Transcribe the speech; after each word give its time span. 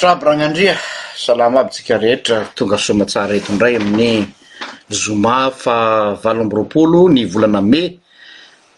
traby 0.00 0.24
ragnandria 0.24 0.76
salama 1.16 1.60
abytsika 1.60 1.98
rehetra 1.98 2.36
tonga 2.56 2.78
soma 2.78 3.04
tsara 3.04 3.34
etondray 3.36 3.76
amin'ny 3.76 4.24
zoma 5.02 5.40
fa 5.50 6.14
valo 6.22 6.40
amby 6.40 6.56
ropolo 6.60 7.02
ny 7.12 7.24
volana 7.32 7.60
me 7.60 7.82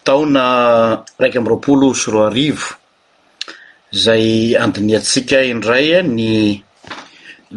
taona 0.06 0.46
raiky 1.20 1.38
amby 1.38 1.50
roapolo 1.50 1.92
syroa 1.94 2.26
arivo 2.26 2.66
zay 4.04 4.56
andiniatsika 4.64 5.38
indray 5.52 6.02
ny 6.02 6.58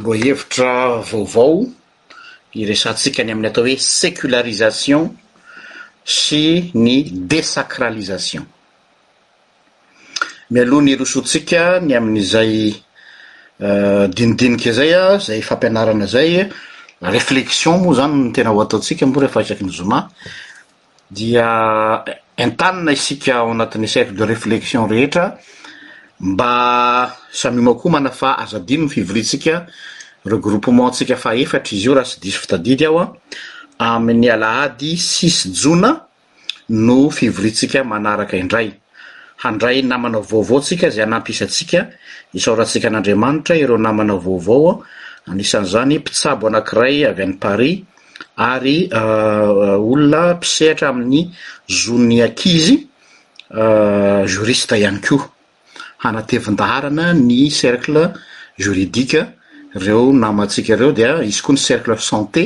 loa 0.03 0.15
hevitra 0.23 0.71
vaovao 1.09 1.65
iresantsika 2.59 3.23
ny 3.23 3.31
amin'ny 3.31 3.49
atao 3.49 3.63
hoe 3.65 3.77
sécularisation 4.01 5.03
sy 6.19 6.43
ny 6.83 6.95
desacralisation 7.33 8.43
miloha 10.53 10.83
ny 10.85 10.93
rosotsika 10.95 11.61
ny 11.85 11.97
amin'izay 11.97 12.84
Euh, 13.63 14.07
dinidinika 14.09 14.73
zay 14.73 14.93
a 14.93 15.17
zay 15.17 15.39
fampianarana 15.41 16.05
zay 16.05 16.49
réflexion 17.01 17.77
moa 17.77 17.93
zany 17.95 18.13
no 18.25 18.31
tena 18.33 18.49
ho 18.51 18.59
ataotsika 18.59 19.05
mo 19.05 19.17
rehefa 19.23 19.41
isakyny 19.41 19.71
zoma 19.71 20.09
dia 21.09 21.47
intanina 22.45 22.91
isika 22.91 23.31
ao 23.39 23.51
anatin'ny 23.51 23.87
cercle 23.87 24.17
de 24.19 24.25
réflexion 24.25 24.83
rehetra 24.91 25.39
mba 26.19 26.53
samiomakoho 27.31 27.89
manafa 27.95 28.29
azadinono 28.43 28.89
fivritsika 28.89 29.53
regroupement 30.25 30.91
tsika 30.91 31.15
faefatra 31.15 31.71
izy 31.75 31.85
io 31.87 31.93
raha 31.95 32.05
sy 32.11 32.17
diso 32.23 32.39
fitadidy 32.43 32.85
aho 32.89 32.99
a 33.83 33.87
amin'ny 33.97 34.27
alaady 34.35 34.91
sisy 34.97 35.49
jona 35.61 35.91
no 36.67 37.09
fivritsika 37.09 37.79
manaraka 37.91 38.35
indray 38.35 38.67
handray 39.37 39.81
namana 39.81 40.19
vaovaosika 40.21 40.89
za 40.89 41.03
anampisaatsika 41.03 41.79
isaratsika 42.33 42.87
an'andriamanitra 42.87 43.55
ireo 43.63 43.77
namana 43.77 44.15
vaovaoan 44.25 44.77
anisan'zany 45.31 45.95
pitsabo 46.05 46.43
anakiray 46.47 46.95
avy 47.09 47.21
an'nypari 47.23 47.71
ary 48.53 48.77
euh, 48.83 49.77
olona 49.91 50.21
pisehatra 50.41 50.87
amin'ny 50.93 51.21
zony 51.81 52.17
akizy 52.27 52.75
euh, 53.61 54.19
jorist 54.33 54.69
ihany 54.81 54.99
ko 55.05 55.15
hanatevindaharana 56.03 57.05
ny 57.27 57.49
cercle 57.61 58.01
juridike 58.63 59.21
reo 59.83 60.03
namatsika 60.23 60.69
ireo 60.75 60.91
dia 60.97 61.11
izy 61.29 61.41
koa 61.45 61.53
ny 61.55 61.59
cercle 61.69 61.97
santé 62.09 62.43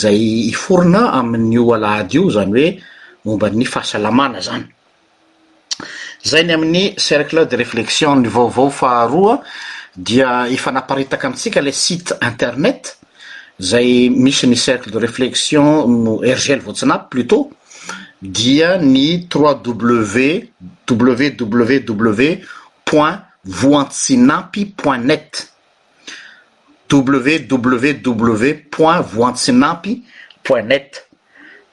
zay 0.00 0.18
iforona 0.52 1.02
amin'n'oalahady 1.20 2.14
io 2.18 2.26
zany 2.36 2.64
hoe 3.24 3.32
omban'ny 3.32 3.64
fahasalamana 3.74 4.40
zany 4.46 4.66
zay 6.24 6.44
ny 6.44 6.52
amin'ny 6.54 6.94
cercle 6.96 7.46
de 7.46 7.56
reflexion 7.56 8.16
ny 8.16 8.26
vaovao 8.28 8.70
faharo 8.70 9.28
an 9.32 9.42
dia 9.96 10.48
efa 10.50 10.72
naparitaka 10.72 11.26
amitsika 11.28 11.60
le 11.62 11.70
site 11.72 12.12
internet 12.22 12.98
zay 13.60 14.08
misy 14.10 14.46
ny 14.46 14.56
cercle 14.56 14.90
de 14.90 14.98
réflexion 14.98 15.86
no 15.86 16.12
rgl 16.18 16.60
vaoatsinampy 16.64 17.08
plutôt 17.10 17.50
dia 18.22 18.78
ny 18.78 19.28
trw 19.28 19.90
www 20.90 22.22
point 22.84 23.20
voantsinapy 23.44 24.64
point 24.64 24.98
net 25.04 25.52
www 26.90 28.52
point 28.70 29.00
voantsinapy 29.02 30.02
point 30.42 30.62
net 30.66 31.08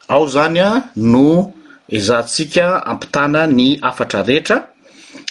ao 0.08 0.28
zany 0.28 0.60
a 0.60 0.84
no 0.96 1.54
iza 1.88 2.24
tsika 2.24 2.84
ampitana 2.86 3.46
ny 3.48 3.78
afatra 3.82 4.24
rehetra 4.24 4.68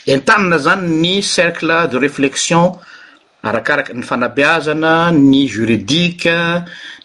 entanana 0.06 0.59
zany 0.59 0.87
ny 1.03 1.23
cercle 1.23 1.89
de 1.91 1.97
reflexion 1.99 2.79
arakaraka 3.43 3.93
ny 3.95 4.03
fanapiazana 4.03 5.11
ny 5.11 5.49
juridique 5.49 6.31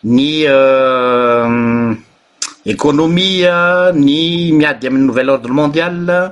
ny 0.04 0.46
euh, 0.46 1.94
économia 2.66 3.92
ny 3.94 4.51
miady 4.54 4.88
amin'ny 4.88 5.06
nouvell 5.07 5.30
ordre 5.31 5.50
mondial 5.52 6.31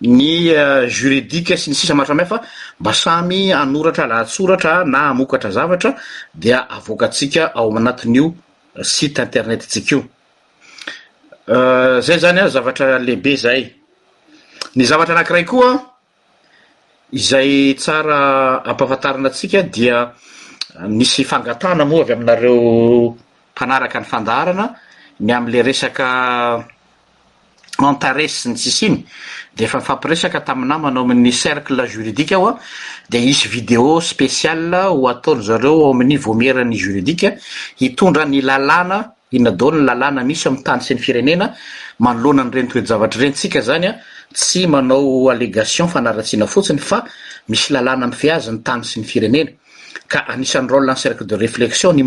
ny 0.00 0.50
euh, 0.54 0.86
juridique 0.86 1.58
sy 1.58 1.70
ny 1.70 1.74
sisa 1.74 1.94
mahratra 1.94 2.14
miha 2.14 2.26
fa 2.30 2.40
mba 2.80 2.92
samy 2.94 3.52
anoratra 3.52 4.06
lah 4.06 4.20
atsoratra 4.22 4.84
na 4.84 5.08
amokatra 5.10 5.50
zavatra 5.50 5.96
dia 6.34 6.68
avoakatsika 6.70 7.50
ao 7.54 7.68
amanatin'io 7.70 8.32
site 8.82 9.18
internet 9.22 9.62
atsika 9.66 9.96
io 9.96 10.04
Euh, 11.46 12.00
zay 12.00 12.18
zany 12.18 12.38
a 12.40 12.48
zavatra 12.48 12.96
lehibe 12.98 13.36
zay 13.36 13.68
ny 14.76 14.84
zavatra 14.86 15.12
anankiray 15.12 15.44
koa 15.44 15.76
izay 17.12 17.76
tsara 17.76 18.62
ampafantaranatsika 18.64 19.60
dia 19.62 20.08
misy 20.88 21.20
euh, 21.22 21.26
fangatana 21.28 21.84
moa 21.84 22.00
avy 22.00 22.12
aminareo 22.12 23.16
mpanaraka 23.52 24.00
ny 24.00 24.06
fandahrana 24.06 24.66
ny 25.20 25.32
amle 25.36 25.62
resaka 25.62 26.64
entere 27.76 28.24
euh, 28.24 28.28
sy 28.32 28.48
ny 28.48 28.56
tsis 28.56 28.80
iny 28.88 28.96
de 29.56 29.64
efa 29.64 29.78
ifampiresaka 29.84 30.40
tami 30.40 30.64
namana 30.64 31.00
amin'ny 31.00 31.32
cercle 31.32 31.84
juridiqa 31.84 32.36
ao 32.36 32.46
a 32.48 32.58
de 33.10 33.18
isy 33.18 33.48
vidéo 33.52 34.00
special 34.00 34.72
ho 34.88 35.08
ataony 35.08 35.42
zareo 35.44 35.76
oamin'ny 35.92 36.16
voamieran'ny 36.16 36.78
juridike 36.80 37.36
hitondra 37.82 38.24
ny 38.24 38.40
lalàna 38.40 39.10
inadalny 39.36 39.82
lalàna 39.88 40.22
misy 40.24 40.46
aminy 40.48 40.62
tany 40.66 40.80
sy 40.80 40.94
ny 40.94 41.00
firenena 41.02 41.50
manolonanyrentoezavatra 41.98 43.20
renytsika 43.20 43.60
zanya 43.60 43.92
tsy 44.34 44.66
manaoation 44.66 45.88
fantna 45.88 46.46
fotsiny 46.46 46.78
fa 46.78 47.00
misy 47.48 47.72
lnam 47.74 48.04
azny 48.12 48.30
anyn'leeeion 48.70 49.54
n 51.94 52.02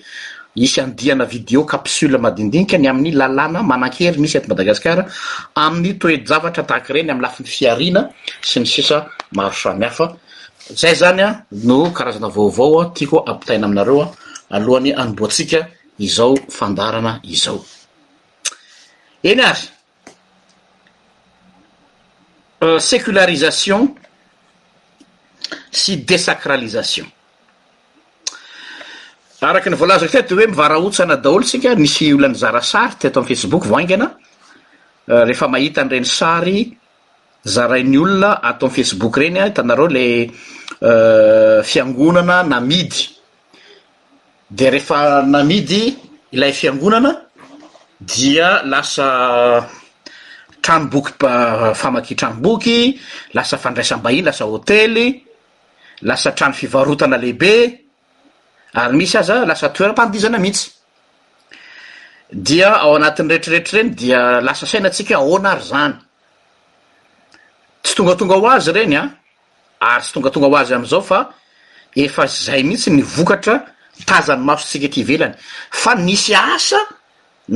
isy 0.56 0.80
andihana 0.80 1.24
video 1.24 1.64
capsule 1.64 2.18
madindinika 2.18 2.76
ny 2.78 2.86
amin'ny 2.88 3.12
lalàna 3.20 3.62
manan-kery 3.62 4.18
misy 4.18 4.36
eto 4.38 4.48
madagasikara 4.48 5.06
amin'ny 5.54 5.98
toe-javatra 5.98 6.64
tahaky 6.70 6.92
reny 6.92 7.10
am'y 7.10 7.22
lafin'ny 7.22 7.46
fiarina 7.48 8.02
sy 8.42 8.60
ny 8.60 8.66
sisa 8.66 9.06
maro 9.36 9.52
samihafa 9.54 10.04
zay 10.80 10.94
zany 10.94 11.22
an 11.22 11.34
no 11.68 11.76
karazana 11.96 12.28
vaovao 12.34 12.80
an 12.82 12.88
tyakoa 12.96 13.22
ampitaina 13.30 13.66
aminareo 13.66 14.02
an 14.02 14.10
alohany 14.62 14.90
animboatsika 15.00 15.60
izao 15.98 16.34
fandarana 16.58 17.20
izao 17.24 17.60
eny 19.30 19.40
azy 19.50 19.64
euh, 22.64 22.80
sécularisation 22.90 23.82
sy 25.70 25.92
désacralisation 26.08 27.06
araky 29.48 29.70
ny 29.70 29.76
voalazako 29.80 30.12
te 30.12 30.22
ty 30.28 30.34
hoe 30.34 30.46
mivaraotsana 30.48 31.16
daolo 31.24 31.42
sika 31.50 31.70
misy 31.82 32.06
ololan'ny 32.14 32.36
zara 32.42 32.60
sary 32.70 32.94
te 33.00 33.06
atoamy 33.08 33.26
facebook 33.28 33.64
v 33.70 33.74
igna 33.82 34.06
eh, 35.12 35.22
ehefa 35.26 35.46
mahitanyreny 35.54 36.04
sary 36.18 36.58
zarainy 37.54 37.98
olona 38.02 38.30
atao 38.48 38.68
amyfacebook 38.68 39.14
renya 39.20 39.44
tanareo 39.50 39.88
laadia 46.32 48.46
lasa 48.72 49.06
tranoboky 50.64 51.12
famaki 51.80 52.14
tranoboky 52.20 52.78
lasa 53.36 53.56
fandraisa-bainy 53.64 54.22
lasa 54.26 54.44
hôtely 54.50 55.06
lasa 56.08 56.30
trano 56.38 56.54
fivarotana 56.54 57.16
lehibe 57.16 57.54
ary 58.74 58.96
misy 58.96 59.16
aza 59.18 59.42
a 59.42 59.46
lasa 59.46 59.68
toeram-pandizana 59.68 60.38
mihitsy 60.38 60.70
dia 62.46 62.70
ao 62.82 62.94
anatin'ny 62.96 63.30
retriretri 63.32 63.76
reny 63.78 63.90
dia 64.00 64.40
lasa 64.40 64.66
saina 64.66 64.88
antsika 64.88 65.18
onaary 65.20 65.62
zany 65.70 65.94
tsy 67.82 67.94
tongatonga 67.96 68.34
ho 68.40 68.46
azy 68.48 68.70
reny 68.72 68.94
an 69.00 69.08
ah. 69.80 69.92
ary 69.94 70.02
tsy 70.02 70.12
tongatonga 70.14 70.48
ho 70.48 70.56
azy 70.56 70.72
am'izao 70.74 71.02
fa 71.10 71.18
efa 71.96 72.26
zay 72.26 72.62
mihitsy 72.62 72.90
nyvokatra 72.90 73.54
tazany 74.06 74.40
masotsika 74.48 74.88
ty 74.94 75.00
ivelany 75.00 75.34
fa 75.70 75.94
nisy 75.94 76.34
asa 76.34 76.80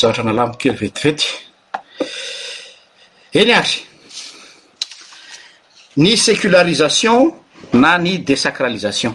zatra 0.03 0.23
na 0.25 0.31
alambokely 0.31 0.75
vetivety 0.75 1.29
eny 3.35 3.53
aty 3.55 3.85
ny 5.97 6.17
sécularisation 6.17 7.33
na 7.75 7.99
ny 7.99 8.19
désacralisation 8.27 9.15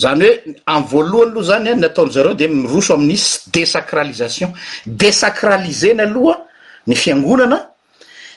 zany 0.00 0.26
hoe 0.26 0.54
amy 0.66 0.86
voalohany 0.90 1.28
aloha 1.28 1.46
zany 1.48 1.68
a 1.68 1.72
e, 1.72 1.80
nataon'zareo 1.80 2.34
de 2.34 2.46
miroso 2.48 2.94
amin'nys 2.94 3.26
désacralisation 3.52 4.52
desacralizena 4.86 6.02
aloha 6.08 6.40
ny 6.86 6.96
fiangonana 6.96 7.60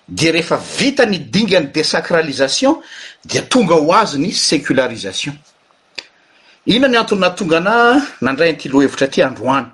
de 0.08 0.32
rehefa 0.32 0.60
vita 0.77 1.05
ny 1.05 1.17
dingany 1.20 1.72
desacralisation 1.74 2.82
di 3.25 3.41
tonga 3.50 3.74
ho 3.82 3.94
azy 3.94 4.17
ny 4.22 4.32
sécularisation 4.34 5.34
ina 6.67 6.88
ny 6.88 6.98
antonyna 7.00 7.29
tonga 7.29 7.60
na 7.60 7.75
nandray 8.22 8.53
nty 8.53 8.70
lo 8.70 8.82
hevitra 8.82 9.08
ty 9.08 9.22
androany 9.24 9.74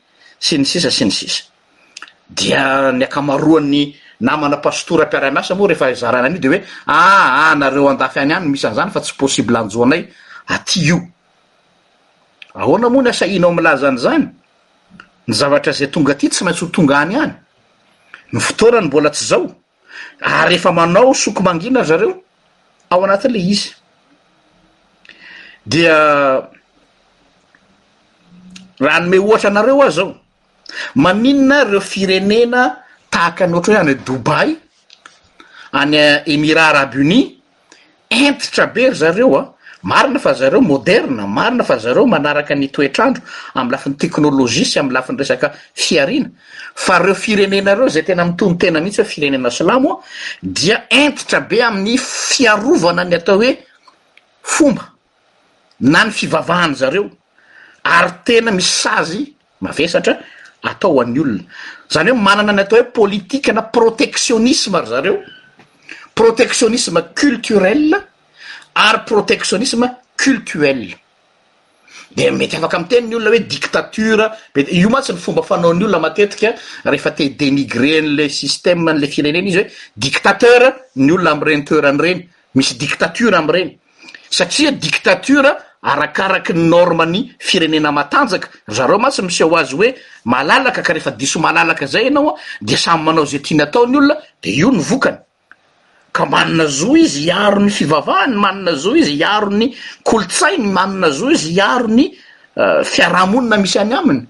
ssisasnsdia 0.41 2.65
ny 2.97 3.03
akamaroany 3.05 3.95
namana 4.21 4.57
pastora 4.57 5.03
ampiarainasa 5.05 5.55
moa 5.55 5.67
refa 5.67 5.93
zaranan'io 5.93 6.39
de 6.39 6.47
hoe 6.47 6.57
aa 6.87 7.21
ah, 7.21 7.49
ah, 7.51 7.55
nareoandafy 7.55 8.19
any 8.19 8.33
any 8.33 8.47
misy 8.49 8.65
an'zany 8.67 8.91
fa 8.91 8.99
tsy 9.01 9.13
possibeanjoanay 9.17 10.07
aty 10.47 10.79
io 10.85 11.01
aoana 12.55 12.89
moa 12.89 13.03
ny 13.03 13.09
asa 13.09 13.25
inao 13.27 13.49
amilaza 13.51 13.87
an'izany 13.87 14.25
ny 15.27 15.33
zavatra 15.33 15.71
zay 15.73 15.87
tonga 15.91 16.15
ty 16.15 16.29
tsy 16.29 16.43
maintsy 16.43 16.65
ho 16.65 16.69
tonga 16.73 16.99
any 17.01 17.15
any 17.15 17.33
ny 18.31 18.39
fotorany 18.39 18.85
mbola 18.87 19.09
tsy 19.09 19.25
zao 19.25 19.55
ary 20.21 20.55
ah, 20.55 20.57
efa 20.57 20.71
manao 20.71 21.13
soky 21.13 21.41
mangina 21.43 21.83
zareo 21.83 22.21
ao 22.89 23.03
anatin'le 23.03 23.39
izy 23.39 23.69
dia 25.65 25.97
raha 28.81 28.99
nome 28.99 29.17
ohatra 29.19 29.49
anareo 29.49 29.81
a 29.81 29.89
zao 29.89 30.20
maninona 30.95 31.63
reo 31.65 31.79
firenena 31.91 32.63
tahaka 33.11 33.43
any 33.45 33.53
ohtra 33.59 33.73
hoe 33.75 33.81
iany 33.83 33.93
hoe 33.95 34.05
doubay 34.07 34.47
any 35.81 35.95
eh, 36.05 36.23
emira 36.33 36.63
arabunis 36.71 37.25
entitra 38.21 38.65
be 38.73 38.85
zareo 39.01 39.35
a 39.35 39.39
ah. 39.41 39.45
marina 39.83 40.19
fa 40.19 40.33
zareo 40.33 40.61
moderna 40.61 41.27
marina 41.27 41.63
fa 41.63 41.77
zareo 41.83 42.05
manaraka 42.05 42.55
ny 42.55 42.67
toetrandro 42.75 43.21
amy 43.55 43.71
lafin'ny 43.71 43.97
teknolojia 44.01 44.65
sy 44.71 44.79
amy 44.79 44.91
lafin'ny 44.95 45.17
resaka 45.21 45.47
fiariana 45.83 46.29
fa 46.75 46.99
reo 47.03 47.15
firenenareo 47.15 47.87
zay 47.95 48.03
tena 48.03 48.25
mitonotena 48.29 48.79
mihintsy 48.81 49.01
hoe 49.01 49.09
firenena 49.13 49.49
slamoa 49.51 49.99
dia 50.43 50.77
entitra 50.89 51.39
be 51.49 51.59
amin'ny 51.67 51.97
fiarovana 51.97 53.03
ny 53.09 53.15
atao 53.19 53.35
hoe 53.41 53.53
fomba 54.53 54.85
na 55.79 56.03
ny 56.05 56.11
fivavahana 56.11 56.73
zareo 56.73 57.09
ary 57.83 58.11
tena 58.25 58.51
missazy 58.51 59.33
mavesatra 59.61 60.13
atao 60.63 61.01
an'ny 61.01 61.19
olona 61.23 61.43
zany 61.89 62.11
hoe 62.11 62.19
manana 62.27 62.53
ny 62.53 62.61
atao 62.63 62.77
hoe 62.81 62.91
politika 62.99 63.53
na 63.53 63.61
protectionisme 63.77 64.77
ry 64.81 64.87
zareo 64.93 65.15
protectionnisme 66.19 66.99
culturel 67.21 67.93
ary 68.85 68.99
protectionnisme 69.11 69.87
culturel 70.23 70.81
de 72.17 72.23
mety 72.39 72.55
afaka 72.57 72.77
am 72.77 72.85
tena 72.91 73.07
ny 73.09 73.15
olona 73.17 73.31
hoe 73.35 73.43
diktature 73.55 74.25
b 74.53 74.57
io 74.79 74.89
mantsy 74.89 75.13
ny 75.13 75.19
fomba 75.25 75.41
fanao 75.49 75.73
n'ny 75.73 75.85
olona 75.85 75.99
matetika 76.05 76.49
rehefa 76.85 77.11
te 77.17 77.25
denigrean'la 77.39 78.25
systemen'le 78.29 79.07
firenena 79.13 79.47
izy 79.49 79.59
hoe 79.61 79.69
dictateur 79.97 80.61
ny 80.95 81.11
olona 81.15 81.31
amreny 81.35 81.63
toeran' 81.69 82.01
reny 82.05 82.21
misy 82.55 82.73
dictature 82.83 83.35
amireny 83.41 83.69
satria 84.37 84.71
dictature 84.87 85.51
arakarakyny 85.81 86.69
norma 86.69 87.05
ny 87.05 87.33
firenena 87.39 87.91
matanjaka 87.91 88.47
zareo 88.69 88.97
masy 89.01 89.21
misyao 89.25 89.57
azy 89.57 89.73
oe 89.75 89.89
malalaka 90.25 90.81
ka 90.85 90.93
refa 90.93 91.11
diso 91.11 91.39
malalaka 91.41 91.85
zay 91.89 92.05
anao 92.07 92.35
a 92.35 92.35
de 92.61 92.75
samy 92.77 93.03
manao 93.07 93.25
zay 93.25 93.41
tianyataony 93.41 93.95
olona 93.97 94.15
de 94.43 94.49
io 94.61 94.69
ny 94.71 94.77
vokanyka 94.89 95.25
manina 96.33 96.65
zo 96.67 96.95
izy 96.95 97.25
iaro 97.25 97.59
ny 97.59 97.69
fivavahany 97.69 98.35
manina 98.35 98.71
zoo 98.75 98.93
izy 98.95 99.15
iaro 99.25 99.49
ny 99.49 99.73
kolotsainy 100.03 100.67
manina 100.69 101.09
zoo 101.09 101.29
izy 101.33 101.49
iaro 101.57 101.87
ny 101.87 102.05
uh, 102.57 102.83
fiarahamonina 102.85 103.57
misy 103.63 103.79
any 103.79 103.93
aminy 103.93 104.23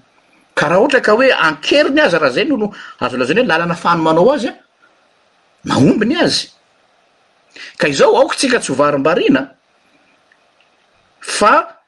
ka 0.56 0.68
rah 0.68 0.80
ha 0.88 1.00
ka 1.00 1.12
oe 1.14 1.28
ankeriny 1.48 2.00
azy 2.00 2.16
raha 2.16 2.30
zay 2.32 2.44
noono 2.48 2.72
azo 3.04 3.16
lazany 3.20 3.40
hoe 3.40 3.46
lalanafano 3.52 4.02
manao 4.08 4.32
azy 4.34 4.48
ambny 5.68 6.16
aokkaty 7.84 9.34
n 9.34 9.48
fa 11.22 11.78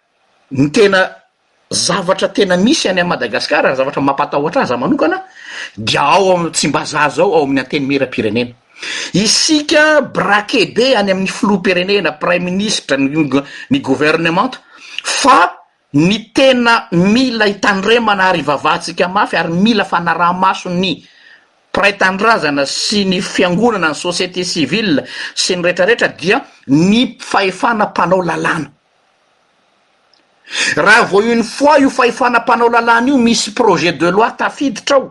ny 0.55 0.71
tena 0.71 1.11
zavatra 1.69 2.29
tena 2.29 2.57
misy 2.57 2.87
any 2.88 3.00
am 3.00 3.09
madagasikara 3.09 3.69
ary 3.69 3.76
zavatra 3.76 4.00
mampatahoatraza 4.00 4.76
manokana 4.76 5.23
dia 5.76 6.00
aoa 6.03 6.50
tsy 6.50 6.69
mbaza 6.69 7.09
zao 7.09 7.35
ao 7.35 7.43
ami'ny 7.43 7.61
anteny 7.61 7.87
merampirenena 7.87 8.53
isika 9.14 10.00
braqede 10.00 10.95
any 10.95 11.11
ami'ny 11.11 11.26
flo 11.29 11.59
pirenena 11.59 12.12
prai 12.12 12.38
ministre 12.41 12.97
ny 13.71 13.81
gouvernement 13.83 14.55
fa 15.03 15.50
ny 15.95 16.31
tena 16.35 16.87
mila 16.93 17.47
hitandremana 17.47 18.29
ary 18.31 18.43
vavahntsika 18.43 19.09
mafy 19.09 19.37
ary 19.37 19.53
mila 19.53 19.85
fanaramaso 19.85 20.71
ny 20.71 21.03
piraytandrazana 21.75 22.67
sy 22.67 23.03
ny 23.05 23.19
fiangonana 23.21 23.88
ny 23.91 23.95
société 23.99 24.45
civil 24.47 25.03
sy 25.35 25.57
ny 25.57 25.62
retrareetra 25.67 26.09
dia 26.14 26.38
ny 26.67 27.19
enapnaoln 27.43 28.71
raha 30.76 31.02
vo 31.04 31.18
uny 31.22 31.42
fois 31.42 31.80
io 31.80 31.88
fahefanam-panao 31.90 32.68
lalàna 32.68 33.08
io 33.08 33.16
misy 33.16 33.52
projet 33.54 33.96
de 33.98 34.10
loi 34.10 34.32
tafiditra 34.36 34.96
ao 34.96 35.10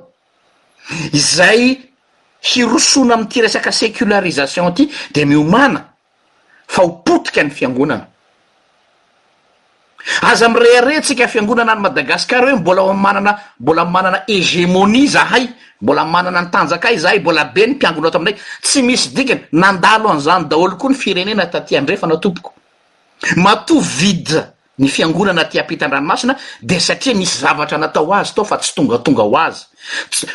izay 1.11 1.79
hirosona 2.55 3.13
am'ity 3.15 3.41
resaka 3.41 3.71
sécularisation 3.71 4.73
ty 4.73 4.87
de 5.13 5.25
miomana 5.25 5.89
fa 6.67 6.81
ho 6.85 7.01
potika 7.03 7.43
ny 7.43 7.49
fiangonana 7.51 8.07
aza 10.21 10.49
m'rehirentsika 10.49 11.27
fiangonana 11.27 11.71
any 11.71 11.81
madagasikara 11.81 12.45
hoe 12.51 12.57
mbola 12.59 12.81
omanana 12.83 13.39
mbola 13.59 13.85
manana 13.85 14.23
egemonie 14.27 15.07
zahay 15.07 15.49
mbola 15.81 16.05
manana 16.05 16.41
ny 16.41 16.49
tanjakay 16.51 16.97
zahay 16.97 17.19
mbola 17.19 17.45
be 17.45 17.65
ny 17.67 17.73
mpiangonaoato 17.75 18.17
amin'dray 18.17 18.39
tsy 18.61 18.81
misy 18.83 19.07
dikany 19.13 19.41
nandalo 19.51 20.09
anizany 20.11 20.45
daholo 20.45 20.75
koa 20.77 20.89
ny 20.89 20.95
firenena 20.95 21.45
tatyandrefana 21.47 22.17
tompoko 22.17 22.53
mato 23.37 23.79
vida 23.79 24.52
ny 24.77 24.89
fianonana 24.89 25.45
tyampitan-dranomasina 25.45 26.33
de 26.61 26.79
satria 26.81 27.13
nisy 27.13 27.37
zavatra 27.41 27.77
natao 27.77 28.09
azy 28.13 28.33
tao 28.35 28.43
fa 28.43 28.57
tsy 28.57 28.73
tongatonga 28.75 29.21
ho 29.23 29.37
azy 29.37 29.61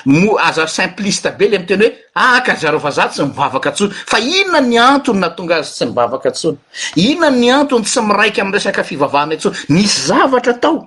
mo 0.06 0.38
aza 0.38 0.66
simpliste 0.70 1.32
be 1.38 1.48
le 1.48 1.56
am 1.58 1.66
teny 1.66 1.80
hoe 1.82 1.90
aka 2.14 2.52
ah, 2.52 2.56
zareo 2.56 2.78
va 2.78 2.90
za 2.90 3.08
tsy 3.08 3.22
mivavaka 3.26 3.70
ntsony 3.74 3.90
fa 4.06 4.18
inona 4.22 4.60
ny 4.60 4.78
antony 4.78 5.18
na 5.18 5.28
tonga 5.34 5.56
azy 5.58 5.70
tsy 5.72 5.84
mivavaka 5.90 6.30
ntsony 6.30 6.56
inona 6.96 7.30
ny 7.30 7.50
antony 7.50 7.82
tsy 7.84 7.98
miraiky 8.00 8.40
am 8.40 8.52
resaka 8.54 8.82
fivavahana 8.86 9.34
antsony 9.34 9.54
nisy 9.74 10.00
zavatra 10.08 10.54
tao 10.62 10.86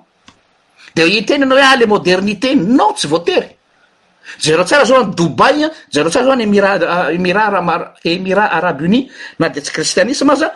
de 0.96 1.02
iteny 1.04 1.42
anao 1.44 1.56
hoe 1.58 1.62
ale 1.66 1.84
ah, 1.84 1.88
modernité 1.92 2.54
nao 2.56 2.92
tsy 2.96 3.04
voatery 3.06 3.48
zareo 4.40 4.64
tsara 4.64 4.84
zao 4.88 4.96
any 5.04 5.12
doubay 5.14 5.64
an 5.68 5.70
zareo 5.92 6.08
tsara 6.10 6.24
zao 6.24 6.32
anymiémira 6.32 7.52
ah, 7.52 7.96
emirat 8.14 8.48
arabe 8.52 8.84
uni 8.88 9.10
na 9.38 9.48
de 9.52 9.60
tsy 9.60 9.72
kristianisma 9.76 10.32
aza 10.32 10.48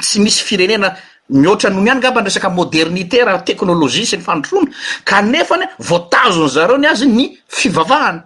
tsy 0.00 0.20
misy 0.24 0.40
firenena 0.44 0.96
mihoatra 1.30 1.70
nony 1.70 1.90
any 1.90 1.98
ngamba 2.00 2.20
ny 2.20 2.24
resaka 2.24 2.50
modernité 2.50 3.24
raha 3.24 3.38
teknolojie 3.44 4.06
sy 4.06 4.16
ny 4.18 4.22
fanotroana 4.22 4.70
ka 5.04 5.22
nefany 5.22 5.64
a 5.64 5.68
voatazony 5.78 6.48
zareo 6.50 6.76
ny 6.78 6.86
azy 6.86 7.06
ny 7.06 7.24
fivavahany 7.48 8.20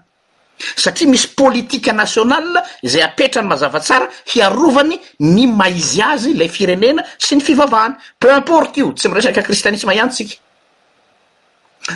satria 0.76 1.09
misy 1.11 1.28
politika 1.35 1.93
national 1.93 2.59
zay 2.83 3.02
apetra 3.02 3.43
ny 3.43 3.49
mazavatsara 3.49 4.09
hiarovany 4.33 4.99
ny 5.21 5.47
maizy 5.47 6.02
azy 6.02 6.35
lay 6.35 6.49
firenena 6.49 7.05
sy 7.19 7.37
ny 7.38 7.43
fivavahany 7.43 7.95
peu 8.19 8.35
importe 8.37 8.81
io 8.81 8.93
tsy 8.93 9.09
miresaky 9.09 9.43
kristianisma 9.43 9.95
ihanytsika 9.95 10.35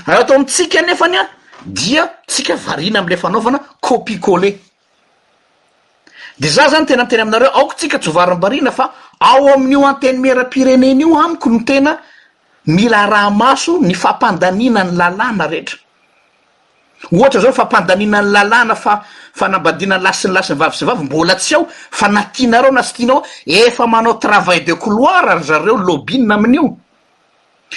atao 0.06 0.36
amitsika 0.36 0.82
nefany 0.82 1.16
a 1.18 1.26
dia 1.66 2.06
tsika 2.26 2.54
variana 2.56 2.98
am'ila 3.00 3.16
fanaovana 3.16 3.58
copi 3.80 4.18
colet 4.20 4.58
de 6.42 6.48
za 6.48 6.68
zany 6.68 6.86
tenateny 6.86 7.20
aminareo 7.22 7.50
aoko 7.54 7.74
tsika 7.76 7.98
tsy 7.98 8.08
ovarimbarina 8.10 8.70
fa 8.72 8.84
ao 9.30 9.52
amin'io 9.54 9.84
an-teny 9.86 10.18
merampirenen'io 10.18 11.14
amiko 11.24 11.46
ny 11.50 11.60
tena 11.64 11.92
mila 12.66 13.04
rahamaso 13.06 13.78
ny 13.80 13.94
fampandanina 13.94 14.84
ny 14.84 14.90
lalàna 15.00 15.46
rehetra 15.46 15.78
ohatra 17.14 17.40
zao 17.40 17.52
fampandaninany 17.52 18.28
lalàna 18.36 18.74
fa 18.84 18.94
faabadinan 19.38 20.02
lasinylasinyvavisvav 20.02 20.98
mbla 21.06 21.34
ty 21.36 21.54
aanareonainaefa 22.00 23.86
manao 23.86 24.14
traval 24.14 24.60
de 24.66 24.72
couloira 24.74 25.30
ary 25.36 25.42
zareo 25.44 25.76
lobia 25.76 26.34
amin'io 26.34 26.76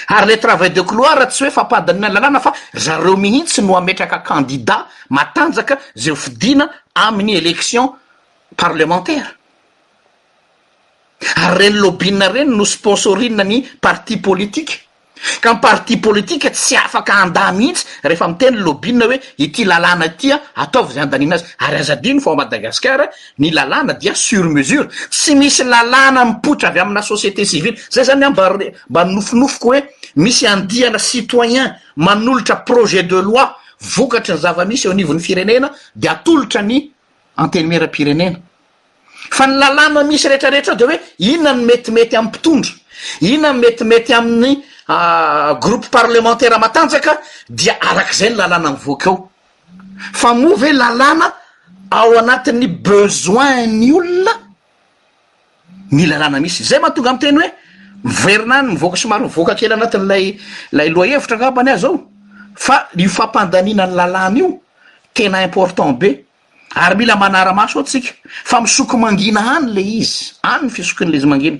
ary 0.10 0.28
le 0.28 0.38
travail 0.40 0.72
de 0.74 0.82
coloir 0.82 1.28
tsy 1.28 1.44
hoe 1.44 1.52
fampandaninan 1.52 2.12
lalàna 2.14 2.40
fa 2.40 2.54
zareo 2.74 3.16
mihitsy 3.16 3.62
noametraka 3.62 4.20
kandida 4.26 4.88
matanjaka 5.10 5.78
zay 5.96 6.14
h 6.14 6.18
fidina 6.18 6.70
amin'ny 6.96 7.38
elektion 7.38 7.94
parlementaire 8.54 9.38
ary 11.36 11.70
reny 11.70 11.78
lobia 11.80 12.28
reny 12.30 12.56
no 12.56 12.64
sponsorina 12.64 13.44
ny 13.44 13.64
parti 13.80 14.20
politique 14.20 14.80
ka 15.40 15.54
ny 15.56 15.60
parti 15.60 15.98
politike 15.98 16.52
tsy 16.52 16.76
afaka 16.76 17.14
anda 17.24 17.52
mihitsy 17.52 17.86
rehefa 18.04 18.28
mi 18.28 18.36
tenin 18.38 18.62
lobina 18.64 19.06
oe 19.08 19.18
ity 19.42 19.66
lalàna 19.66 20.08
tya 20.20 20.38
ataova 20.64 20.92
zay 20.94 21.04
andaniana 21.04 21.36
azy 21.36 21.46
ary 21.58 21.78
azadiny 21.80 22.20
fo 22.22 22.36
madagasikar 22.36 23.10
ny 23.40 23.50
lalàna 23.52 23.94
dia 23.94 24.14
surmesure 24.14 24.90
tsy 25.10 25.36
misy 25.36 25.64
lalàna 25.64 26.26
mipotra 26.26 26.70
avy 26.70 26.80
amina 26.80 27.02
société 27.02 27.46
civil 27.46 27.76
zay 27.90 28.04
zany 28.04 28.24
a 28.26 28.30
mamba 28.30 29.04
nofinofoko 29.06 29.70
hoe 29.74 29.82
misy 30.16 30.46
andihana 30.48 31.00
citoyen 31.00 31.76
manolotra 31.96 32.64
projet 32.66 33.08
de 33.10 33.16
loi 33.22 33.48
vokatry 33.96 34.36
ny 34.36 34.40
zavamisy 34.42 34.88
eo 34.88 34.92
anivon'ny 34.94 35.22
firenena 35.24 35.72
de 35.96 36.08
atolotrany 36.10 36.95
fa 39.28 39.48
ny 39.48 39.58
lalàna 39.60 40.04
misy 40.06 40.28
rehetraretra 40.30 40.72
ao 40.74 40.78
de 40.78 40.84
oe 40.86 41.00
inona 41.20 41.54
ny 41.54 41.64
metimety 41.66 42.16
am'y 42.16 42.32
pitondra 42.32 42.72
inona 43.22 43.54
ny 43.54 43.60
metimety 43.60 44.14
amin'ny 44.14 44.64
ah, 44.88 45.58
groupe 45.62 45.90
parlementaire 45.92 46.58
matanjaka 46.60 47.20
dia 47.50 47.76
arak'zay 47.92 48.30
ny 48.30 48.36
lalàna 48.38 48.72
mivoaka 48.72 49.10
eo 49.10 49.30
fa 50.14 50.34
moa 50.34 50.56
ve 50.56 50.72
lalàna 50.74 51.34
ao 51.92 52.12
anatin'ny 52.20 52.68
besoin 52.68 53.68
ny 53.80 53.92
olona 53.94 54.32
my 55.92 56.06
lalàna 56.08 56.40
misy 56.40 56.64
zay 56.64 56.80
ma 56.80 56.92
tonga 56.92 57.10
ami 57.10 57.20
teny 57.20 57.38
hoe 57.40 57.52
mivoerina 58.04 58.62
ny 58.62 58.72
mivoaka 58.74 58.96
somary 58.98 59.24
mivoakakely 59.24 59.74
anatin'ny 59.74 60.08
lay 60.10 60.38
lay 60.72 60.90
loa 60.90 61.06
hevitra 61.06 61.36
angambany 61.38 61.72
az 61.72 61.84
ao 61.84 62.04
fa 62.56 62.88
io 62.98 63.10
fampandanina 63.10 63.88
ny 63.88 63.94
lalàna 63.94 64.38
io 64.38 64.60
tena 65.14 65.42
important 65.44 65.98
be 66.00 66.25
ary 66.84 66.96
mila 67.00 67.16
manaramaso 67.24 67.76
eoatsika 67.80 68.12
fa 68.50 68.62
misoky 68.62 68.96
mangina 68.98 69.42
any 69.56 69.66
le 69.76 69.82
izy 70.00 70.16
any 70.52 70.64
ny 70.64 70.70
fisokin'le 70.76 71.16
izy 71.20 71.28
mangina 71.34 71.58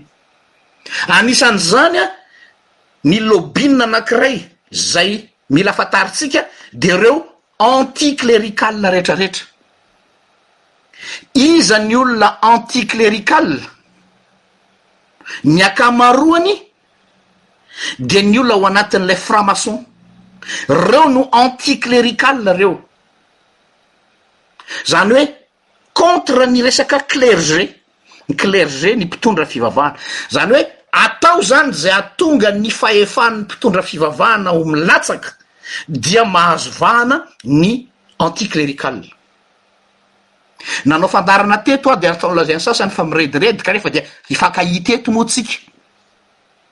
anisan'zany 1.18 1.98
a 2.04 2.06
ny 3.10 3.18
lobina 3.30 3.84
anankiray 3.88 4.38
zay 4.72 5.12
mila 5.56 5.72
afataritsika 5.74 6.42
de 6.82 6.90
reo 7.04 7.16
anticlérical 7.72 8.76
retrarehetra 8.94 9.44
izany 11.46 11.96
olona 12.02 12.30
anticlérical 12.54 13.48
ny 15.54 15.60
akamaroany 15.70 16.52
de 18.10 18.20
ny 18.30 18.38
olona 18.40 18.56
ho 18.62 18.66
anatin'ilay 18.72 19.20
framaçon 19.30 19.78
reo 20.92 21.06
no 21.16 21.22
anticlérical 21.44 22.38
reo 22.60 22.74
zany 24.86 25.14
hoe 25.18 25.28
contre 25.94 26.46
ny 26.48 26.62
resaka 26.66 27.00
clerge 27.08 27.60
ny 28.30 28.36
clerger 28.38 28.98
ny 28.98 29.06
mpitondra 29.08 29.46
fivavahana 29.46 29.98
zany 30.32 30.54
hoe 30.56 30.66
atao 30.92 31.42
zany 31.42 31.72
zay 31.74 31.94
atonga 31.94 32.52
ny 32.56 32.72
faefahan'ny 32.72 33.44
mpitondra 33.46 33.82
fivavahana 33.84 34.50
ho 34.56 34.66
milatsaka 34.66 35.30
dia 35.90 36.26
mahazo 36.26 36.70
vahana 36.80 37.24
ny 37.44 37.86
anti 38.20 38.48
clérical 38.50 39.02
nanao 40.86 41.08
fandarana 41.10 41.58
teto 41.64 41.92
a 41.92 41.96
de 41.98 42.08
aataa 42.10 42.34
laza 42.34 42.54
ny 42.58 42.62
sasany 42.62 42.92
fa 42.92 43.04
mirediredy 43.06 43.64
karefa 43.64 43.90
dia 43.90 44.04
hifakahiteto 44.30 45.12
moatsika 45.12 45.54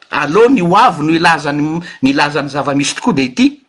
aleoha 0.10 0.50
ny 0.56 0.62
o 0.66 0.78
avy 0.78 1.04
no 1.06 1.14
ilazany 1.14 1.62
ny 2.02 2.10
ilazany 2.14 2.48
zava-misy 2.50 2.96
tokoa 2.98 3.14
de 3.14 3.24
ity 3.32 3.60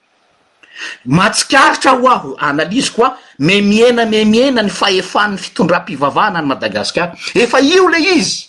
mahtsikaritra 1.05 1.93
ho 2.01 2.09
aho 2.09 2.31
analize 2.39 2.91
koa 2.93 3.17
me 3.39 3.61
miena 3.63 4.07
me 4.07 4.25
miena 4.25 4.63
ny 4.63 4.71
faefahn'ny 4.71 5.39
fitondram-pivavahna 5.39 6.41
ny 6.43 6.47
madagasikar 6.51 7.15
efa 7.37 7.61
io 7.61 7.89
le 7.89 7.99
izy 8.01 8.49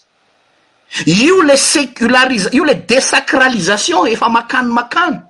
io 1.06 1.42
le 1.44 1.58
secularisa 1.58 2.50
io 2.56 2.64
le 2.66 2.76
desacralisation 2.82 4.08
efa 4.10 4.30
makanomakano 4.30 5.22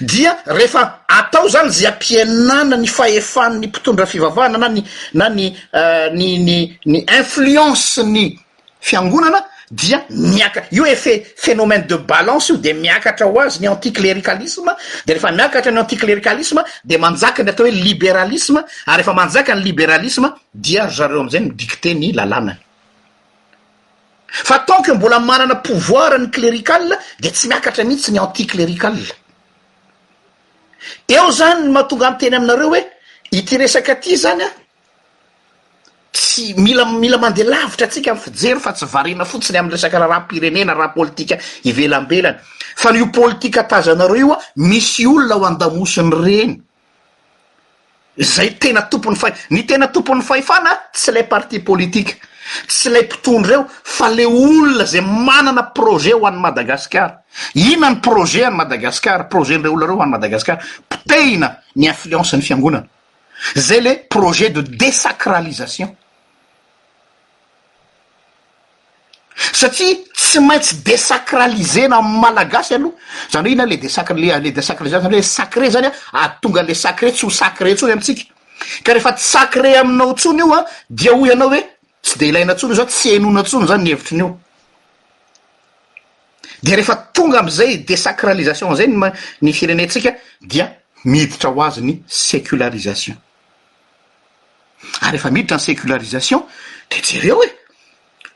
dia 0.00 0.36
rehefa 0.46 1.02
atao 1.08 1.48
zany 1.48 1.68
zy 1.72 1.86
am-pienana 1.90 2.76
ny 2.76 2.86
faefahn'ny 2.86 3.66
mpitondrafivavahna 3.66 4.58
na 4.58 4.68
ny 4.68 4.84
na 5.14 5.28
ny 5.28 5.50
euh, 5.74 6.10
ny 6.14 6.38
ny 6.46 6.58
ny 6.86 7.02
influence 7.18 8.02
ny 8.06 8.36
fiangonana 8.80 9.49
dia 9.70 10.02
miaka- 10.10 10.64
io 10.72 10.84
efet 10.84 11.24
pfénomène 11.36 11.86
de 11.86 11.94
balance 11.94 12.48
io 12.50 12.56
de 12.58 12.72
miakatra 12.72 13.26
ho 13.26 13.38
azy 13.38 13.60
ny 13.60 13.68
anticléricalisme 13.68 14.72
de 15.06 15.12
rehefa 15.12 15.30
miakatra 15.30 15.70
ny 15.70 15.78
anti 15.78 15.96
cléricalisme 15.96 16.60
de 16.84 16.96
manjaka 16.96 17.42
ny 17.44 17.50
atao 17.50 17.66
hoe 17.66 17.70
libéralisme 17.72 18.58
ary 18.86 18.96
refa 18.96 19.12
manjaka 19.12 19.54
ny 19.54 19.62
libéralisme 19.62 20.28
dia 20.52 20.86
ry 20.86 20.92
zareo 20.94 21.20
am'izany 21.20 21.44
midikté 21.44 21.94
ny 21.94 22.12
lalànany 22.12 22.58
fa 24.26 24.58
tanke 24.58 24.92
mbola 24.92 25.20
manana 25.20 25.54
pouvoira 25.54 26.18
ny 26.18 26.30
clérical 26.30 26.98
de 27.20 27.28
tsy 27.30 27.46
miakatra 27.48 27.84
mihitsy 27.84 28.10
ny 28.10 28.18
anti 28.18 28.46
clérical 28.46 28.96
eo 31.08 31.30
zany 31.30 31.68
mahatonga 31.68 32.06
amteny 32.08 32.34
aminareo 32.34 32.68
hoe 32.70 32.82
ity 33.30 33.56
resaka 33.56 33.92
aty 33.92 34.16
zany 34.16 34.42
a 34.42 34.46
tsy 36.12 36.54
mila 36.58 36.84
mila 36.92 37.18
mandeha 37.18 37.48
lavitra 37.48 37.86
antsika 37.86 38.12
my 38.14 38.18
fijery 38.20 38.58
fa 38.60 38.72
tsy 38.72 38.86
varina 38.86 39.24
fotsiny 39.24 39.58
am'y 39.58 39.70
resaka 39.72 39.96
hraha 39.98 40.20
mpirenena 40.24 40.74
rahapolitika 40.74 41.36
ivelambelany 41.64 42.36
fa 42.76 42.92
ny 42.92 43.00
o 43.02 43.06
politika 43.20 43.60
atazanareo 43.60 44.16
io 44.18 44.32
a 44.32 44.38
misy 44.56 45.06
olona 45.06 45.34
ho 45.36 45.44
andamosiny 45.46 46.10
reny 46.24 46.54
zay 48.18 48.50
tena 48.58 48.82
tompony 48.90 49.16
fay 49.16 49.30
ny 49.50 49.62
tena 49.66 49.86
tompon'ny 49.88 50.22
fahefana 50.22 50.72
tsy 50.92 51.10
ilay 51.10 51.26
parti 51.28 51.60
politika 51.60 52.12
tsy 52.66 52.88
ilay 52.90 53.02
mpitondr 53.06 53.52
eo 53.52 53.62
fa 53.96 54.08
le 54.10 54.26
olona 54.26 54.84
zay 54.84 55.00
manana 55.00 55.62
projet 55.62 56.14
ho 56.14 56.26
an 56.26 56.40
madagasikara 56.40 57.22
iona 57.54 57.90
ny 57.94 58.00
projet 58.02 58.44
any 58.46 58.54
madagasikara 58.56 59.24
projet 59.30 59.58
ndre 59.60 59.70
olona 59.70 59.86
reo 59.92 59.96
oany 59.98 60.10
madagasikar 60.10 60.58
mpitehina 60.88 61.56
ny 61.76 61.86
influence 61.86 62.34
ny 62.36 62.42
fiangonana 62.42 62.86
zay 63.56 63.80
le 63.80 64.06
projet 64.08 64.50
de 64.50 64.60
désacralisation 64.62 65.96
satria 69.52 69.96
tsy 70.14 70.40
maintsy 70.48 70.76
desacralizena 70.84 71.96
amy 71.98 72.20
malagasy 72.22 72.74
aloha 72.74 72.94
zan 73.32 73.44
hoe 73.46 73.50
ina 73.54 73.66
le 73.66 73.76
desacr 73.76 74.14
le 74.14 74.50
desacralize 74.52 74.96
zanyho 75.00 75.10
le 75.16 75.22
sacre 75.22 75.70
zany 75.70 75.86
a 75.86 75.88
ary 75.88 75.96
ah, 76.12 76.36
tonga 76.42 76.62
le 76.62 76.74
sacré 76.74 77.12
tsy 77.12 77.24
ho 77.26 77.30
sacre 77.30 77.72
ntsony 77.74 77.92
amitsika 77.92 78.22
ka 78.84 78.92
rehefa 78.92 79.12
tsy 79.12 79.24
sacre 79.30 79.74
aminao 79.80 80.12
ntsony 80.12 80.38
io 80.42 80.54
a 80.54 80.64
dia 80.90 81.12
ho 81.14 81.26
ianao 81.26 81.48
hoe 81.50 81.60
tsy 82.02 82.18
de 82.18 82.26
hilaina 82.26 82.54
ntsony 82.54 82.72
io 82.72 82.76
za 82.76 82.86
tsy 82.86 83.14
henona 83.16 83.40
ntsony 83.42 83.66
zany 83.66 83.82
ny 83.84 83.90
hevitriny 83.94 84.20
io 84.20 84.38
de 86.62 86.76
rehefa 86.76 86.96
tonga 87.14 87.40
amizay 87.40 87.78
desacralisation 87.78 88.76
zay 88.76 88.86
nmany 88.88 89.52
firenetsika 89.52 90.14
dia 90.40 90.68
mihiditra 91.04 91.50
ho 91.50 91.62
azyny 91.62 92.02
sécularisation 92.08 93.16
ary 95.02 95.16
refa 95.16 95.30
miditra 95.30 95.56
ny 95.56 95.62
sécularisation 95.62 96.46
de 96.90 97.02
jereo 97.02 97.36
hoe 97.36 97.48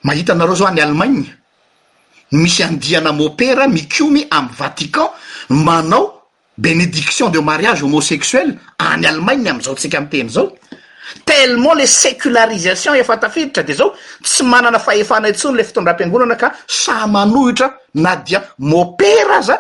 mahita 0.02 0.32
anareo 0.32 0.54
zao 0.54 0.68
any 0.68 0.80
allemagne 0.80 1.26
misy 2.32 2.62
andiana 2.64 3.12
mopera 3.12 3.66
mikomy 3.68 4.26
amy 4.30 4.48
vatican 4.58 5.08
manao 5.50 6.22
bénédiction 6.58 7.30
de 7.30 7.38
mariage 7.40 7.80
homosexuel 7.86 8.48
any 8.90 9.06
allemagne 9.10 9.48
am'izao 9.50 9.74
ntsika 9.74 9.98
n'teny 10.00 10.28
zao 10.36 10.46
tellement 11.24 11.74
le 11.74 11.86
sécularisation 11.86 12.94
efa 12.94 13.16
tafiditra 13.16 13.62
de 13.62 13.72
zao 13.78 13.88
tsy 14.22 14.42
manana 14.42 14.78
fahefana 14.78 15.28
intsony 15.28 15.56
le 15.58 15.64
fitondrampiangonana 15.64 16.34
ka 16.36 16.48
sa 16.66 17.06
manohitra 17.06 17.68
na 17.94 18.16
dia 18.16 18.40
mopera 18.58 19.36
aza 19.38 19.56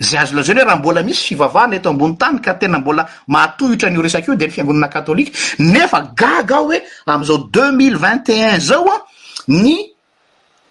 zay 0.00 0.18
azo 0.22 0.34
laha 0.34 0.44
zany 0.44 0.58
hoe 0.60 0.64
raha 0.64 0.76
mbola 0.78 1.02
misy 1.02 1.24
fivavahna 1.28 1.76
eto 1.76 1.90
ambony 1.90 2.16
tany 2.16 2.38
ka 2.40 2.54
tena 2.54 2.78
mbola 2.78 3.06
matohitran' 3.28 3.94
io 3.94 4.02
resaky 4.02 4.30
io 4.30 4.36
de 4.36 4.44
ny 4.46 4.50
fiangonana 4.54 4.88
katôliky 4.92 5.32
nefa 5.58 6.12
gaga 6.16 6.56
ao 6.56 6.66
hoe 6.66 6.82
amizao 7.06 7.38
deux 7.38 7.72
mille 7.72 7.96
vingt 7.96 8.28
et 8.28 8.44
un 8.52 8.60
zao 8.60 8.88
a 8.88 9.02
ny 9.48 9.92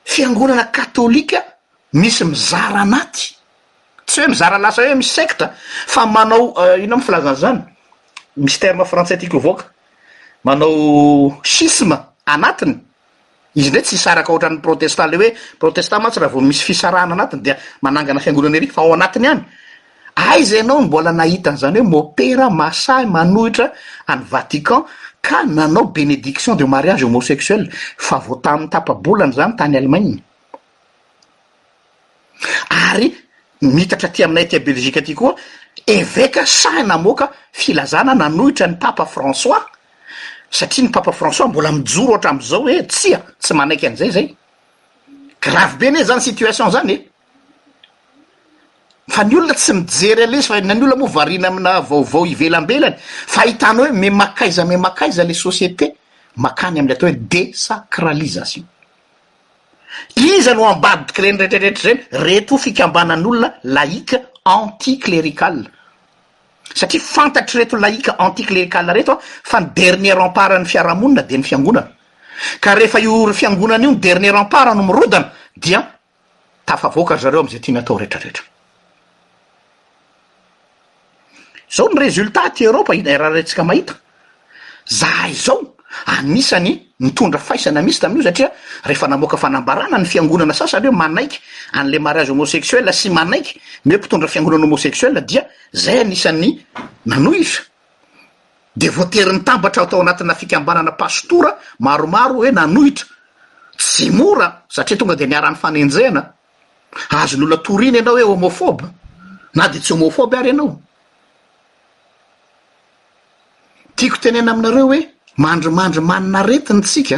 fiangonana 0.05 0.63
katôlika 0.71 1.37
misy 1.93 2.23
mizara 2.23 2.81
anaty 2.81 3.35
tsy 4.05 4.19
hoe 4.21 4.27
mizara 4.27 4.57
lasa 4.57 4.81
hoe 4.87 4.95
misy 4.95 5.09
secte 5.09 5.47
fa 5.87 6.05
manao 6.05 6.53
euh, 6.57 6.83
ino 6.83 6.95
amy 6.95 7.03
filazany 7.03 7.35
zany 7.39 7.61
misy 8.37 8.59
terme 8.59 8.85
frantsay 8.85 9.17
atika 9.17 9.37
io 9.37 9.39
avao 9.39 9.53
ka 9.55 9.65
manao 10.43 11.39
sisme 11.43 11.95
anatiny 12.25 12.82
izy 13.55 13.67
indray 13.69 13.83
tsy 13.83 13.97
hsaraka 13.97 14.33
oatra 14.33 14.49
ny 14.49 14.59
protestat 14.61 15.09
ley 15.11 15.17
hoe 15.19 15.31
protestat 15.61 16.01
mantsy 16.03 16.19
raha 16.19 16.31
vo 16.33 16.41
misy 16.41 16.63
fisarahana 16.67 17.13
anatiny 17.15 17.41
dea 17.45 17.55
manangana 17.83 18.19
fiangonanay 18.23 18.57
erika 18.59 18.73
fa 18.73 18.81
ao 18.81 18.93
anatiny 18.93 19.27
any 19.27 19.41
aiza 20.15 20.55
ianao 20.57 20.81
mbola 20.81 21.11
nahitany 21.13 21.57
zany 21.57 21.79
hoe 21.79 21.87
mopera 21.89 22.49
masay 22.49 23.05
manohitra 23.05 23.71
any 24.07 24.23
vatican 24.31 24.83
ka 25.21 25.43
nanao 25.43 25.83
bénédiction 25.93 26.55
de 26.57 26.65
mariage 26.65 27.03
homosexuel 27.03 27.69
fa 27.97 28.17
vo 28.17 28.35
tamin'ny 28.35 28.69
tapabolany 28.69 29.31
zany 29.33 29.55
tany 29.57 29.77
allemagne 29.77 30.23
ary 32.69 33.13
mitatra 33.61 34.09
ty 34.09 34.23
aminay 34.23 34.43
atya 34.45 34.59
belgika 34.59 34.99
aty 34.99 35.13
koa 35.15 35.35
eveka 35.87 36.45
say 36.45 36.83
namoka 36.83 37.29
filazana 37.51 38.15
nanohitra 38.15 38.67
ny 38.67 38.75
papa 38.81 39.05
françois 39.05 39.61
satria 40.53 40.83
ny 40.85 40.91
papa 40.93 41.11
françois 41.11 41.49
mbola 41.49 41.71
mijoro 41.71 42.11
ohatra 42.13 42.29
am'izao 42.31 42.61
hoe 42.63 42.75
tsy 42.91 43.09
a 43.17 43.21
tsy 43.41 43.53
manaiky 43.53 43.85
an'izay 43.87 44.11
zay 44.15 44.25
grave 45.41 45.77
be 45.79 45.85
n 45.89 45.95
e 45.97 46.03
zany 46.03 46.21
situation 46.21 46.69
zany 46.69 46.91
e 46.93 46.97
fa 49.09 49.23
ny 49.23 49.33
olona 49.35 49.53
tsy 49.55 49.73
mijery 49.73 50.23
ale 50.23 50.37
izy 50.37 50.47
fa 50.53 50.61
na 50.61 50.73
ny 50.75 50.81
olona 50.83 50.95
moa 50.95 51.09
variana 51.09 51.47
amina 51.47 51.79
vaovao 51.81 52.25
ivelambelany 52.25 52.95
fa 53.27 53.41
hitanao 53.49 53.85
hoe 53.87 53.91
me 53.93 54.09
makaiza 54.11 54.65
me 54.65 54.77
makaiza 54.77 55.23
la 55.23 55.33
société 55.33 55.89
makany 56.37 56.79
am'ley 56.79 56.93
atao 56.95 57.09
hoe 57.09 57.17
désacralisation 57.33 58.65
iza 60.15 60.53
no 60.53 60.65
ambadiky 60.69 61.17
ireny 61.21 61.37
retreretra 61.37 61.89
reny 61.91 61.99
retoh 62.23 62.59
fikambanan'olona 62.61 63.49
laike 63.63 64.21
anti 64.45 64.99
clérical 64.99 65.65
satria 66.71 66.99
fantatry 67.01 67.59
reto 67.59 67.77
laika 67.77 68.15
anticlekala 68.19 68.93
reto 68.93 69.11
a 69.13 69.19
fa 69.19 69.59
ny 69.59 69.71
dernier 69.73 70.17
empara 70.17 70.57
ny 70.59 70.65
fiarahamonina 70.65 71.21
de 71.21 71.37
ny 71.37 71.43
fiangonana 71.43 71.91
ka 72.59 72.73
rehefa 72.73 72.99
io 72.99 73.25
ry 73.27 73.33
fiangonana 73.33 73.83
io 73.83 73.91
ny 73.91 73.99
dernier 73.99 74.35
empara 74.35 74.73
no 74.73 74.83
mirodana 74.83 75.31
dia 75.55 75.97
tafa 76.65 76.87
voakary 76.87 77.19
zareo 77.19 77.39
amzay 77.41 77.57
atianyatao 77.59 77.97
retra 77.97 78.19
retra 78.19 78.43
zao 81.69 81.89
ny 81.89 81.99
resultat 81.99 82.53
ty 82.55 82.63
europa 82.65 82.95
inara 82.95 83.29
rentsika 83.29 83.63
mahita 83.63 83.93
zaha 84.87 85.27
i 85.27 85.33
zao 85.33 85.75
anisany 86.05 86.92
aisytm'iosaaa 87.03 89.97
ny 89.97 90.05
fianonanasasanyhoe 90.05 90.91
manaiky 90.95 91.39
an'le 91.73 91.99
aazyhomosexuel 92.07 92.91
sy 92.93 93.09
manaiky 93.09 93.61
empitondra 93.85 94.27
fiaonanhomosexue 94.27 95.21
dia 95.27 95.41
zay 95.75 96.11
isan'ny 96.11 96.65
aohitra 97.11 97.61
de 98.75 98.89
voateri 98.89 99.33
ny 99.33 99.39
tambatra 99.43 99.83
o 99.83 99.85
tao 99.85 100.01
anatinyafikambanana 100.01 100.91
pastora 100.97 101.57
maromaro 101.79 102.33
hoe 102.33 102.51
nanohitra 102.51 103.05
tsy 103.77 104.11
mora 104.11 104.61
satria 104.69 104.97
tonga 104.97 105.15
de 105.15 105.25
niarany 105.27 105.55
fanenjehna 105.55 106.33
azo 107.09 107.37
n'olona 107.37 107.57
torina 107.63 107.97
ianao 107.97 108.13
hoe 108.13 108.23
homofoba 108.23 108.89
na 109.55 109.67
de 109.67 109.79
tsy 109.79 109.93
homofoby 109.93 110.37
ary 110.37 110.49
ianao 110.49 110.79
tiako 113.95 114.17
tenena 114.17 114.51
aminareo 114.51 114.87
oe 114.87 115.12
mandromandro 115.37 116.01
manna 116.01 116.41
retiny 116.43 116.81
tsika 116.81 117.17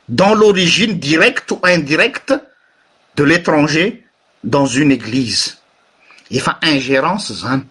dans 0.09 0.33
l'origine 0.35 0.95
directe 0.95 1.53
o 1.53 1.61
indirecte 1.65 2.33
de 3.17 3.25
l'étranger 3.25 4.04
une 4.77 4.93
église 4.93 5.59
efa 6.31 6.59
ingérence 6.63 7.33
zany 7.33 7.65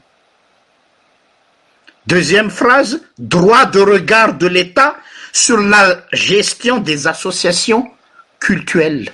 deuxième 2.06 2.50
phrase 2.50 3.02
droit 3.18 3.66
de 3.66 3.80
regard 3.80 4.34
de 4.36 4.48
l'état 4.48 4.96
sur 5.32 5.58
la 5.60 5.98
gestion 6.12 6.78
des 6.78 7.08
associations 7.08 7.90
cultuelles 8.40 9.10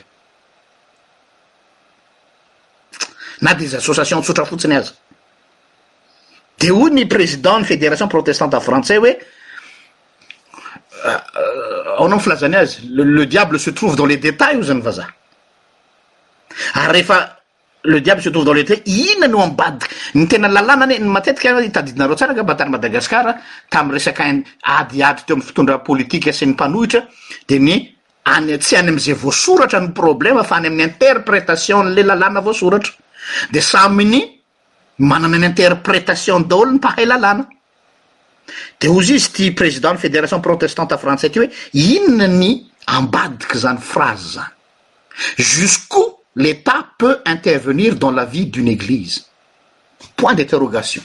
na 3.42 3.54
des 3.54 3.76
associations 3.76 4.22
tsotrafoutsiny 4.22 4.76
azy 4.76 4.94
de 6.60 6.72
o 6.72 6.90
ny 6.90 7.06
président 7.06 7.64
fédération 7.64 8.08
protestante 8.08 8.54
à 8.54 8.60
français 8.60 8.98
oe 8.98 9.06
e 9.06 9.14
euh, 11.06 11.10
euh, 11.10 12.08
nom 12.10 12.20
flazany 12.20 12.56
azy 12.58 12.88
le 12.92 13.26
diable 13.26 13.60
se 13.60 13.70
trouve 13.72 13.96
dans 13.96 14.06
les 14.10 14.18
détails 14.18 14.58
o 14.60 14.64
zany 14.64 14.82
fa 14.84 14.92
za 15.00 15.08
ar 16.74 16.92
le 17.82 18.02
diab 18.02 18.20
s 18.20 18.28
otovydalet 18.28 18.70
hoe 18.72 18.82
inona 18.86 19.28
ny 19.28 19.36
ho 19.38 19.42
ambadiky 19.46 19.88
ny 20.20 20.28
tena 20.28 20.48
lalàna 20.52 20.84
any 20.84 21.00
ny 21.00 21.08
matetika 21.08 21.54
tadidinareo 21.72 22.16
tsara 22.16 22.34
ka 22.34 22.44
mbatara 22.44 22.70
madagasikara 22.70 23.36
tam'y 23.70 23.94
resaky 23.94 24.44
adiady 24.64 25.24
teo 25.26 25.36
amy 25.36 25.44
fitondra 25.44 25.78
politika 25.80 26.34
sy 26.34 26.46
nympanohitra 26.46 27.06
de 27.48 27.60
ny 27.60 27.76
ay 28.26 28.58
tsy 28.60 28.76
any 28.76 28.90
amizay 28.90 29.14
voasoratra 29.14 29.80
ny 29.80 29.92
problema 29.94 30.44
fa 30.44 30.56
any 30.58 30.68
amin'ny 30.68 30.84
interpretation 30.88 31.88
nle 31.90 32.04
lalàna 32.04 32.42
voasoratra 32.42 32.92
de 33.52 33.62
samy 33.62 34.06
ny 34.06 34.22
manana 34.98 35.38
ny 35.38 35.46
interpretation 35.46 36.48
daholo 36.48 36.72
ny 36.72 36.78
mpahay 36.78 37.06
lalàna 37.06 37.48
de 38.80 38.88
ozy 38.90 39.14
izy 39.16 39.32
ty 39.32 39.52
présidentny 39.52 40.02
fédération 40.02 40.42
protestante 40.42 40.98
frantçais 41.00 41.30
aty 41.30 41.40
hoe 41.40 41.50
inona 41.74 42.28
ny 42.28 42.60
ambadiky 42.88 43.58
zany 43.58 43.80
frase 43.80 44.34
zany 44.34 44.52
jusqu'o 45.38 46.19
letat 46.36 46.86
peut 46.98 47.20
intervenir 47.26 47.96
dans 47.96 48.12
la 48.12 48.26
vie 48.26 48.46
d'une 48.46 48.68
église 48.68 49.26
point 50.16 50.34
d'interrogation 50.36 51.02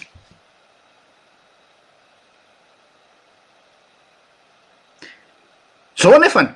zao 5.98 6.18
nefany 6.20 6.48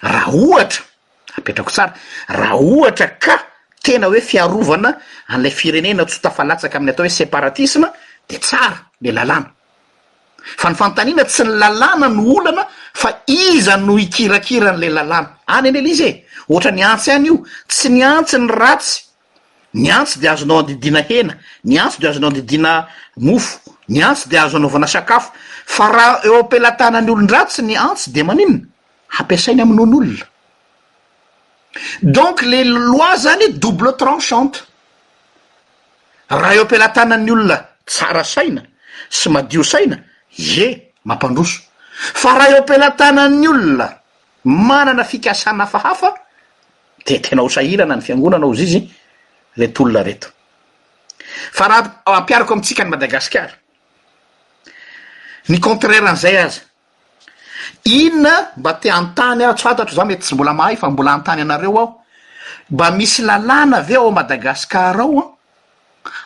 raha 0.00 0.32
ohatra 0.32 0.84
apetrako 1.38 1.70
tsara 1.70 1.92
raha 2.28 2.56
ohatra 2.56 3.06
ka 3.20 3.36
tena 3.82 4.08
hoe 4.08 4.20
fiarovana 4.20 4.96
anlay 5.28 5.50
firenena 5.50 6.04
tso 6.06 6.20
tafalatsaka 6.22 6.76
amin'ny 6.76 6.90
atao 6.92 7.04
hoe 7.04 7.10
séparatisme 7.12 7.88
de 8.28 8.36
tsara 8.38 8.80
le 9.00 9.10
lalàna 9.12 9.55
fa 10.60 10.68
ny 10.70 10.74
fantanina 10.78 11.24
tsy 11.24 11.44
ny 11.44 11.50
lalàna 11.60 12.08
ny 12.08 12.22
olana 12.22 12.66
fa 12.94 13.10
iza 13.26 13.76
no 13.76 13.96
ikirakiran' 13.98 14.76
la 14.78 14.88
lalàna 15.02 15.28
any 15.54 15.68
any 15.68 15.78
el 15.78 15.86
izy 15.92 16.06
e 16.08 16.12
ohatra 16.48 16.70
ny 16.72 16.82
antsy 16.82 17.10
any 17.10 17.26
io 17.26 17.42
tsy 17.68 17.88
nyantsy 17.90 18.38
ny 18.38 18.48
ratsy 18.50 19.02
ny 19.82 19.90
antsy 19.90 20.20
de 20.20 20.28
azonao 20.28 20.58
andidina 20.60 21.02
hena 21.10 21.34
ny 21.64 21.78
antsy 21.78 21.98
de 22.00 22.06
azonao 22.08 22.30
andidina 22.30 22.86
mofo 23.16 23.58
ny 23.88 24.02
antsy 24.02 24.28
de 24.28 24.36
azo 24.38 24.56
anaovana 24.56 24.86
sakafo 24.86 25.32
fa 25.66 25.88
raha 25.92 26.20
eo 26.24 26.38
ampilatana 26.42 27.00
ny 27.00 27.10
olon- 27.10 27.28
ratsy 27.28 27.62
ny 27.62 27.76
antsy 27.76 28.10
de 28.12 28.22
maninona 28.22 28.64
hampiasainy 29.08 29.60
amino 29.62 29.84
n' 29.86 29.94
olona 29.94 30.26
donc 32.02 32.40
le 32.42 32.64
loi 32.64 33.16
zany 33.18 33.48
double 33.58 33.92
tranchante 33.98 34.60
raha 36.30 36.54
eo 36.54 36.62
ampelatana 36.62 37.16
ny 37.16 37.30
olona 37.32 37.58
tsara 37.84 38.22
saina 38.24 38.62
sy 39.10 39.28
madio 39.30 39.62
saina 39.64 39.96
ie 40.38 40.92
mampandroso 41.04 41.60
fa 42.14 42.36
raha 42.38 42.50
eo 42.50 42.56
ampelatanan'ny 42.60 43.48
olona 43.48 43.88
manana 44.44 45.04
fikasana 45.04 45.66
fahafa 45.66 46.12
de 47.06 47.20
tenao 47.20 47.46
osahirana 47.46 47.96
ny 47.96 48.02
fiangonana 48.02 48.44
ao 48.46 48.54
izy 48.54 48.62
izy 48.64 48.82
ret 49.56 49.80
olona 49.80 50.02
reto 50.02 50.28
fa 51.52 51.68
raha 51.68 52.02
ampiarako 52.04 52.52
amitsika 52.54 52.84
ny 52.84 52.90
madagasikara 52.90 53.52
ny 55.48 55.60
contrairan'izay 55.60 56.36
azy 56.38 56.60
inona 57.84 58.52
mba 58.56 58.74
te 58.80 58.90
an-tany 58.90 59.42
ah 59.44 59.54
tsoantatro 59.54 59.94
za 59.94 60.04
mety 60.04 60.22
tsy 60.22 60.34
mbola 60.34 60.52
mahay 60.52 60.76
fa 60.76 60.90
mbola 60.90 61.12
an-tany 61.12 61.40
anareo 61.40 61.78
aho 61.78 61.94
mba 62.70 62.90
misy 62.90 63.22
lalàna 63.22 63.78
av 63.78 63.90
eo 63.90 64.02
ao 64.04 64.10
madagasikara 64.10 65.02
ao 65.02 65.35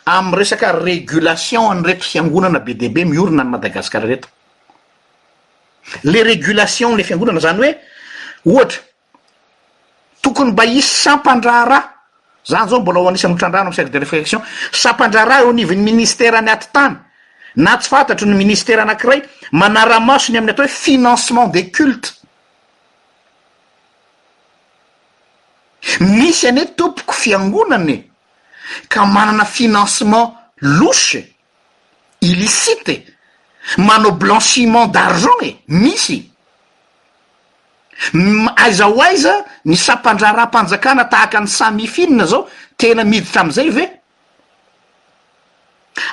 amy 0.06 0.36
resaka 0.36 0.72
régulation 0.72 1.74
ny 1.76 1.82
retry 1.84 2.08
fiangonana 2.08 2.58
be 2.60 2.74
dea 2.74 2.88
be 2.88 3.04
miorona 3.04 3.42
ny 3.44 3.50
madagasikara 3.50 4.06
reto 4.06 4.28
le 6.04 6.22
régulationle 6.22 7.02
fiangonana 7.04 7.40
zany 7.40 7.60
hoe 7.60 7.74
ohatra 8.56 8.80
tokony 10.22 10.52
mba 10.52 10.64
isy 10.64 10.86
sampandrahara 11.02 11.88
zany 12.46 12.68
zao 12.68 12.80
mbola 12.80 13.00
ho 13.00 13.08
anisanyotran-drano 13.08 13.70
nychere 13.70 13.90
de 13.90 13.98
reflexion 13.98 14.42
sampandraharaha 14.72 15.42
eo 15.42 15.50
anivyn'ny 15.50 15.82
ministera 15.84 16.38
any 16.38 16.50
aty 16.50 16.68
tany 16.72 16.96
na 17.56 17.76
tsy 17.76 17.88
fantatro 17.88 18.26
ny 18.26 18.34
ministera 18.34 18.82
anankiray 18.82 19.22
manaramasony 19.52 20.38
amin'ny 20.38 20.50
atao 20.52 20.64
hoe 20.64 20.68
financement 20.74 21.48
des 21.52 21.70
cultes 21.70 22.16
misy 26.00 26.46
ane 26.48 26.64
tompoko 26.76 27.12
fiangonanye 27.12 28.09
ka 28.90 29.04
manana 29.06 29.44
financement 29.44 30.34
loce 30.62 31.16
e 31.18 31.34
illicite 32.26 32.90
e 32.96 33.06
manao 33.82 34.12
blanchiment 34.14 34.86
d'argent 34.88 35.38
e 35.44 35.54
misy 35.78 36.20
maiza 38.12 38.86
ho 38.88 39.00
aiza 39.02 39.34
misampandrarahampanjakana 39.64 41.04
tahaka 41.08 41.40
ny 41.40 41.46
sami 41.48 41.86
finina 41.88 42.24
zao 42.26 42.46
tena 42.76 43.04
miditra 43.04 43.40
am'izay 43.42 43.70
ve 43.70 43.84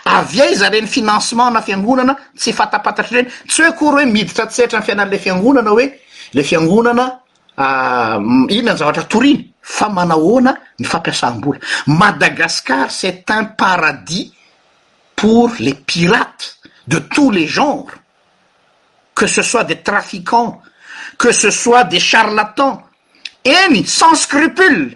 avy 0.05 0.41
a 0.41 0.45
iza 0.51 0.69
reny 0.69 0.87
financement 0.87 1.51
na 1.51 1.61
fiangonana 1.61 2.13
tsy 2.35 2.51
fatapatatra 2.53 3.17
reny 3.17 3.29
tsy 3.47 3.61
hoe 3.63 3.73
kory 3.79 4.03
hoe 4.03 4.11
miditra 4.11 4.45
tseritra 4.47 4.79
ny 4.81 4.85
fiainan'ila 4.85 5.17
fiangonana 5.19 5.69
hoe 5.71 5.87
la 6.33 6.43
fiangonana 6.43 7.07
Ah, 7.57 8.21
inona 8.53 8.71
ny 8.73 8.77
zavatra 8.77 9.03
touriny 9.11 9.39
fa 9.75 9.89
manahoana 9.89 10.51
ny 10.79 10.85
fampiasanymbola 10.85 11.57
madagascar 11.87 12.91
c'est 12.91 13.25
un 13.31 13.45
paradis 13.45 14.31
pour 15.15 15.49
les 15.59 15.73
pirates 15.73 16.57
de 16.87 16.99
tous 16.99 17.31
les 17.31 17.47
genres 17.47 17.87
que 19.15 19.25
ce 19.25 19.41
soit 19.41 19.63
des 19.63 19.79
trafiquants 19.87 20.61
que 21.17 21.31
ce 21.31 21.49
soit 21.49 21.83
des 21.83 21.99
charlatan 21.99 22.83
eny 23.63 23.87
sans 23.87 24.13
scrupule 24.13 24.93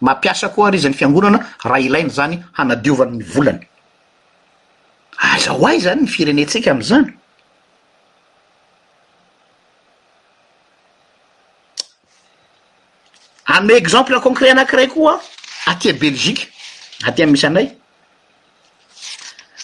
mampiasa 0.00 0.48
ko 0.48 0.64
har 0.64 0.74
izan'ny 0.74 0.96
fiangonana 0.96 1.38
raha 1.62 1.80
ilaina 1.86 2.08
zany 2.18 2.36
hanadiovany'ny 2.56 3.22
volany 3.22 3.62
aza 5.34 5.50
ah, 5.52 5.56
ho 5.60 5.66
ay 5.66 5.78
zany 5.80 6.00
ny 6.00 6.08
firenentsika 6.16 6.70
am'zany 6.72 7.12
anyoe 13.48 13.76
exemple 13.76 14.18
concret 14.20 14.50
anakiraikoa 14.52 15.20
atya 15.66 15.90
e 15.90 15.94
belgiqe 16.00 16.46
atymisy 17.06 17.46
andray 17.46 17.66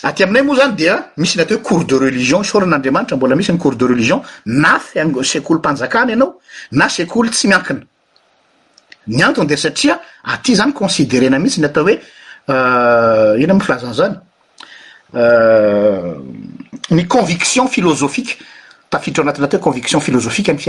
aty 0.08 0.22
aminay 0.24 0.42
moa 0.42 0.56
zany 0.58 0.74
dea 0.78 0.94
misy 1.16 1.38
ny 1.38 1.42
atao 1.42 1.58
hoe 1.58 1.62
cour 1.68 1.84
de 1.84 1.96
reliion 2.06 2.42
sôrin'andriamanitra 2.42 3.16
mbola 3.16 3.36
misyny 3.36 3.58
cour 3.62 3.74
de 3.76 3.84
reliion 3.92 4.20
na 4.46 4.78
fsekoly 5.22 5.58
mpanjakany 5.58 6.10
ianao 6.10 6.40
na 6.72 6.88
sekoly 6.88 7.30
tsy 7.30 7.48
miankina 7.48 7.80
ny 9.06 9.22
antony 9.24 9.46
de 9.46 9.56
satria 9.56 10.00
aty 10.34 10.52
zany 10.58 10.72
considerena 10.72 11.38
mihitsy 11.38 11.60
ny 11.60 11.66
atao 11.66 11.84
oe 11.84 11.94
euh, 12.48 13.36
ino 13.42 13.52
am 13.54 13.60
lazan 13.68 13.92
zany 14.00 14.14
euh, 15.14 16.16
ny 16.90 17.02
conviction 17.06 17.68
filoohietafitr 17.68 19.20
anatnathoeonitionilonfa 19.20 20.68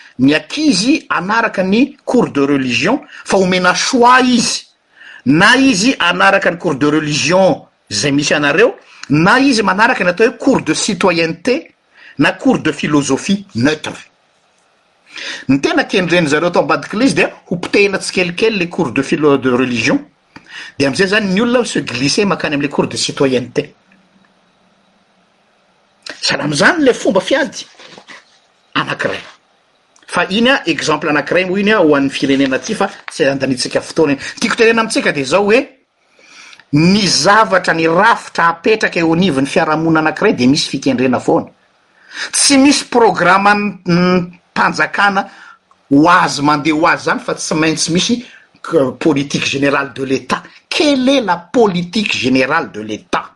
ny 0.21 0.33
akizy 0.35 1.05
anaraka 1.09 1.63
ny 1.63 1.97
cour 2.05 2.29
de 2.29 2.41
religion 2.45 3.01
fa 3.25 3.37
homena 3.37 3.73
soi 3.75 4.29
izy 4.37 4.61
na 5.25 5.55
izy 5.57 5.95
anaraka 5.99 6.51
ny 6.51 6.57
cour 6.61 6.75
de 6.77 6.87
relizion 6.91 7.65
zay 7.89 8.11
misy 8.11 8.33
anareo 8.33 8.75
na 9.09 9.39
izy 9.39 9.63
manaraka 9.63 10.03
ny 10.03 10.09
atao 10.11 10.27
hoe 10.27 10.37
cour 10.37 10.61
de 10.61 10.73
citoyenneté 10.73 11.71
na 12.19 12.31
cour 12.37 12.59
de 12.59 12.71
philosophie 12.71 13.45
neutre 13.55 13.97
ny 15.49 15.57
tena 15.59 15.83
kendreny 15.89 16.27
zareo 16.27 16.47
ato 16.53 16.61
mbadikile 16.63 17.05
izy 17.05 17.15
de 17.15 17.25
ho 17.47 17.55
potehnatsi 17.57 18.11
kelikely 18.13 18.57
le 18.59 18.65
cour 18.69 18.91
de 18.93 19.01
fil 19.01 19.21
de 19.37 19.49
religion 19.49 19.99
de 20.77 20.85
amizay 20.85 21.07
zany 21.07 21.33
ny 21.33 21.41
olona 21.41 21.61
mse 21.65 21.81
glissé 21.81 22.25
makany 22.25 22.53
amle 22.55 22.69
cour 22.69 22.87
de 22.87 22.97
citoyenneté 22.97 23.73
sala 26.21 26.43
amzany 26.43 26.83
le 26.85 26.93
fomba 26.93 27.21
fiady 27.21 27.65
anakira 28.75 29.17
fa 30.11 30.23
iny 30.27 30.49
a 30.51 30.61
exemple 30.67 31.07
anak'iray 31.09 31.45
moa 31.47 31.59
iny 31.59 31.71
a 31.71 31.77
ho 31.79 31.93
an'ny 31.95 32.09
firenena 32.11 32.57
aty 32.59 32.73
fa 32.75 32.89
tsy 33.07 33.29
andanitsika 33.31 33.79
fotoana 33.79 34.11
iny 34.13 34.21
tikoterena 34.43 34.81
amitsika 34.83 35.11
de 35.15 35.23
zao 35.23 35.45
oe 35.53 35.59
ny 36.75 37.05
zavatra 37.07 37.73
ny 37.77 37.87
rafitra 37.87 38.45
apetraka 38.49 38.99
eonivy 38.99 39.41
ny 39.41 39.47
fiarahamona 39.47 39.99
anakiray 40.03 40.33
de 40.35 40.47
misy 40.51 40.67
fikendrena 40.69 41.19
foana 41.19 41.47
tsy 42.35 42.57
misy 42.57 42.83
programme 42.91 43.79
ny 43.85 43.99
ny 43.99 44.19
mpanjakana 44.51 45.27
ho 45.87 46.03
azy 46.11 46.41
mandeha 46.43 46.75
ho 46.75 46.85
azy 46.91 47.03
zany 47.07 47.23
fa 47.23 47.33
tsy 47.33 47.53
maintsy 47.55 47.89
misy 47.95 48.15
politique 48.99 49.47
générale 49.47 49.93
de 49.95 50.03
l'etat 50.03 50.43
quel 50.67 51.07
et 51.07 51.21
la 51.21 51.37
politique 51.37 52.11
générale 52.13 52.67
de 52.71 52.81
l'etat 52.81 53.31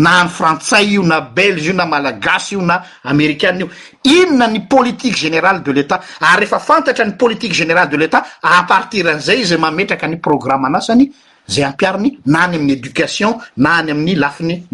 nyfrantsay 0.00 0.88
io 0.92 1.02
na 1.04 1.20
belge 1.20 1.68
io 1.68 1.74
na 1.74 1.84
malagasy 1.84 2.54
io 2.56 2.62
na 2.64 2.82
amerikan 3.02 3.58
io 3.60 3.68
inonany 4.02 4.66
politiqe 4.66 5.16
générale 5.16 5.60
de 5.60 5.72
leta 5.72 6.00
ary 6.18 6.40
refa 6.40 6.58
fantatrany 6.58 7.14
politique 7.16 7.54
générale 7.54 7.88
de 7.90 7.96
ah, 7.96 8.00
leta 8.00 8.24
apartirnzay 8.40 9.40
iz 9.44 9.52
maetrakany 9.60 10.18
progranasny 10.20 11.12
zaampiany 11.46 12.18
na 12.24 12.46
anyamny 12.46 12.76
dcation 12.80 13.36
na 13.56 13.76
anyamnlanynn 13.76 14.66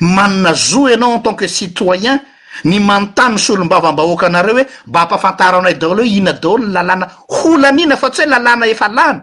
manna 0.00 0.52
zo 0.54 0.86
anao 0.86 1.14
antan 1.14 1.36
que 1.36 1.48
citoyen 1.48 2.20
ny 2.64 2.78
manontany 2.80 3.38
solom-bavam-bahoaka 3.38 4.26
anareo 4.26 4.54
hoe 4.54 4.64
mba 4.86 5.00
ampafantaro 5.02 5.58
anay 5.58 5.74
daolo 5.74 6.02
ho 6.02 6.06
inina 6.06 6.32
daolony 6.32 6.72
lalàna 6.74 7.06
holan'ina 7.40 7.96
fa 7.96 8.10
tsy 8.10 8.22
oe 8.22 8.26
lalàna 8.28 8.66
efa 8.66 8.88
lany 8.88 9.20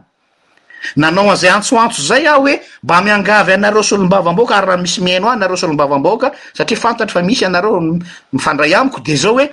nanao 0.98 1.32
azay 1.32 1.50
antsoantso 1.50 2.02
zay 2.02 2.28
aho 2.28 2.44
oe 2.44 2.54
mba 2.84 3.02
miangavy 3.02 3.54
anareo 3.54 3.84
solombavaboka 3.84 4.56
aryah 4.58 4.78
mis 4.78 5.00
mnonbafns 5.00 5.64
eoako 8.66 9.00
de 9.06 9.16
zao 9.16 9.36
oe 9.40 9.46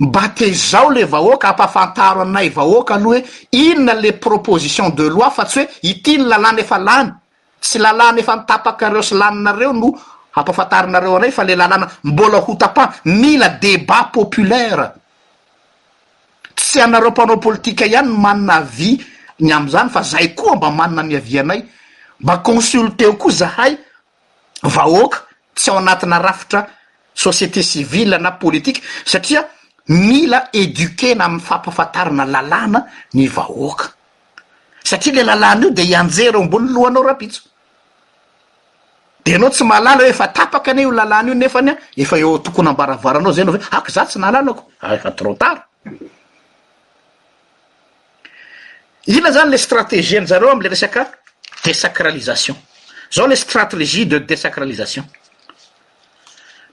mba 0.00 0.28
tezao 0.28 0.90
le 0.90 1.04
vahoaka 1.04 1.48
ampafantaro 1.52 2.20
anay 2.22 2.48
vahoaka 2.48 2.94
aloha 2.94 3.16
hoe 3.18 3.24
inona 3.52 3.94
le 3.94 4.12
proposition 4.12 4.88
de 4.94 5.02
loi 5.08 5.30
fa 5.30 5.44
tsy 5.44 5.58
hoe 5.60 5.68
ity 5.82 6.18
ny 6.18 6.24
lalàna 6.24 6.60
efa 6.60 6.78
lany 6.78 7.10
sy 7.60 7.78
lalàna 7.78 8.18
efa 8.20 8.36
mitapakareo 8.36 9.02
sy 9.02 9.14
laninareo 9.14 9.72
no 9.72 9.92
hampafantarinareo 10.34 11.16
anay 11.16 11.30
fa 11.30 11.44
le 11.44 11.54
lalàna 11.54 11.88
mbola 12.04 12.38
ho 12.42 12.54
tapa 12.58 12.92
mila 13.06 13.48
debat 13.62 14.10
populaire 14.12 14.86
tsy 16.56 16.80
anareo 16.80 17.10
mpanao 17.10 17.36
politika 17.38 17.86
ihany 17.86 18.08
ny 18.08 18.16
manina 18.24 18.54
avy 18.60 18.98
ny 19.40 19.52
am'zany 19.52 19.88
fa 19.90 20.02
zay 20.02 20.34
koa 20.34 20.56
mba 20.56 20.70
manina 20.70 21.02
ny 21.02 21.16
avy 21.16 21.38
anay 21.38 21.60
mba 22.20 22.38
consulteo 22.38 23.12
koa 23.16 23.30
zahay 23.32 23.78
vahoaka 24.62 25.18
tsy 25.54 25.70
ao 25.70 25.78
anatina 25.78 26.18
rafitra 26.18 26.66
société 27.14 27.62
civile 27.62 28.18
na 28.18 28.30
politike 28.34 28.82
satria 29.06 29.44
mila 29.88 30.48
eduke 30.52 31.14
na 31.14 31.24
amy 31.24 31.40
fampafantarana 31.40 32.24
lalàna 32.26 32.86
ny 33.14 33.28
vahoaka 33.30 33.84
satria 34.84 35.12
le 35.12 35.22
lalàna 35.22 35.66
io 35.66 35.70
de 35.70 35.82
ianjeraeo 35.82 36.44
mboly 36.44 36.68
lohanao 36.74 37.02
rapitso 37.06 37.42
aao 39.32 39.50
tsy 39.50 39.64
malla 39.64 39.94
hoefaak 39.96 40.66
ny 40.76 40.84
lln 40.86 41.28
io 41.28 41.34
nefany 41.34 41.72
efaeotokony 41.96 42.68
abararanao 42.68 43.32
zay 43.32 43.44
aak 43.70 43.90
za 43.90 44.04
tsy 44.06 44.18
naalànako 44.18 44.62
ah, 44.80 44.94
efatrotar 44.94 45.64
ina 49.06 49.30
zany 49.32 49.50
le 49.50 49.58
stratégie 49.58 50.18
an'izany 50.18 50.40
reo 50.40 50.50
amle 50.52 50.68
resaka 50.68 51.06
désacralisation 51.64 52.56
zao 53.14 53.26
le 53.26 53.36
stratégie 53.36 54.04
de 54.04 54.18
désacralisation 54.18 55.04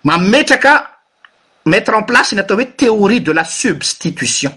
mametraka 0.04 0.90
metre 1.66 1.94
en 1.96 2.04
place 2.04 2.34
ny 2.36 2.40
atao 2.42 2.58
hoe 2.58 2.66
théorie 2.66 3.22
de 3.22 3.32
la 3.32 3.46
substitution 3.46 4.52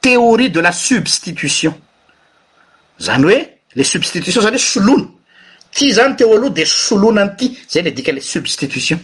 théorie 0.00 0.50
de 0.50 0.60
la 0.60 0.72
substitution 0.72 1.72
zany 3.00 3.24
hoe 3.24 3.58
le 3.74 3.84
substitutions 3.84 4.42
zany 4.44 4.56
hoe 4.56 4.66
solono 4.72 5.15
ty 5.76 5.92
zany 5.92 6.16
teo 6.16 6.30
aloha 6.32 6.50
de 6.56 6.64
ssolona 6.66 7.24
ny 7.26 7.30
ity 7.32 7.46
zay 7.68 7.82
le 7.84 7.90
dika 7.90 8.12
le 8.12 8.20
substitution 8.22 8.98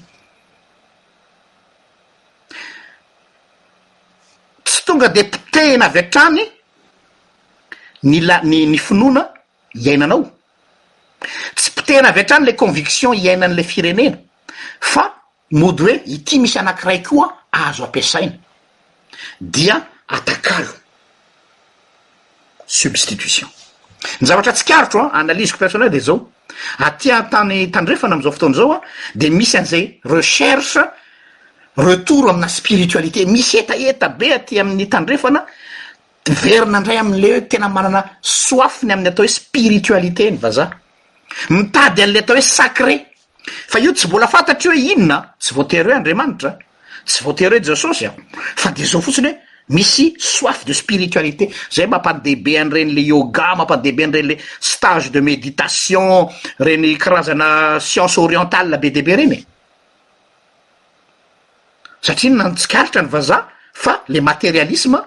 tsy 4.65 4.79
tonga 4.87 5.09
de 5.09 5.23
mpitehna 5.27 5.85
avy 5.93 5.99
atrany 6.01 6.41
ny 8.09 8.21
la-ny 8.29 8.65
ny 8.73 8.79
finoana 8.79 9.25
hiainanao 9.75 10.23
tsy 11.61 11.71
pitehna 11.77 12.09
avy 12.09 12.21
a-trany 12.25 12.45
le 12.47 12.55
conviction 12.63 13.13
hiainan'le 13.13 13.63
firenena 13.63 14.17
fa 14.81 15.05
mody 15.51 15.83
hoe 15.83 16.01
ity 16.17 16.39
misy 16.39 16.59
anakiraykoa 16.59 17.27
azo 17.53 17.85
ampiasaina 17.85 18.33
dia 19.41 19.77
atakalo 20.09 20.73
substitution 22.67 23.49
ny 24.21 24.27
zavatra 24.27 24.53
tsikarotro 24.57 25.01
a 25.11 25.11
ah, 25.13 25.19
analyzeko 25.21 25.59
personnel 25.59 25.91
de 25.91 25.99
zao 26.01 26.31
atya 26.79 27.19
tany 27.33 27.59
tandreofana 27.75 28.15
am'izao 28.19 28.33
fotony 28.35 28.55
izao 28.57 28.73
a 28.77 28.81
de 29.21 29.29
misy 29.37 29.57
an'izay 29.61 29.85
recherche 30.15 30.83
retour 31.87 32.25
aminay 32.33 32.51
spiritualité 32.51 33.27
misy 33.27 33.59
eta 33.63 33.75
eta 33.77 34.09
be 34.09 34.33
aty 34.37 34.61
amin'ny 34.61 34.89
tandrefana 34.89 35.45
verina 36.43 36.79
ndray 36.81 36.99
am'ley 37.05 37.33
hoe 37.35 37.45
tena 37.51 37.69
manana 37.77 38.03
soafny 38.21 38.93
amn'ny 38.95 39.09
atao 39.11 39.25
hoe 39.25 39.33
spiritualite 39.39 40.31
ny 40.31 40.39
vaza 40.45 40.67
mitady 41.51 42.03
a'le 42.07 42.19
atao 42.23 42.37
hoe 42.37 42.43
sacre 42.43 42.97
fa 43.73 43.79
io 43.79 43.93
tsy 43.93 44.07
mbola 44.07 44.27
fantatraio 44.27 44.77
hoe 44.77 44.93
inona 44.93 45.19
tsy 45.39 45.55
voatery 45.55 45.89
hoe 45.91 45.97
andriamanitra 45.97 46.59
tsy 47.07 47.25
voatery 47.25 47.55
hoe 47.57 47.65
jasaosy 47.69 48.05
a 48.07 48.13
fa 48.57 48.71
de 48.71 48.85
zao 48.85 49.01
fotsiny 49.01 49.29
hoe 49.29 49.41
misy 49.73 50.15
soif 50.19 50.65
de 50.65 50.73
spiritualité 50.73 51.49
zay 51.71 51.87
mampan 51.87 52.21
dehibe 52.25 52.57
any 52.61 52.71
ren'le 52.77 53.03
yoga 53.13 53.55
mampan 53.57 53.81
dehibe 53.85 54.05
any 54.05 54.13
ren'le 54.15 54.37
stage 54.61 55.11
de 55.11 55.21
méditation 55.21 56.29
reny 56.59 56.97
karazana 56.99 57.81
science 57.81 58.19
orientale 58.19 58.69
la 58.71 58.77
be 58.79 58.91
debe 58.91 59.17
reny 59.23 59.33
e 59.35 59.45
satria 62.01 62.33
nanotsikaritra 62.35 63.03
ny 63.03 63.09
vaza 63.17 63.39
fa 63.85 64.03
le 64.09 64.21
matérialisme 64.21 64.99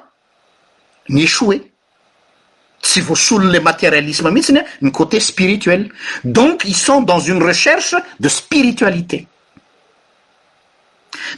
ny 1.10 1.22
écsoue 1.24 1.60
tsy 2.82 3.00
voasolonale 3.02 3.62
matérialisme 3.70 4.30
mihitsi 4.32 4.54
ny 4.54 4.60
a 4.62 4.66
e, 4.66 4.68
ny 4.82 4.92
côté 4.92 5.20
spirituel 5.20 5.90
donc 6.24 6.66
i 6.66 6.74
sont 6.74 7.02
dans 7.02 7.20
une 7.20 7.42
recherche 7.44 7.96
de 8.20 8.28
spiritualité 8.30 9.28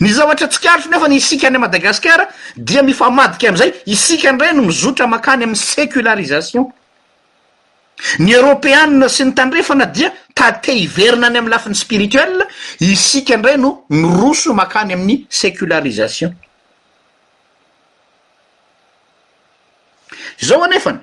ny 0.01 0.11
zavatra 0.13 0.47
tsikaritro 0.47 0.91
nefa 0.91 1.07
ny 1.07 1.15
isika 1.15 1.47
any 1.47 1.57
madagasikara 1.57 2.27
dia 2.57 2.83
mifamadika 2.83 3.47
am'izay 3.49 3.73
isika 3.85 4.29
an 4.29 4.39
iray 4.39 4.53
no 4.53 4.61
mizotra 4.65 5.07
makany 5.07 5.43
amin'y 5.43 5.59
sécularisation 5.61 6.65
ny 8.19 8.31
eropeane 8.33 9.09
sy 9.09 9.25
ny 9.25 9.33
tandrefana 9.37 9.85
dia 9.85 10.11
tate 10.35 10.73
hiverina 10.77 11.27
any 11.27 11.37
am'ny 11.39 11.49
lafin'ny 11.49 11.75
spirituel 11.75 12.43
isikanira 12.79 13.57
no 13.57 13.85
miroso 13.89 14.53
makany 14.53 14.93
amin'ny 14.93 15.25
sécularisation 15.29 16.31
zao 20.39 20.63
anefany 20.63 20.99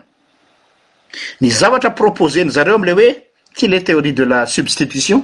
ny 1.41 1.51
zavatra 1.51 1.91
proposena 1.91 2.51
zareo 2.51 2.75
am'le 2.81 2.93
hoe 2.93 3.15
ti 3.55 3.69
le 3.69 3.81
théorie 3.85 4.13
de 4.15 4.25
la 4.25 4.47
substitution 4.47 5.23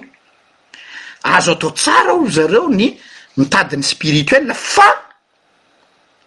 azo 1.22 1.52
atao 1.52 1.70
tsara 1.70 2.14
olo 2.14 2.28
zareo 2.30 2.68
ny 2.70 2.96
mtadiny 3.36 3.82
spirituel 3.82 4.52
fa 4.52 5.06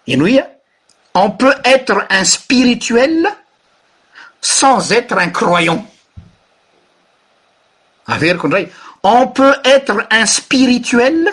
inoi 0.08 0.40
a 0.40 0.50
on 1.16 1.32
peut 1.38 1.54
être 1.64 2.06
un 2.10 2.24
spirituel 2.24 3.28
sans 4.42 4.92
être 4.92 5.18
un 5.18 5.30
croyant 5.30 5.86
averiko 8.08 8.48
ndray 8.48 8.68
on 9.04 9.28
peut 9.28 9.56
être 9.64 10.08
un 10.12 10.26
spirituel 10.26 11.30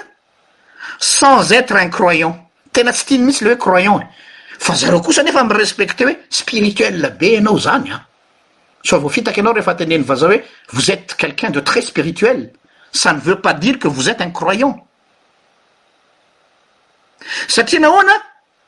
sans 0.98 1.52
être 1.52 1.76
un 1.76 1.88
croyant 1.88 2.48
tena 2.72 2.92
tsy 2.92 3.06
tiny 3.06 3.24
mihisy 3.24 3.44
le 3.44 3.52
hoe 3.52 3.56
croyant 3.58 3.98
e 4.00 4.06
fa 4.58 4.74
zareo 4.74 5.00
kosa 5.00 5.22
nefa 5.22 5.44
m'respecte 5.44 6.02
hoe 6.04 6.16
spirituel 6.28 7.14
be 7.18 7.36
anao 7.38 7.58
zany 7.58 7.92
a 7.92 7.94
ah. 7.96 8.04
sovao 8.82 9.08
fitaka 9.08 9.40
anao 9.40 9.54
rehefa 9.56 9.74
teneny 9.74 10.02
vazaro 10.04 10.34
hoe 10.34 10.42
vous 10.72 10.90
êtes 10.90 11.14
quelqu'un 11.14 11.50
de 11.50 11.60
très 11.60 11.80
spirituel 11.80 12.52
ça 12.92 13.12
ne 13.12 13.20
veut 13.20 13.40
pas 13.40 13.54
dire 13.54 13.78
que 13.78 13.86
vous 13.88 14.10
êtes 14.10 14.20
un 14.20 14.30
croyant 14.30 14.84
satria 17.48 17.80
na 17.80 17.88
hoana 17.88 18.14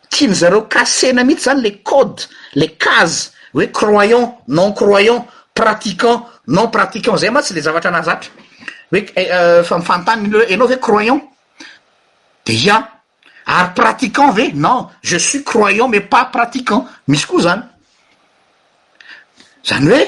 tiany 0.09 0.35
zareo 0.35 0.63
casena 0.69 1.25
mihitsy 1.25 1.45
zany 1.45 1.63
le 1.63 1.71
code 1.83 2.23
le 2.55 2.67
caze 2.77 3.31
hoe 3.55 3.67
croyant 3.73 4.39
non 4.49 4.73
croyant 4.73 5.27
pratiqant 5.55 6.27
non 6.49 6.69
pratiqant 6.69 7.17
zay 7.17 7.31
ma 7.31 7.43
tsy 7.43 7.55
le 7.55 7.61
zavatra 7.61 7.91
nahazatra 7.91 8.31
hoe 8.93 9.05
eh, 9.17 9.29
euh, 9.33 9.65
fa 9.65 9.79
mifantany 9.79 10.31
ainao 10.51 10.67
ve 10.69 10.79
croyan 10.79 11.21
de 12.47 12.53
ia 12.53 12.81
ary 13.47 13.73
pratiquant 13.75 14.33
ve 14.33 14.51
nan 14.55 14.89
je 15.03 15.17
suis 15.19 15.45
croyant 15.45 15.89
mais 15.89 16.01
pas 16.01 16.25
pratiqant 16.27 16.87
misy 17.09 17.27
koa 17.27 17.43
zany 17.49 17.63
zany 19.65 19.89
hoe 19.91 20.05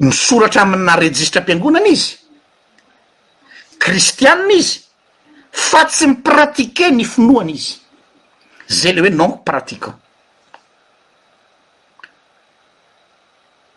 misoratra 0.00 0.62
amina 0.62 0.96
rejisitra 0.96 1.40
am-piangonana 1.42 1.88
izy 1.88 2.18
kristianna 3.78 4.52
izy 4.54 4.83
fa 5.54 5.84
tsy 5.86 6.06
mipratique 6.08 6.90
ny 6.90 7.04
finoana 7.06 7.50
izy 7.54 7.78
zay 8.68 8.92
ley 8.92 9.02
hoe 9.06 9.10
non 9.10 9.38
pratiquant 9.46 9.94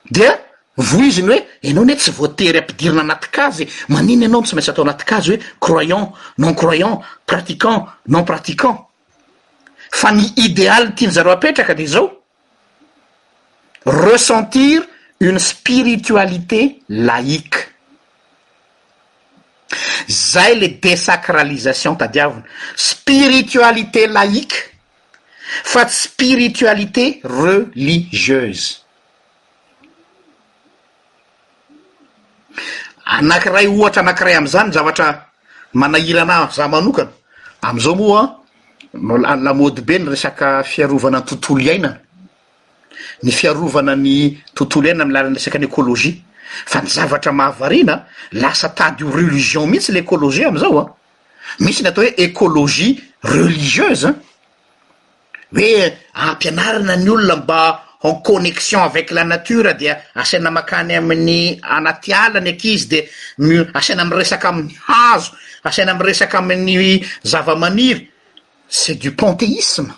de 0.10 0.28
vo 0.78 1.04
izy 1.06 1.22
ny 1.22 1.30
hoe 1.36 1.44
anao 1.70 1.86
nye 1.86 1.96
tsy 2.00 2.12
voatery 2.18 2.60
ampidirina 2.64 3.02
anaty 3.06 3.30
kazy 3.38 3.68
manina 3.94 4.26
ianao 4.26 4.42
ny 4.42 4.48
tsy 4.50 4.56
maintsy 4.58 4.72
atao 4.74 4.86
anaty 4.88 5.06
kazy 5.06 5.32
hoe 5.34 5.40
croyant 5.62 6.14
non 6.40 6.56
croyant 6.58 7.02
pratiquant 7.30 7.86
non 8.08 8.26
pratiquant 8.26 8.90
fa 9.92 10.12
ny 10.12 10.26
idéal 10.48 10.96
tia 10.96 11.08
ny 11.14 11.14
zaro 11.14 11.32
apetraka 11.38 11.76
de 11.78 11.86
zao 11.86 12.10
resentir 13.86 14.82
uny 15.22 15.38
spiritualité 15.40 16.82
laiqe 16.90 17.57
zay 20.10 20.56
le 20.60 20.68
desacralisation 20.80 21.96
tadiavina 21.96 22.44
spiritualité 22.76 24.08
laïqe 24.08 24.72
fa 25.64 25.86
tsy 25.86 26.10
spiritualité 26.10 27.22
religieuse 27.24 28.86
anankiray 33.06 33.68
ohatra 33.68 34.02
anakiray 34.02 34.36
am'izany 34.36 34.72
zavatra 34.72 35.26
manahirana 35.74 36.50
za 36.56 36.68
manokana 36.68 37.12
amizao 37.62 37.96
moaa 37.96 39.36
lamode 39.36 39.82
be 39.82 40.00
ny 40.00 40.10
resaka 40.10 40.64
fiarovana 40.64 41.20
ny 41.20 41.26
tontolo 41.26 41.62
iainana 41.62 42.00
ny 43.24 43.32
fiarovana 43.32 43.96
ny 43.96 44.38
tontolo 44.54 44.88
iaina 44.88 45.06
marany 45.06 45.36
resaka 45.36 45.60
ny 45.60 45.66
écologiea 45.66 46.16
fa 46.66 46.82
ny 46.82 46.90
zavatra 46.92 47.32
mahavarina 47.32 47.98
lasa 48.40 48.70
tady 48.76 49.04
o 49.04 49.12
religion 49.12 49.66
mihintsy 49.68 49.92
l'écologie 49.92 50.46
am'izao 50.46 50.80
an 50.80 50.94
mitsy 51.60 51.84
natao 51.84 52.04
hoe 52.04 52.14
écologie 52.18 52.98
religieusea 53.24 54.14
hoe 55.56 55.92
aampianarana 56.16 56.96
ny 56.98 57.10
olona 57.10 57.36
mba 57.36 57.84
en 58.04 58.16
connexion 58.24 58.84
avec 58.84 59.12
la 59.12 59.24
natura 59.24 59.74
di 59.74 59.88
asana 60.16 60.52
makany 60.52 60.96
amin'ny 60.96 61.60
anatyala 61.64 62.40
ny 62.40 62.50
aky 62.56 62.74
izy 62.76 62.88
de 62.94 63.02
m 63.40 63.68
asana 63.74 64.02
ami 64.02 64.16
resaka 64.16 64.50
amin'ny 64.50 64.76
hazo 64.88 65.32
asina 65.64 65.92
amresaka 65.92 66.38
amin'ny 66.38 67.06
zava-maniry 67.26 68.10
c'est 68.70 68.96
du 68.96 69.12
panteisme 69.12 69.92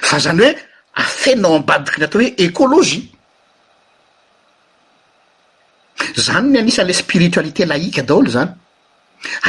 fa 0.00 0.18
zany 0.18 0.40
hoe 0.44 0.54
afenao 0.94 1.54
ambadiky 1.56 2.00
natao 2.00 2.20
hoe 2.22 2.32
écologie 2.38 3.09
zany 6.16 6.48
ny 6.52 6.58
anisanle 6.58 6.92
spiritualité 6.94 7.64
laïka 7.66 8.02
daholo 8.02 8.30
zany 8.30 8.50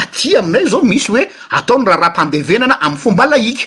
atya 0.01 0.39
aminay 0.41 0.65
zao 0.67 0.83
misy 0.83 1.11
hoe 1.11 1.23
ataony 1.49 1.85
raha 1.85 1.99
rahampandevenana 1.99 2.79
amiy 2.81 2.97
fomba 2.97 3.25
laïka 3.25 3.63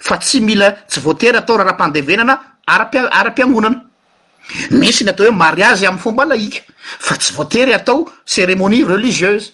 fa 0.00 0.16
tsy 0.18 0.40
mila 0.40 0.70
tsy 0.88 1.00
voatery 1.00 1.36
atao 1.36 1.56
raha 1.56 1.66
raha-pandevenana 1.68 2.38
arpi- 2.66 3.08
ara-piangonana 3.10 3.80
misy 4.70 5.04
ny 5.04 5.10
atao 5.10 5.26
hoe 5.26 5.34
mariazy 5.34 5.86
amny 5.86 5.98
fomba 6.02 6.24
laika 6.24 6.60
fa 6.98 7.16
tsy 7.16 7.32
voatery 7.34 7.72
atao 7.74 8.08
céremonie 8.26 8.84
religieuse 8.84 9.50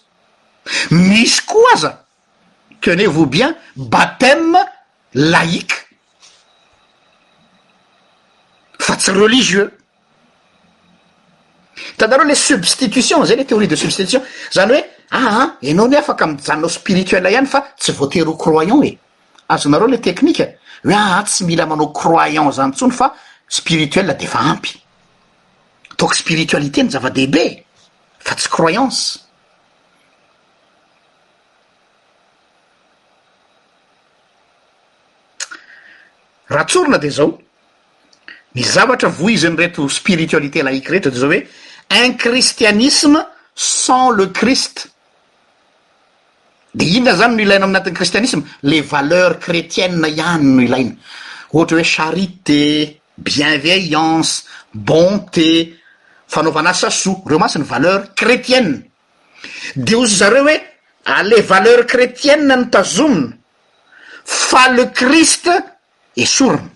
misy 0.91 1.43
koa 1.47 1.73
aza 1.75 2.05
tene 2.81 3.07
vo 3.07 3.27
bien 3.27 3.57
batême 3.77 4.59
laïke 5.15 5.77
fa 8.79 8.97
tsy 8.97 9.11
relizieux 9.13 9.71
hitanareoa 11.89 12.25
ile 12.27 12.35
substitution 12.35 13.25
zay 13.25 13.37
le 13.37 13.45
théorie 13.45 13.69
de 13.69 13.77
substitution 13.77 14.23
zany 14.53 14.73
hoe 14.73 14.83
aa 15.13 15.19
ah, 15.19 15.39
ah, 15.41 15.47
anao 15.71 15.89
ny 15.89 15.97
afaka 15.97 16.25
amijanonao 16.25 16.69
spirituel 16.71 17.25
ihany 17.33 17.47
fa 17.47 17.61
tsy 17.79 17.93
voatery 17.93 18.25
ho 18.29 18.35
croyant 18.37 18.85
e 18.85 18.99
azonareo 19.49 19.89
ila 19.89 19.99
tekhnikua 19.99 20.47
hoe 20.85 20.95
aha 20.95 21.17
ah, 21.19 21.25
tsy 21.25 21.45
mila 21.45 21.67
manao 21.67 21.89
croyant 22.01 22.53
zany 22.53 22.73
tsony 22.73 22.93
fa 22.93 23.15
spirituel 23.49 24.17
deefa 24.17 24.39
ampy 24.53 24.73
ataoko 25.93 26.15
spiritualité 26.15 26.83
ny 26.83 26.89
zava-dehibe 26.91 27.45
fa 28.19 28.35
tsy 28.35 28.49
croyance 28.49 29.21
raha 36.49 36.65
tsorona 36.65 36.99
de 36.99 37.09
zao 37.11 37.39
mizavatra 38.55 39.09
voizy 39.09 39.47
a 39.47 39.51
ny 39.51 39.57
reto 39.59 39.89
spiritualité 39.89 40.63
laiky 40.63 40.89
rehetra 40.91 41.11
de 41.11 41.19
zao 41.19 41.31
hoe 41.31 41.47
christianisme 42.19 43.21
sans 43.55 44.11
le 44.11 44.27
crist 44.27 44.89
de 46.75 46.85
inona 46.85 47.17
zany 47.17 47.35
no 47.37 47.43
ilaina 47.43 47.65
amanatin'ny 47.67 47.97
christianisme 47.97 48.43
les 48.63 48.81
valeurs 48.83 49.39
krétiennee 49.41 50.11
ihany 50.11 50.45
no 50.45 50.63
ilaina 50.63 50.93
ohatry 51.53 51.77
hoe 51.77 51.85
charité 51.85 53.01
bienveillance 53.19 54.45
bonté 54.73 55.75
fanaovana 56.29 56.71
asa 56.71 56.91
sos 56.91 57.17
reo 57.27 57.39
masiny 57.39 57.65
valeur 57.65 58.01
crétiennee 58.15 58.83
de 59.77 59.95
ozy 59.97 60.15
zareo 60.19 60.45
hoe 60.45 60.57
ale 61.05 61.41
valeur 61.53 61.81
krétiennee 61.93 62.57
no 62.57 62.65
tazomina 62.73 63.33
fa 64.25 64.63
le 64.77 64.85
crist 64.99 65.47
e 66.17 66.25
sorona 66.25 66.69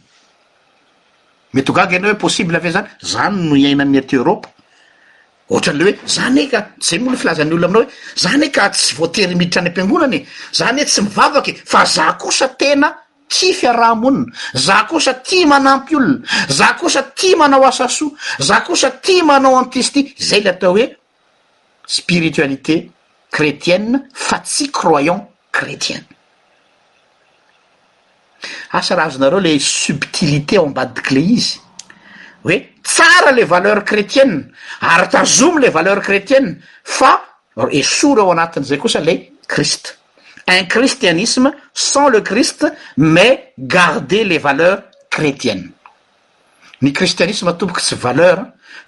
mety 1.52 1.68
hogaga 1.70 1.96
anao 1.96 2.10
hoe 2.10 2.18
possible 2.26 2.56
ave 2.56 2.70
zany 2.76 2.88
zany 3.12 3.34
no 3.48 3.54
iaina 3.56 3.82
any 3.84 3.98
at 4.00 4.12
europe 4.12 4.46
ohtran'le 5.48 5.84
oe 5.92 5.94
zany 6.08 6.38
eka 6.46 6.68
zay 6.80 6.98
moolo 6.98 7.16
filazany 7.18 7.52
o 7.52 7.56
aminao 7.56 7.82
hoe 7.82 7.88
zany 8.16 8.44
e 8.46 8.50
ka 8.50 8.68
tsy 8.70 8.94
voatery 8.96 9.34
miditra 9.34 9.60
any 9.60 9.68
ampiangonany 9.68 10.14
e 10.16 10.26
zany 10.58 10.80
e 10.80 10.84
tsy 10.84 11.02
mivavakye 11.02 11.54
fa 11.64 11.84
za 11.84 12.12
kosa 12.14 12.48
tena 12.48 12.94
ti 13.28 13.52
fiaraha 13.52 13.94
monina 13.94 14.32
za 14.54 14.84
kosa 14.84 15.14
tia 15.14 15.46
manampy 15.46 15.96
olona 15.96 16.22
za 16.48 16.72
kosa 16.74 17.02
tia 17.02 17.36
manao 17.36 17.66
asasoa 17.66 18.10
za 18.38 18.60
kosa 18.60 18.90
tia 18.90 19.24
manao 19.24 19.56
amtisty 19.58 20.14
zay 20.18 20.40
le 20.40 20.50
atao 20.50 20.72
hoe 20.72 20.96
spiritualité 21.86 22.90
crétienne 23.30 24.00
fa 24.14 24.38
tsy 24.38 24.70
croyant 24.72 25.28
crétienn 25.52 26.04
asarahazonareo 28.72 29.40
le 29.40 29.58
subtilité 29.58 30.56
ao 30.56 30.66
ambadikyle 30.66 31.22
izy 31.34 31.63
e 32.52 32.66
tsara 32.82 33.30
le 33.32 33.44
valeur 33.44 33.82
crétienne 33.84 34.50
ary 34.80 35.08
tazomy 35.08 35.60
le 35.66 35.68
valeur 35.70 36.00
crétienne 36.00 36.58
fa 36.84 37.12
esoue 37.70 38.14
reo 38.16 38.30
anatin'zay 38.32 38.76
kosa 38.78 39.00
le 39.00 39.14
christ 39.48 39.98
un 40.46 40.64
christianisme 40.66 41.52
sans 41.72 42.08
le 42.08 42.20
crist 42.20 42.66
mais 42.98 43.54
garder 43.58 44.24
les 44.24 44.38
valeurs 44.38 44.82
crétienne 45.10 45.70
ny 46.82 46.92
christianisme 46.92 47.50
tomboky 47.56 47.80
tsy 47.82 47.94
valeur 47.94 48.36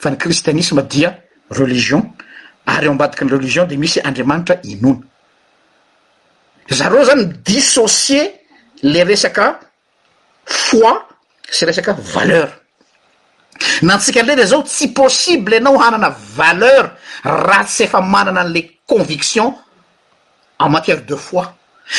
fa 0.01 0.11
ny 0.11 0.19
christianisme 0.19 0.83
dia 0.87 1.11
religion 1.51 2.03
ary 2.75 2.87
eo 2.87 2.93
ambadiky 2.93 3.25
ny 3.25 3.31
religion 3.37 3.65
de 3.67 3.77
misy 3.77 3.99
andriamanitra 4.05 4.57
inona 4.65 5.01
zareo 6.79 7.05
zany 7.05 7.25
dissocie 7.47 8.23
le 8.83 9.01
resaka 9.05 9.47
foi 10.45 10.99
sy 11.57 11.65
resaka 11.65 11.93
valeur 12.15 12.49
nantsika 13.83 14.21
andrare 14.21 14.47
zao 14.47 14.63
tsy 14.63 14.93
possible 14.93 15.57
ianao 15.57 15.79
hanana 15.79 16.11
valeur 16.37 16.91
raha 17.23 17.65
tsy 17.65 17.83
efa 17.85 18.01
manana 18.01 18.41
an'le 18.43 18.63
conviction 18.87 19.55
en 20.59 20.69
matière 20.69 21.05
de 21.07 21.15
foi 21.17 21.45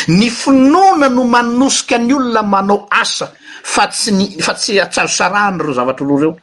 ny 0.08 0.30
finoana 0.30 1.10
no 1.10 1.24
manosika 1.24 1.96
any 1.96 2.14
olona 2.14 2.42
manao 2.44 2.88
asa 2.92 3.32
fa 3.64 3.88
tsy 3.88 4.12
ny 4.12 4.26
fa 4.42 4.54
tsy 4.54 4.80
ats 4.80 4.98
azo 4.98 5.08
sarahany 5.14 5.58
reo 5.62 5.74
zavatra 5.74 6.06
loa 6.06 6.22
reo 6.22 6.38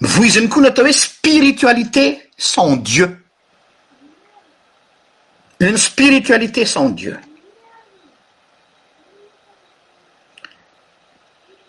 mvoaizin'ny 0.00 0.48
koa 0.48 0.62
natao 0.62 0.84
hoe 0.84 0.92
spiritualité 0.92 2.04
sans 2.36 2.76
dieu 2.76 3.08
uny 5.60 5.78
spiritualité 5.78 6.66
sans 6.66 6.90
dieu 6.90 7.16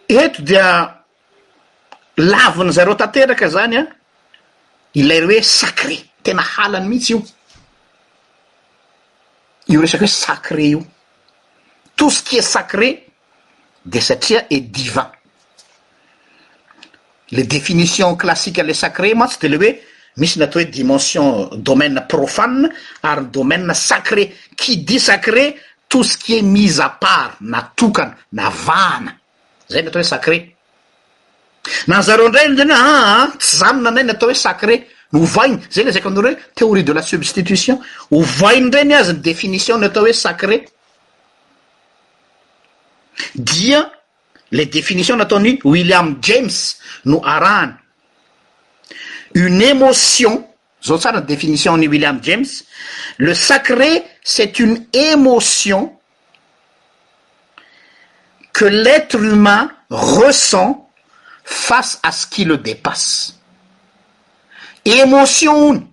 eto 0.08 0.41
dia 0.41 0.93
lavina 2.18 2.72
zareo 2.72 2.95
tanteraka 2.95 3.47
zany 3.49 3.78
an 3.78 3.88
ilaire 4.93 5.26
hoe 5.26 5.41
sacre 5.43 5.97
tena 6.24 6.41
halany 6.53 6.88
mihitsy 6.88 7.14
io 7.14 7.24
io 9.74 9.80
resaky 9.82 10.03
hoe 10.03 10.08
sacre 10.08 10.62
io 10.64 10.82
toutsequi 11.95 12.38
e 12.38 12.41
sacré 12.41 12.89
de 13.86 13.99
satria 13.99 14.41
et 14.49 14.60
divin 14.72 15.10
le 17.32 17.43
définition 17.43 18.16
classique 18.16 18.62
le 18.64 18.74
sacre 18.74 19.14
moa 19.16 19.28
tsy 19.28 19.39
de 19.41 19.47
le 19.47 19.58
hoe 19.58 19.72
misy 20.20 20.38
natao 20.39 20.62
hoe 20.62 20.70
dimension 20.70 21.49
domainee 21.56 22.06
profane 22.08 22.70
ary 23.03 23.22
ny 23.22 23.32
domaie 23.32 23.74
sacré 23.74 24.24
quidi 24.56 24.99
sacré 24.99 25.56
toutsqui 25.89 26.34
et 26.38 26.41
mise 26.41 26.80
àpart 26.80 27.38
natokana 27.41 28.18
na 28.32 28.49
vaana 28.49 29.18
zay 29.70 29.82
ny 29.84 29.88
atao 29.89 29.99
hoe 30.01 30.07
sacré 30.09 30.38
nanzareo 31.88 32.30
ndray 32.30 32.45
ana 32.61 32.76
aa 32.76 32.86
ah, 32.86 33.01
ah, 33.09 33.26
tsy 33.39 33.53
za 33.59 33.74
my 33.74 33.82
mamay 33.82 34.03
ny 34.03 34.11
atao 34.13 34.30
hoe 34.30 34.38
sacré 34.45 34.76
no 35.11 35.20
ovainy 35.26 35.57
zay 35.74 35.84
ley 35.84 35.93
zayko 35.93 36.09
anare 36.09 36.30
hoe 36.32 36.38
théorie 36.55 36.84
de 36.84 36.93
la 36.93 37.01
substitution 37.01 37.76
ovainy 38.11 38.70
reny 38.76 38.93
azyny 38.93 39.20
définition 39.30 39.78
ny 39.80 39.86
atao 39.88 40.03
hoe 40.05 40.13
sacré 40.13 40.57
dia 43.36 43.82
les 44.51 44.66
définitions 44.66 45.18
nyataony 45.18 45.51
william 45.66 46.07
james 46.22 46.57
no 47.05 47.18
araana 47.24 47.80
une 49.36 49.61
émotion 49.72 50.34
zao 50.86 50.97
tsarany 50.97 51.26
définition 51.26 51.78
ny 51.78 51.88
william 51.88 52.20
james 52.24 52.51
le 53.18 53.34
sacré 53.34 54.03
c'est 54.24 54.59
une 54.59 54.78
émotion 54.93 55.82
l'etre 58.64 59.16
humain 59.24 59.70
resent 59.89 60.88
fase 61.43 61.99
as 62.03 62.26
quile 62.26 62.58
depasse 62.62 63.36
émotion 64.88 65.70
ony 65.70 65.84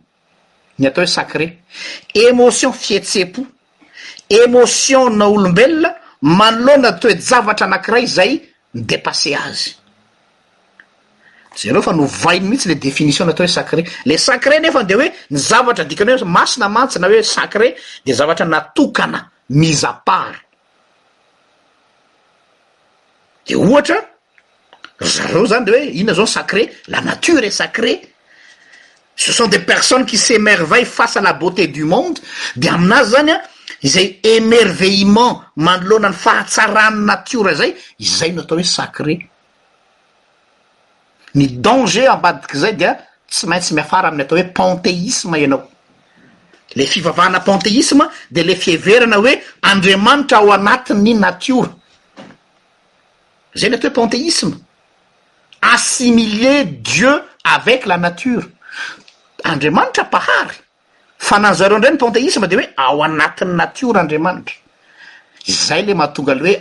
ny 0.78 0.86
atao 0.86 1.02
hoe 1.04 1.10
sacré 1.10 1.58
émotion 2.14 2.72
fietsepo 2.72 3.44
émotion 4.30 5.10
na 5.10 5.28
olombelona 5.28 5.94
manaloha 6.22 6.76
na 6.78 6.88
atao 6.94 7.10
hoe 7.10 7.18
javatra 7.28 7.66
anankiray 7.66 8.06
zay 8.16 8.32
ny 8.74 8.86
depasse 8.92 9.34
azy 9.42 9.64
zareo 11.62 11.82
fa 11.82 11.92
no 11.92 12.06
vainy 12.06 12.46
mihitsy 12.48 12.68
le 12.72 12.76
définition 12.88 13.26
n 13.26 13.34
atao 13.34 13.44
hoe 13.46 13.52
sacré 13.52 13.84
le 14.06 14.16
sacre 14.16 14.58
nefa 14.62 14.84
de 14.84 14.94
hoe 14.94 15.10
ny 15.30 15.38
zavatra 15.38 15.84
dikana 15.84 16.16
ho 16.20 16.24
masina 16.24 16.68
mantsina 16.68 17.08
hoe 17.08 17.22
sacré 17.22 17.74
de 18.06 18.12
zavatra 18.12 18.46
natokana 18.46 19.28
mise 19.50 19.84
à 19.84 19.92
part 20.04 20.32
de 23.46 23.56
ohatra 23.56 23.96
zareo 25.00 25.44
zany 25.46 25.70
le 25.70 25.78
hoe 25.78 25.90
inona 26.00 26.14
zao 26.14 26.26
sacré 26.26 26.62
la 26.88 27.00
natiure 27.00 27.46
e 27.46 27.50
sacrée 27.50 28.02
ce 29.16 29.32
sont 29.32 29.48
des 29.48 29.58
personnes 29.58 30.06
qui 30.06 30.16
sémerveill 30.16 30.84
face 30.86 31.16
à 31.16 31.20
la 31.20 31.32
beauté 31.32 31.66
du 31.68 31.84
monde 31.84 32.18
de 32.56 32.68
aminazy 32.68 33.10
zany 33.12 33.30
a 33.32 33.42
izay 33.82 34.20
émerveillement 34.22 35.42
manoloana 35.56 36.08
ny 36.10 36.14
fahatsarany 36.14 37.04
natiore 37.04 37.54
zay 37.54 37.76
izay 37.98 38.32
no 38.32 38.42
atao 38.42 38.58
hoe 38.58 38.64
sacrée 38.64 39.28
ny 41.34 41.48
danger 41.58 42.08
ambadik' 42.08 42.56
zay 42.56 42.74
dia 42.76 42.96
tsy 43.28 43.46
maintsy 43.46 43.74
miafara 43.74 44.08
amin'ny 44.08 44.22
atao 44.24 44.38
hoe 44.38 44.52
panteisme 44.54 45.34
ianao 45.36 45.62
le 46.74 46.86
fivavahana 46.86 47.40
pantheisme 47.40 48.06
de 48.30 48.42
le 48.42 48.54
fieverana 48.54 49.16
hoe 49.18 49.34
andriamanitra 49.62 50.38
ao 50.38 50.52
anati'ny 50.52 51.14
natior 51.14 51.68
zany 53.54 53.74
ato 53.74 53.86
hoe 53.88 53.92
panteisme 53.94 54.58
assimile 55.60 56.80
dieu 56.82 57.22
avec 57.44 57.86
la 57.86 57.96
nature 57.98 58.44
andriamanitra 59.44 60.04
pahary 60.04 60.56
fa 61.18 61.38
nanzareoandreny 61.38 61.96
panteisme 61.98 62.46
de 62.46 62.56
hoe 62.56 62.68
ao 62.76 63.02
anatin'ny 63.02 63.54
natiore 63.56 63.98
andriamanitra 63.98 64.54
zay 65.48 65.82
le 65.84 65.94
mahatonga 65.94 66.32
ale 66.32 66.42
hoe 66.50 66.58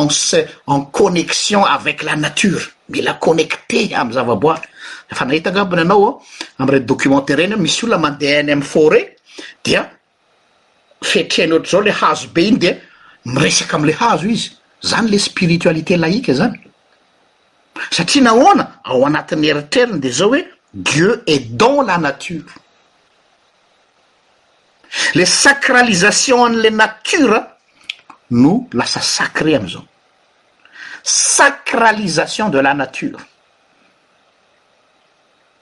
ence 0.00 0.46
en 0.66 0.80
connexion 0.82 1.64
avec 1.64 2.02
la 2.02 2.16
nature 2.16 2.60
mila 2.88 3.14
connecte 3.14 3.92
amy 3.94 4.12
zavabois 4.12 4.60
efa 5.10 5.24
nahitangabina 5.24 5.82
anao 5.82 6.04
a 6.06 6.08
oh, 6.08 6.22
amireny 6.58 6.86
documentar 6.86 7.40
eny 7.40 7.56
misy 7.56 7.84
olona 7.84 7.98
mandeha 7.98 8.40
eny 8.40 8.52
amy 8.52 8.62
foret 8.62 9.16
dia 9.64 9.90
fetren' 11.04 11.52
ohatra 11.52 11.70
zao 11.70 11.80
le 11.82 11.90
hazo 11.90 12.28
be 12.34 12.40
iny 12.42 12.58
de 12.58 12.76
miresaka 13.24 13.76
amle 13.76 13.92
hazo 13.92 14.26
izy 14.28 14.61
zany 14.84 15.10
le 15.10 15.18
spiritualité 15.18 15.96
laïqa 15.96 16.34
zany 16.34 16.58
satria 17.90 18.22
nahoana 18.22 18.80
ao 18.84 19.04
anatin'ny 19.06 19.46
erterne 19.48 20.00
de 20.00 20.10
zao 20.10 20.30
hoe 20.34 20.44
dieu 20.74 21.22
est 21.26 21.54
dans 21.56 21.82
la 21.82 21.98
nature 21.98 22.42
le 25.14 25.24
sacralisation 25.24 26.42
an'le 26.44 26.70
nature 26.70 27.42
no 28.30 28.68
lasa 28.72 29.00
sacré 29.00 29.54
amizao 29.54 29.84
sacralisation 31.02 32.48
de 32.48 32.58
la 32.58 32.74
nature 32.74 33.18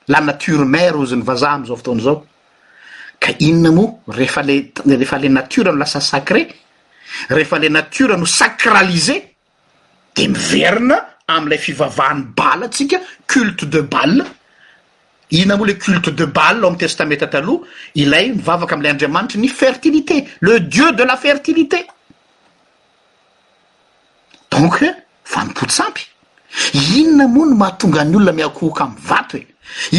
la 0.08 0.20
nature 0.20 0.64
mare 0.64 0.96
ozy 0.96 1.16
ny 1.16 1.22
vazaha 1.22 1.54
amizao 1.54 1.76
fotoana 1.76 2.02
zao 2.02 2.26
ka 3.20 3.32
inona 3.38 3.70
moa 3.70 3.92
reefale 4.08 4.72
rehefa 4.86 5.18
le 5.18 5.28
nature 5.28 5.70
no 5.72 5.76
lasa 5.78 6.00
sacré 6.00 6.48
rehefa 7.28 7.58
la 7.58 7.68
natura 7.68 8.16
no 8.16 8.24
sacralize 8.24 9.16
de 10.16 10.24
miverina 10.28 10.96
am'ilay 11.34 11.58
fivavahan'ny 11.66 12.24
balle 12.38 12.66
tsika 12.74 12.98
culte 13.32 13.64
de 13.74 13.80
bale 13.94 14.22
inona 15.38 15.56
moa 15.56 15.66
le 15.70 15.74
culte 15.84 16.10
de 16.20 16.26
bale 16.38 16.60
ao 16.62 16.68
amy 16.68 16.78
testamenta 16.84 17.26
taloha 17.34 17.64
ilay 18.02 18.24
mivavaka 18.36 18.74
amlay 18.76 18.90
andriamanitry 18.94 19.38
ny 19.44 19.48
fertilité 19.60 20.16
le 20.46 20.54
dieu 20.74 20.92
de 20.92 21.02
la 21.10 21.16
fertilité 21.16 21.80
donc 24.54 24.76
fa 25.32 25.40
mipottsampy 25.44 26.04
inona 27.00 27.26
moa 27.28 27.46
no 27.46 27.54
matonga 27.62 28.00
any 28.04 28.14
olona 28.16 28.32
miakohoka 28.38 28.82
amy 28.86 28.96
vato 29.08 29.36
e 29.38 29.46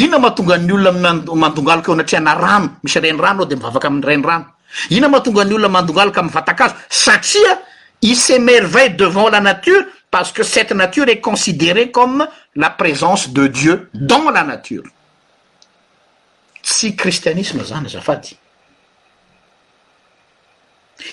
inona 0.04 0.20
mahatonga 0.24 0.54
any 0.58 0.72
olona 0.76 0.92
mina 0.92 1.14
mandongaloka 1.44 1.88
eo 1.92 1.94
anatria 1.98 2.20
na 2.20 2.34
rano 2.44 2.68
misy 2.84 3.00
reni 3.00 3.20
rano 3.26 3.40
ao 3.44 3.46
de 3.50 3.56
mivavaka 3.56 3.88
am'y 3.88 4.06
reni 4.10 4.24
rano 4.30 4.46
ina 4.90 5.08
mahatonga 5.10 5.42
any 5.44 5.54
olona 5.56 5.70
mandongalaka 5.70 6.22
amy 6.22 6.30
fatakazo 6.32 6.76
satria 6.90 7.58
ismerveille 8.02 8.96
devant 8.98 9.30
la 9.30 9.40
nature 9.42 9.84
parce 10.10 10.32
que 10.32 10.44
cette 10.44 10.72
nature 10.72 11.08
est 11.10 11.20
considérée 11.22 11.92
comme 11.92 12.28
la 12.56 12.70
présence 12.70 13.30
de 13.30 13.48
dieu 13.48 13.90
dans 13.94 14.30
la 14.30 14.44
nature 14.44 14.84
tsy 16.64 16.96
cristianisme 16.96 17.64
zany 17.64 17.86
azafady 17.86 18.38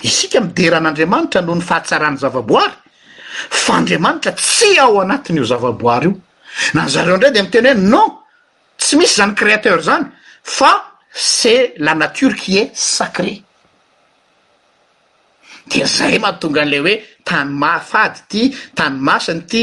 isika 0.03 0.41
mideran'andriamanitra 0.41 1.43
noho 1.43 1.57
ny 1.57 1.63
fahatsarany 1.63 2.17
zava-boary 2.19 2.73
fa 3.51 3.75
andriamanitra 3.79 4.33
tsy 4.33 4.79
ao 4.79 5.01
anatin' 5.01 5.37
io 5.37 5.45
zava-boiry 5.45 6.07
io 6.09 6.21
na 6.75 6.89
zareo 6.89 7.15
indray 7.15 7.33
de 7.33 7.43
mi 7.43 7.49
tena 7.51 7.71
hoe 7.73 7.81
non 7.81 8.19
tsy 8.77 8.97
misy 8.97 9.15
zany 9.15 9.35
créateur 9.35 9.83
zany 9.83 10.07
fa 10.43 10.73
c'est 11.11 11.75
la 11.79 11.95
nature 11.95 12.35
qui 12.37 12.59
est 12.59 12.71
sacrée 12.77 13.43
de 15.69 15.85
zay 15.85 16.19
matonga 16.19 16.63
an'le 16.63 16.79
hoe 16.81 16.95
tany 17.25 17.49
maafady 17.63 18.21
ty 18.29 18.43
tany 18.75 18.99
masiny 19.09 19.43
ty 19.51 19.61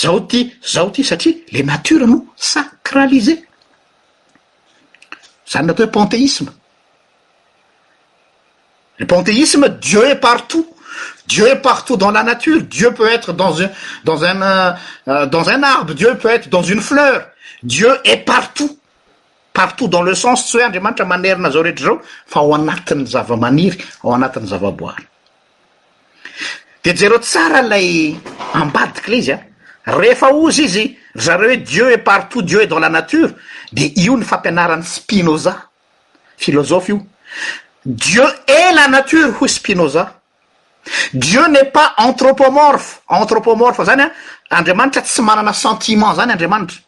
zao 0.00 0.20
ty 0.28 0.40
zao 0.72 0.90
ty 0.90 1.02
satria 1.04 1.34
le 1.52 1.62
nature 1.62 2.06
no 2.06 2.18
sacralisée 2.36 3.38
zany 5.50 5.66
natao 5.66 5.84
hoe 5.86 5.92
panteisme 5.96 6.50
le 8.98 9.06
panteisme 9.06 9.68
dieu 9.80 10.04
est 10.04 10.16
partout 10.20 10.66
dieu 11.26 11.46
est 11.46 11.56
partout 11.62 11.96
dans 11.96 12.10
la 12.10 12.22
nature 12.22 12.62
dieu 12.62 12.92
peut 12.94 13.08
être 13.08 13.32
dansu 13.32 13.66
dans 14.04 14.24
un 14.24 14.42
euh, 14.42 14.72
euh, 15.08 15.26
dans 15.26 15.48
un 15.48 15.62
arbre 15.62 15.94
dieu 15.94 16.16
peut 16.18 16.28
être 16.30 16.48
dans 16.48 16.62
une 16.62 16.80
fleur 16.80 17.28
dieu 17.62 17.90
est 18.04 18.18
partout 18.18 18.78
partout 19.54 19.88
dans 19.88 20.02
le 20.02 20.14
sens 20.14 20.46
tsy 20.48 20.56
hoe 20.58 20.66
andriamanitra 20.68 21.04
manerina 21.12 21.50
zao 21.50 21.62
rehetra 21.62 21.86
zao 21.86 22.00
fa 22.26 22.40
ao 22.40 22.54
anatin'ny 22.54 23.06
zava-maniry 23.14 23.78
ao 24.04 24.12
anatin'ny 24.18 24.46
zavaboary 24.54 25.09
de 26.82 26.92
jereo 26.96 27.18
tsara 27.18 27.60
lay 27.62 28.16
ambadikale 28.54 29.16
izy 29.18 29.32
a 29.32 29.38
ah. 29.84 29.92
rehefa 29.98 30.28
ozy 30.32 30.62
izy 30.62 30.96
zareo 31.14 31.48
hoe 31.48 31.56
dieu 31.56 31.88
et 31.90 31.98
partout 32.04 32.42
dieu 32.42 32.60
est 32.62 32.66
dans 32.66 32.78
la 32.78 32.88
nature 32.88 33.30
de 33.72 33.84
io 33.96 34.16
ny 34.16 34.24
fampianaran'ny 34.24 34.82
spinoza 34.84 35.68
philozophy 36.36 36.92
io 36.92 37.06
dieu 37.84 38.26
et 38.46 38.72
la 38.72 38.88
nature 38.88 39.30
ho 39.40 39.46
spinoza 39.46 40.20
dieu 41.12 41.46
n'et 41.48 41.66
pas 41.72 41.92
antropomorphe 41.98 43.00
antropomorphe 43.08 43.84
zany 43.84 44.00
a 44.02 44.10
ah, 44.50 44.58
andriamanitra 44.58 45.02
tsy 45.02 45.22
manana 45.22 45.52
sentiment 45.52 46.14
zany 46.14 46.32
andriamanitra 46.32 46.78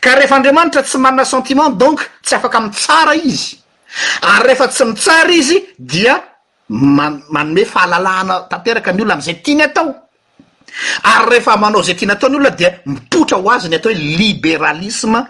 ka 0.00 0.14
rehefa 0.16 0.34
andriamanitra 0.36 0.82
tsy 0.82 0.98
manana 0.98 1.24
sentiment 1.24 1.70
donc 1.76 2.00
tsy 2.22 2.34
afaka 2.34 2.60
mi 2.60 2.70
tsara 2.70 3.14
izy 3.14 3.58
ary 4.22 4.32
ah, 4.32 4.42
rehefa 4.42 4.68
tsy 4.68 4.84
mitsara 4.84 5.30
izy 5.32 5.66
dia 5.78 6.22
ma 6.68 7.08
manome 7.32 7.64
fahalalana 7.64 8.44
tanteraka 8.50 8.92
ny 8.92 9.00
ololna 9.02 9.14
amizay 9.16 9.40
tiany 9.42 9.62
atao 9.64 9.88
ary 11.04 11.30
rehefa 11.38 11.56
manao 11.56 11.82
zay 11.82 11.94
tiany 11.96 12.12
ataony 12.12 12.36
ona 12.36 12.50
de 12.50 12.68
mipotra 12.86 13.38
ho 13.38 13.48
azyny 13.50 13.74
atao 13.76 13.92
hoe 13.92 13.98
libéralisme 13.98 15.24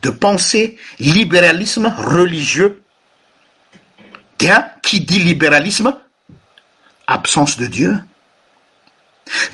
de 0.00 0.10
pensée 0.10 0.78
libéralisme 0.98 1.92
religieux 1.98 2.80
dia 4.38 4.72
quidit 4.82 5.22
libéralisme 5.28 5.92
absence 7.06 7.56
de 7.60 7.66
dieu 7.66 7.92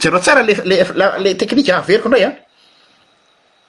zareo 0.01 0.21
tsara 0.23 0.43
leele 0.47 1.35
techniques 1.37 1.75
aaveriko 1.75 2.09
ndraoy 2.09 2.25
a 2.31 2.33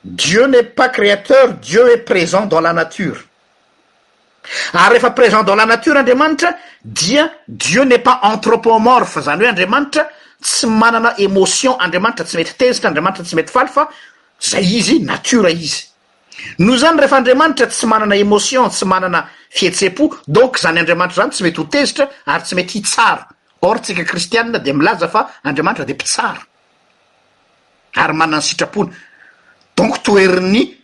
dieu 0.06 0.46
nest 0.48 0.76
pas 0.78 0.90
créateur 0.94 1.54
dieu 1.58 1.92
est 1.98 2.06
présent 2.06 2.46
dans 2.46 2.62
la 2.62 2.74
nature 2.74 3.24
ary 4.74 4.94
rehefa 4.94 5.12
présent 5.12 5.44
dans 5.44 5.56
la 5.56 5.66
nature 5.66 5.96
andriamanitra 5.98 6.54
dia 6.84 7.32
dieu 7.48 7.84
net 7.84 8.00
pas 8.04 8.20
antropomorphe 8.24 9.20
zany 9.22 9.44
hoe 9.44 9.50
andriamanitra 9.50 10.08
tsy 10.42 10.68
manana 10.68 11.14
émotion 11.18 11.78
andriamanitra 11.80 12.26
tsy 12.26 12.38
mety 12.38 12.54
tezitra 12.58 12.88
andriamanitra 12.90 13.24
tsy 13.24 13.36
mety 13.36 13.52
faly 13.52 13.68
fa 13.70 13.90
zay 14.42 14.64
izy 14.80 15.00
natura 15.02 15.50
izy 15.50 15.84
no 16.60 16.76
zany 16.78 16.98
rehefa 17.02 17.16
andriamanitra 17.20 17.68
tsy 17.68 17.86
manana 17.86 18.16
émotion 18.16 18.70
tsy 18.70 18.86
manana 18.86 19.28
fihetsea-po 19.50 20.16
donc 20.28 20.58
zany 20.60 20.80
andriamanitra 20.82 21.24
zany 21.24 21.32
tsy 21.32 21.44
mety 21.44 21.60
ho 21.60 21.64
tezitra 21.66 22.10
ary 22.26 22.44
tsy 22.44 22.56
mety 22.56 22.78
hitsara 22.80 23.28
or 23.62 23.78
tsika 23.80 24.04
kristianna 24.04 24.60
de 24.60 24.72
milaza 24.74 25.08
fa 25.08 25.22
andriamanitra 25.44 25.86
de 25.86 25.94
mpitsara 25.94 26.42
ary 27.96 28.14
manana 28.14 28.42
sitrapona 28.42 28.92
donc 29.78 30.04
toerini 30.04 30.83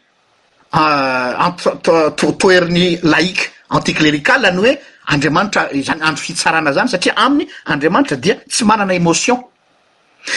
Euh,- 0.76 1.52
toeriny 2.40 3.00
laike 3.02 3.50
anticlérikale 3.72 4.46
any 4.50 4.58
hoe 4.60 4.78
andriamanitra 5.08 5.68
eh, 5.74 5.82
zany 5.82 6.00
andro 6.04 6.18
fitsarana 6.22 6.72
zany 6.72 6.88
satria 6.88 7.14
aminy 7.16 7.48
andriamanitra 7.66 8.16
dia 8.18 8.36
tsy 8.48 8.66
manana 8.66 8.94
émotion 8.94 9.44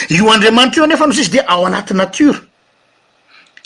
io 0.09 0.31
andriamanitra 0.31 0.79
io 0.79 0.83
anefa 0.85 1.05
no 1.05 1.11
za 1.13 1.21
izy 1.21 1.29
dia 1.29 1.45
ao 1.47 1.65
anaty 1.67 1.93
natiore 1.93 2.39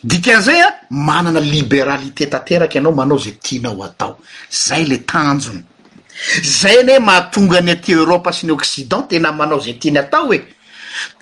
dikan'izay 0.03 0.59
a 0.61 0.67
manana 0.89 1.39
libéralité 1.39 2.27
tanteraky 2.27 2.75
ianao 2.77 2.91
manao 2.91 3.17
zay 3.17 3.37
tianao 3.41 3.83
atao 3.83 4.17
zay 4.51 4.83
le 4.83 4.97
tanjony 5.05 5.63
zay 6.43 6.79
anyhoe 6.81 6.99
mahatonga 6.99 7.57
any 7.61 7.71
aty 7.71 7.93
europa 7.93 8.33
sy 8.33 8.45
ny 8.47 8.51
occident 8.51 9.07
tena 9.09 9.31
manao 9.31 9.59
zay 9.61 9.79
tiany 9.79 9.99
atao 9.99 10.31
he 10.33 10.43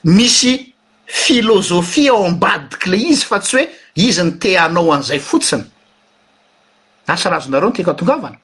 misy 0.06 0.75
filozopfia 1.06 2.12
ao 2.12 2.26
ambadiky 2.26 2.90
le 2.90 2.98
izy 2.98 3.26
fa 3.26 3.40
tsy 3.40 3.54
hoe 3.56 3.70
izy 3.96 4.24
ny 4.24 4.38
te 4.40 4.58
anao 4.58 4.92
an'izay 4.94 5.20
fotsiny 5.20 5.64
asarazonareo 7.08 7.70
no 7.70 7.76
tiako 7.76 7.92
atongavana 7.92 8.38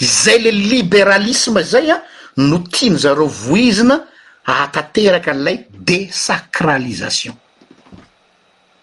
zay 0.00 0.38
le 0.38 0.50
libéralisme 0.52 1.62
zay 1.64 1.90
a 1.90 1.98
no 2.36 2.62
tia 2.70 2.90
ny 2.92 2.98
zareo 2.98 3.26
voizina 3.26 4.00
atateraka 4.44 5.32
n'lay 5.34 5.64
désacralisation 5.70 7.34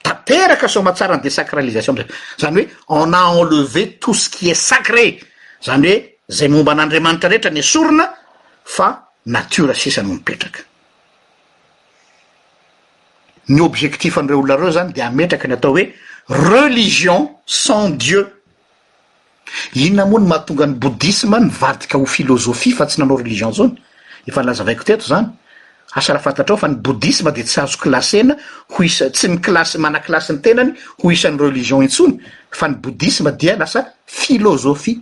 tanteraka 0.03 0.67
somatsara 0.67 1.15
ny 1.17 1.21
désacralisation 1.21 1.93
amiza 1.95 2.09
zany 2.41 2.67
hoe 2.89 3.03
ena 3.03 3.21
enlever 3.39 3.99
tousquies 3.99 4.57
sacré 4.67 5.19
zany 5.63 5.85
hoe 5.85 6.03
zay 6.27 6.47
momba 6.47 6.71
an'andriamanitra 6.71 7.29
rehetra 7.29 7.51
ny 7.51 7.59
asorona 7.59 8.09
fa 8.63 9.05
natiora 9.25 9.73
sisany 9.73 10.09
mipetraka 10.13 10.59
nyobjectifanreo 13.49 14.39
olonareo 14.41 14.71
zany 14.71 14.93
de 14.93 15.01
ametraka 15.01 15.47
ny 15.47 15.53
atao 15.55 15.71
oe 15.75 15.89
religion 16.29 17.29
sans 17.45 17.89
dieu 17.89 18.27
inona 19.75 20.05
moany 20.05 20.27
mahatonga 20.27 20.67
ny 20.67 20.73
bodisma 20.83 21.39
ny 21.39 21.49
vadika 21.53 21.97
ho 21.97 22.05
filozofie 22.05 22.73
fa 22.75 22.85
tsy 22.87 22.99
nanao 23.01 23.17
reliion 23.21 23.53
tsony 23.55 23.73
efalazavaiko 24.27 24.83
teto 24.83 25.07
zany 25.13 25.29
asarahfantatr 25.95 26.51
ao 26.51 26.57
fa 26.59 26.67
ny 26.67 26.75
bodisma 26.83 27.31
de 27.31 27.43
tsy 27.47 27.59
azo 27.63 27.77
klas 27.79 28.13
ena 28.19 28.35
ho 28.71 28.83
isa 28.83 29.09
tsy 29.09 29.27
miklasy 29.37 29.77
mana 29.79 29.99
klasy 30.03 30.33
ny 30.35 30.39
tenany 30.43 30.73
ho 31.03 31.11
isan'ny 31.11 31.39
reliion 31.47 31.81
intsony 31.83 32.19
fa 32.51 32.67
ny 32.67 32.75
boddisma 32.83 33.31
dia 33.31 33.55
lasa 33.57 33.85
filozohie 34.05 34.99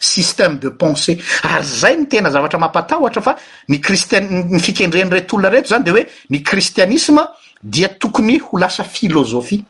systeme 0.00 0.58
de 0.58 0.68
pensé 0.70 1.18
ary 1.42 1.64
zay 1.64 1.96
ny 1.96 2.06
tena 2.08 2.30
zavata 2.30 2.58
mampatahotra 2.58 3.22
fa 3.22 3.36
nrisiny 3.68 4.60
fikendreny 4.60 5.10
retolona 5.16 5.48
reto 5.50 5.68
zany 5.72 5.84
de 5.84 5.92
oe 5.94 6.06
ny 6.30 6.42
kristianisme 6.44 7.24
dia 7.62 7.88
tokony 7.88 8.40
ho 8.40 8.58
lasa 8.58 8.84
philozophie 8.84 9.64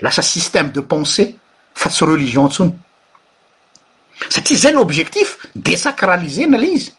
lasa 0.00 0.22
système 0.22 0.68
de 0.70 0.80
pensée 0.82 1.36
fa 1.74 1.88
tsy 1.88 2.04
relizion 2.04 2.48
ntsony 2.48 2.72
satria 4.28 4.58
zay 4.58 4.72
ny 4.72 4.78
objectif 4.78 5.38
désacralize 5.56 6.44
na 6.46 6.58
le 6.58 6.66
izy 6.68 6.92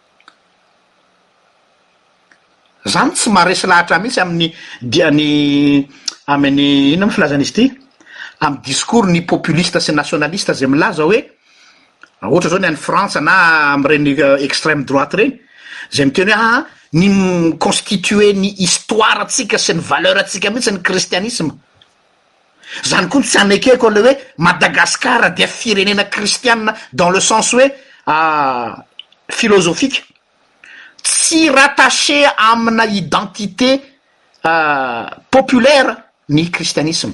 zany 2.86 3.12
tsy 3.14 3.30
maresy 3.30 3.68
lahatra 3.68 4.00
mihisy 4.00 4.20
amin'ny 4.20 4.50
diany 4.82 5.30
amin'ny 6.28 6.94
ino 6.98 7.06
m 7.06 7.12
filazan'izy 7.12 7.52
ity 7.52 7.66
amy 8.42 8.58
discours 8.66 9.10
ny 9.14 9.22
populiste 9.22 9.80
sy 9.80 9.94
nationalista 9.94 10.54
zay 10.54 10.68
milaza 10.68 11.06
hoe 11.06 11.22
ohatra 12.26 12.50
zao 12.50 12.60
ny 12.60 12.68
an'ny 12.74 12.78
france 12.82 13.20
na 13.22 13.38
am 13.74 13.86
reny 13.86 14.18
euh, 14.18 14.42
extreme 14.42 14.84
droite 14.90 15.14
reny 15.16 15.38
zay 15.94 16.06
mi 16.10 16.12
teny 16.12 16.34
hoe 16.34 16.42
aa 16.42 16.58
ah, 16.58 16.64
constitue 17.60 18.32
ny 18.34 18.54
histoire 18.64 19.20
atsika 19.28 19.58
sy 19.60 19.74
ny 19.76 19.84
valeur 19.84 20.20
atsika 20.22 20.48
mihitsy 20.50 20.72
ny 20.72 20.82
christianisme 20.82 21.52
zany 22.88 23.10
koa 23.10 23.20
no 23.22 23.26
tsy 23.28 23.38
améke 23.38 23.78
ko 23.78 23.90
le 23.90 24.00
hoe 24.02 24.14
madagascara 24.38 25.30
dea 25.30 25.48
firenena 25.48 26.06
christiana 26.08 26.72
dans 26.94 27.10
le 27.10 27.20
sens 27.20 27.54
oe 27.54 27.68
ah, 28.06 28.78
philozophique 29.30 30.06
tsy 31.04 31.50
ratache 31.50 32.22
amina 32.52 32.86
identité 32.86 33.82
ah, 34.44 35.04
populaire 35.30 35.98
ny 36.30 36.48
christianisme 36.50 37.12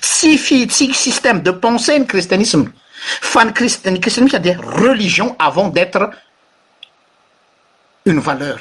tsy 0.00 0.36
fi 0.36 0.66
tsy 0.66 0.92
système 0.92 1.40
de 1.40 1.52
pensée 1.52 1.98
ny 1.98 2.04
christianisme 2.06 2.68
fa 3.32 3.44
ny 3.44 3.52
inritianii 3.84 4.40
de 4.40 4.52
religion 4.60 5.34
avant 5.38 5.68
d'être 5.72 6.10
une 8.04 8.20
valeur 8.20 8.58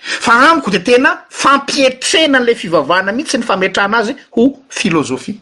fa 0.00 0.32
aniko 0.50 0.70
de 0.72 0.78
tena 0.82 1.24
fampietrena 1.28 2.38
an'la 2.40 2.54
fivavahana 2.56 3.12
mihintsy 3.12 3.38
ny 3.38 3.44
fametraanazy 3.44 4.14
ho 4.36 4.46
pfilozophie 4.70 5.36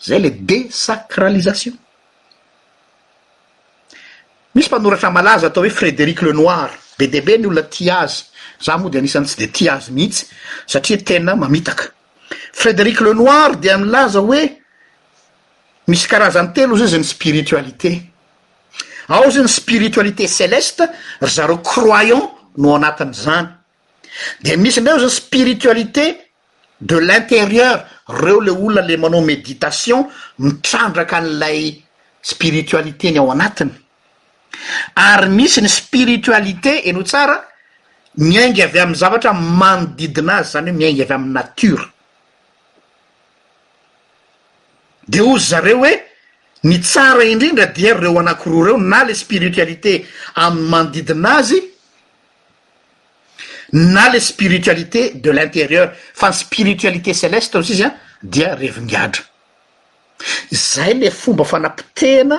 zay 0.00 0.18
le 0.22 0.30
désacralisation 0.30 1.76
misy 4.54 4.68
mpanoratra 4.70 5.10
malaza 5.10 5.46
atao 5.46 5.64
hoe 5.64 5.70
frédéric 5.70 6.22
lenoir 6.22 6.70
be 6.98 7.06
dea 7.06 7.20
be 7.20 7.36
ny 7.38 7.46
olona 7.46 7.62
tia 7.68 7.98
azy 8.00 8.24
za 8.60 8.78
moa 8.78 8.90
de 8.90 8.98
anisany 8.98 9.26
tsy 9.28 9.36
de 9.38 9.50
ti 9.52 9.68
azy 9.68 9.90
mihitsy 9.92 10.26
satria 10.66 10.96
tena 10.98 11.36
mamitaka 11.36 11.90
frédéric 12.52 13.00
lenoir 13.00 13.56
de 13.60 13.68
m'laza 13.76 14.20
hoe 14.24 14.46
misy 15.88 16.08
karazan'ny 16.08 16.54
telo 16.56 16.76
zay 16.76 16.88
za 16.88 16.98
ny 16.98 17.04
spiritualité 17.04 17.98
ao 19.08 19.28
zay 19.30 19.44
ny 19.44 19.48
spiritualité 19.52 20.26
céleste 20.26 20.88
y 21.20 21.26
zareo 21.28 21.58
croyant 21.60 22.33
no 22.58 22.74
anatin' 22.74 23.12
zany 23.12 23.48
de 24.42 24.56
misy 24.56 24.80
ndreo 24.80 24.98
zany 24.98 25.10
spiritualité 25.10 26.20
de 26.80 26.96
l'intérieur 26.98 27.84
reo 28.06 28.40
le 28.40 28.50
olona 28.52 28.82
le 28.82 28.96
manao 28.96 29.20
méditation 29.22 30.08
mitrandraka 30.38 31.16
an'lay 31.16 31.82
spiritualité 32.22 33.10
ny 33.10 33.18
ao 33.18 33.30
anatiny 33.32 33.72
ary 34.94 35.28
misy 35.28 35.60
ny 35.62 35.68
spiritualité 35.68 36.82
eny 36.88 36.98
o 36.98 37.02
tsara 37.02 37.36
miainga 38.18 38.64
avy 38.64 38.78
am'ny 38.78 38.96
zavatra 38.96 39.30
a 39.30 39.40
manodidina 39.60 40.36
azy 40.36 40.50
zany 40.52 40.70
hoe 40.70 40.78
miainga 40.78 41.02
avy 41.04 41.14
ami'ny 41.14 41.32
natura 41.34 41.86
de 45.08 45.20
ozy 45.20 45.48
zareo 45.50 45.82
oe 45.84 45.94
ny 46.64 46.80
tsara 46.80 47.24
indrindra 47.24 47.66
dia 47.66 47.98
reo 47.98 48.18
anankiroa 48.20 48.66
reo 48.66 48.78
na 48.78 49.04
la 49.04 49.14
spiritualité 49.14 50.04
ami'ny 50.34 50.68
manodidinazy 50.70 51.73
na 53.74 54.08
le 54.08 54.20
spiritualité 54.20 55.14
de 55.14 55.30
l'intérieur 55.34 55.92
fa 56.14 56.30
ny 56.30 56.36
spiritualité 56.38 57.10
céleste 57.12 57.56
osizy 57.58 57.82
an 57.88 57.92
dia 58.22 58.52
reviniadra 58.54 59.22
zay 60.52 60.94
le 60.94 61.10
fomba 61.10 61.44
fanapitena 61.44 62.38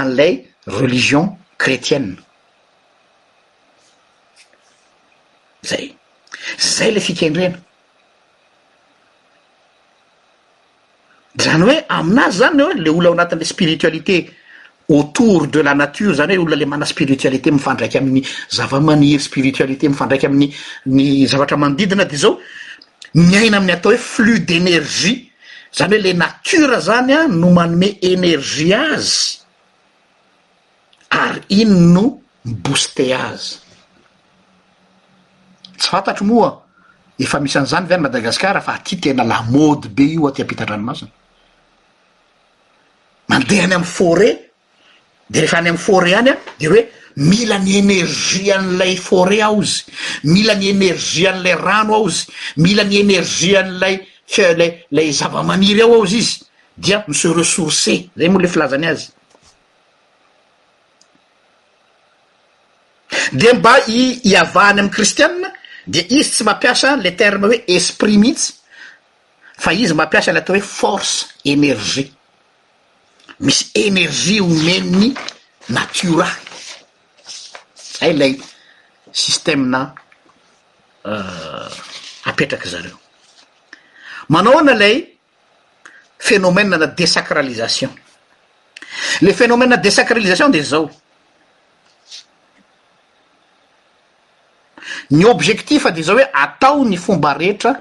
an'ilay 0.00 0.32
religion 0.66 1.30
chrétiennee 1.56 2.18
zay 5.62 5.94
zay 6.58 6.90
le 6.90 7.00
fikandrena 7.00 7.62
zany 11.46 11.62
hoe 11.68 11.76
aminazy 12.00 12.38
zany 12.42 12.62
oe 12.66 12.74
le 12.82 12.90
olo 12.90 13.08
ao 13.08 13.14
anatin'le 13.14 13.46
spiritualité 13.54 14.20
autour 14.92 15.46
de 15.46 15.60
la 15.60 15.74
nature 15.74 16.14
zany 16.14 16.36
hoe 16.36 16.44
olona 16.46 16.56
la 16.60 16.66
mana 16.72 16.84
spiritualité 16.86 17.50
mifandraiky 17.50 17.98
amin'ny 17.98 18.22
zavamanhiry 18.50 19.20
spiritualité 19.22 19.88
mifandraiky 19.88 20.26
amin'ny 20.26 20.48
ny 20.86 21.26
zavatra 21.32 21.56
manodidina 21.56 22.04
de 22.04 22.16
zao 22.22 22.34
miaina 23.14 23.56
amin'ny 23.58 23.72
atao 23.76 23.92
hoe 23.92 23.98
flux 24.10 24.40
d'énergie 24.48 25.16
zany 25.78 25.94
hoe 25.96 26.02
la 26.08 26.12
natura 26.22 26.78
zany 26.80 27.12
a 27.20 27.26
no 27.28 27.50
manome 27.58 27.90
énergie 28.12 28.74
azy 28.74 29.38
ary 31.22 31.40
iny 31.62 31.74
no 31.94 32.04
miboste 32.44 33.06
azy 33.14 33.56
tsy 35.80 35.88
fantatro 35.94 36.24
moa 36.30 36.50
efa 37.18 37.40
misy 37.40 37.58
an'izany 37.58 37.88
vy 37.88 37.94
any 37.96 38.06
madagasikara 38.08 38.60
fa 38.60 38.76
aty 38.78 39.00
tena 39.00 39.24
lamode 39.24 39.86
be 39.96 40.04
io 40.14 40.28
a 40.28 40.32
ty 40.32 40.42
ampitandranomasina 40.44 41.10
mandehany 43.28 43.74
am'y 43.78 43.86
foret 43.98 44.51
de 45.32 45.40
rehfa 45.40 45.58
any 45.62 45.70
am 45.72 45.78
foret 45.80 46.18
any 46.18 46.30
a 46.30 46.34
de 46.60 46.68
hoe 46.68 46.82
milany 47.28 47.68
énergie 47.80 48.52
an'ilay 48.52 48.94
foret 49.00 49.40
ao 49.46 49.62
izy 49.64 49.84
mila 50.24 50.54
ny 50.54 50.66
énergie 50.74 51.26
an'ilay 51.30 51.56
rano 51.56 51.94
ao 51.96 52.06
izy 52.08 52.26
milany 52.60 53.00
énergie 53.02 53.56
an'ilay 53.56 53.96
fela 54.26 54.66
lay 54.96 55.08
zava-maniry 55.16 55.82
ao 55.86 55.96
ao 55.96 56.06
zy 56.08 56.18
izy 56.22 56.38
dia 56.76 57.02
mise 57.08 57.32
resource 57.36 57.96
zay 58.18 58.28
moa 58.28 58.42
le 58.44 58.48
filazany 58.52 58.86
azy 58.86 59.08
de 63.40 63.52
mba 63.58 63.74
i 63.98 64.02
hiavahany 64.24 64.80
am'y 64.82 64.94
kristiane 64.96 65.48
de 65.86 66.00
izy 66.18 66.30
tsy 66.34 66.44
mampiasa 66.48 66.96
le 66.96 67.12
terme 67.22 67.46
hoe 67.48 67.62
esprit 67.76 68.18
mihitsy 68.20 68.52
fa 69.62 69.72
izy 69.72 69.94
mampiasa 69.96 70.32
n 70.32 70.36
atao 70.42 70.54
hoe 70.54 70.62
force 70.64 71.14
énergie 71.44 72.08
misy 73.42 73.70
énergie 73.74 74.40
homenny 74.40 75.14
natura 75.68 76.28
zay 77.98 78.14
lay 78.16 78.38
systemena 79.12 79.94
euh, 81.06 81.68
apetraky 82.24 82.68
zareo 82.68 82.96
manao 84.28 84.62
na 84.62 84.74
lay 84.74 85.18
phénomèn 86.18 86.72
a 86.74 86.86
désacralisation 86.86 87.90
le 89.22 89.32
phénomènea 89.32 89.76
désacralisation 89.76 90.48
de 90.48 90.60
zao 90.62 90.90
ny 95.10 95.24
objectif 95.24 95.84
de 95.92 96.02
zao 96.02 96.16
hoe 96.16 96.30
atao 96.44 96.84
ny 96.84 96.96
fomba 96.96 97.34
rehetra 97.42 97.72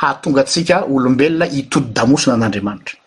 hahatonga 0.00 0.44
tsika 0.44 0.76
olombelona 0.94 1.46
hitody 1.54 1.90
damosina 1.96 2.34
an'andriamanitra 2.36 3.01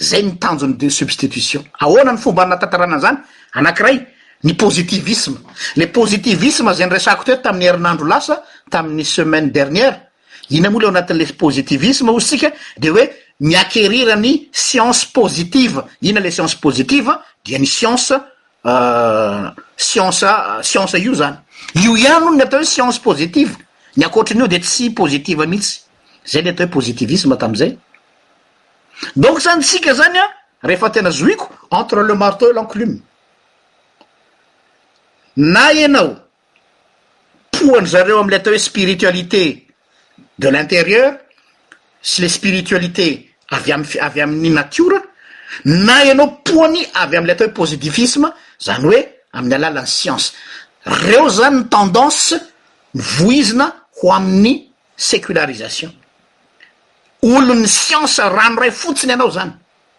zay 0.00 0.22
nytanjon'ny 0.22 0.74
deux 0.76 0.90
substitution 0.90 1.64
ahoana 1.80 2.12
ny 2.12 2.18
fomba 2.18 2.46
natantarana 2.46 2.98
zany 2.98 3.18
anankiray 3.52 4.00
ny 4.44 4.54
positivisme 4.54 5.36
le 5.76 5.86
positivisme 5.86 6.72
zay 6.74 6.86
nyresako 6.86 7.24
toe 7.24 7.42
tamin'ny 7.42 7.66
herinandro 7.66 8.06
lasa 8.06 8.42
tamin'ny 8.70 9.04
semaine 9.04 9.50
dernière 9.52 10.00
ina 10.50 10.70
moa 10.70 10.80
le 10.80 10.86
o 10.86 10.90
anatin'le 10.90 11.26
positivisme 11.36 12.10
ozy 12.10 12.26
tsika 12.36 12.50
de 12.78 12.90
oe 12.90 13.10
miakerirany 13.40 14.48
sience 14.52 15.04
positive 15.12 15.80
ina 16.02 16.20
le 16.20 16.30
sience 16.30 16.56
positive 16.56 17.10
di 17.44 17.54
ny 17.58 17.66
sianca 17.66 18.26
sianc 19.76 20.12
sience 20.62 20.98
io 20.98 21.14
zany 21.14 21.38
io 21.82 21.96
ihany 21.96 22.36
ny 22.36 22.42
atao 22.42 22.58
hoe 22.60 22.66
sience 22.66 22.98
positive 23.00 23.54
ny 23.96 24.04
akoatriny 24.04 24.40
io 24.42 24.48
de 24.48 24.58
tsy 24.58 24.90
positiva 24.90 25.46
mihitsy 25.46 25.80
zay 26.24 26.42
le 26.42 26.50
atao 26.50 26.66
hoepositivismeazay 26.66 27.78
donc 29.16 29.40
zany 29.40 29.62
tsika 29.62 29.92
zany 29.94 30.18
a 30.18 30.28
rehefa 30.62 30.90
tena 30.90 31.10
zoiko 31.10 31.48
entre 31.70 32.00
le 32.02 32.14
marteux 32.14 32.50
e 32.50 32.52
l'anclume 32.52 32.98
na 35.36 35.66
anao 35.84 36.16
poany 37.50 37.86
zareo 37.86 38.18
amle 38.18 38.34
atao 38.36 38.52
hoe 38.52 38.58
spiritualité 38.58 39.66
de 40.38 40.48
l'intérieur 40.48 41.16
sy 42.02 42.22
le 42.22 42.28
spiritualité 42.28 43.08
avy 43.50 43.72
am- 43.72 43.84
avy 44.00 44.20
amin'ny 44.20 44.50
natiore 44.50 44.98
na 45.64 45.96
anao 46.10 46.28
poany 46.44 46.86
avy 46.94 47.16
amle 47.16 47.30
atao 47.32 47.46
hoe 47.46 47.52
positifisme 47.54 48.28
zany 48.60 48.84
hoe 48.84 48.98
amn'ny 49.32 49.54
alàlan'ny 49.54 49.86
science 49.86 50.32
reo 50.84 51.28
zany 51.28 51.56
ny 51.60 51.68
tendance 51.68 52.32
ny 52.94 53.02
voizina 53.18 53.66
ho 54.00 54.12
amin'ny 54.12 54.70
sécularisation 54.96 55.90
l'ny 57.24 57.66
cience 57.66 58.20
rano 58.20 58.60
ray 58.60 58.70
fotsiny 58.70 59.12
ianao 59.12 59.30
zany 59.30 59.52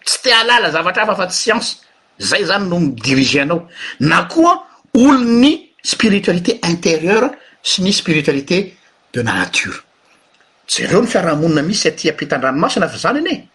tsy 0.05 0.17
te 0.23 0.32
alala 0.32 0.69
zavatra 0.71 1.03
afa 1.03 1.11
afa 1.13 1.26
ty 1.28 1.34
sience 1.34 1.78
zay 2.19 2.43
zany 2.45 2.67
no 2.69 2.80
midirigeanao 2.80 3.67
na 3.99 4.23
koa 4.28 4.63
olo 4.93 5.19
ny 5.19 5.51
spiritualité 5.84 6.59
intérieura 6.63 7.32
sy 7.63 7.82
ny 7.82 7.91
spiritualité 7.91 8.78
de 9.13 9.21
laature 9.21 9.82
zareo 10.69 11.01
no 11.01 11.07
fiarahamonina 11.07 11.61
misy 11.63 11.82
saty 11.88 12.09
apitan-dranomasina 12.09 12.86
va 12.86 12.97
zany 12.97 13.17
any 13.19 13.47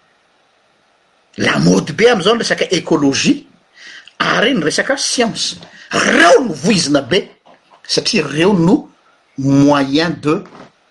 lamode 1.39 1.93
be 1.93 2.11
am'zao 2.11 2.35
ny 2.35 2.43
resaka 2.43 2.66
écologie 2.73 3.47
ary 4.18 4.55
ny 4.55 4.64
resaka 4.64 4.97
science 4.97 5.59
reo 5.93 6.43
no 6.45 6.53
voizina 6.55 7.03
be 7.03 7.21
satria 7.87 8.27
reo 8.27 8.53
no 8.53 8.91
moyen 9.39 10.11
de 10.23 10.43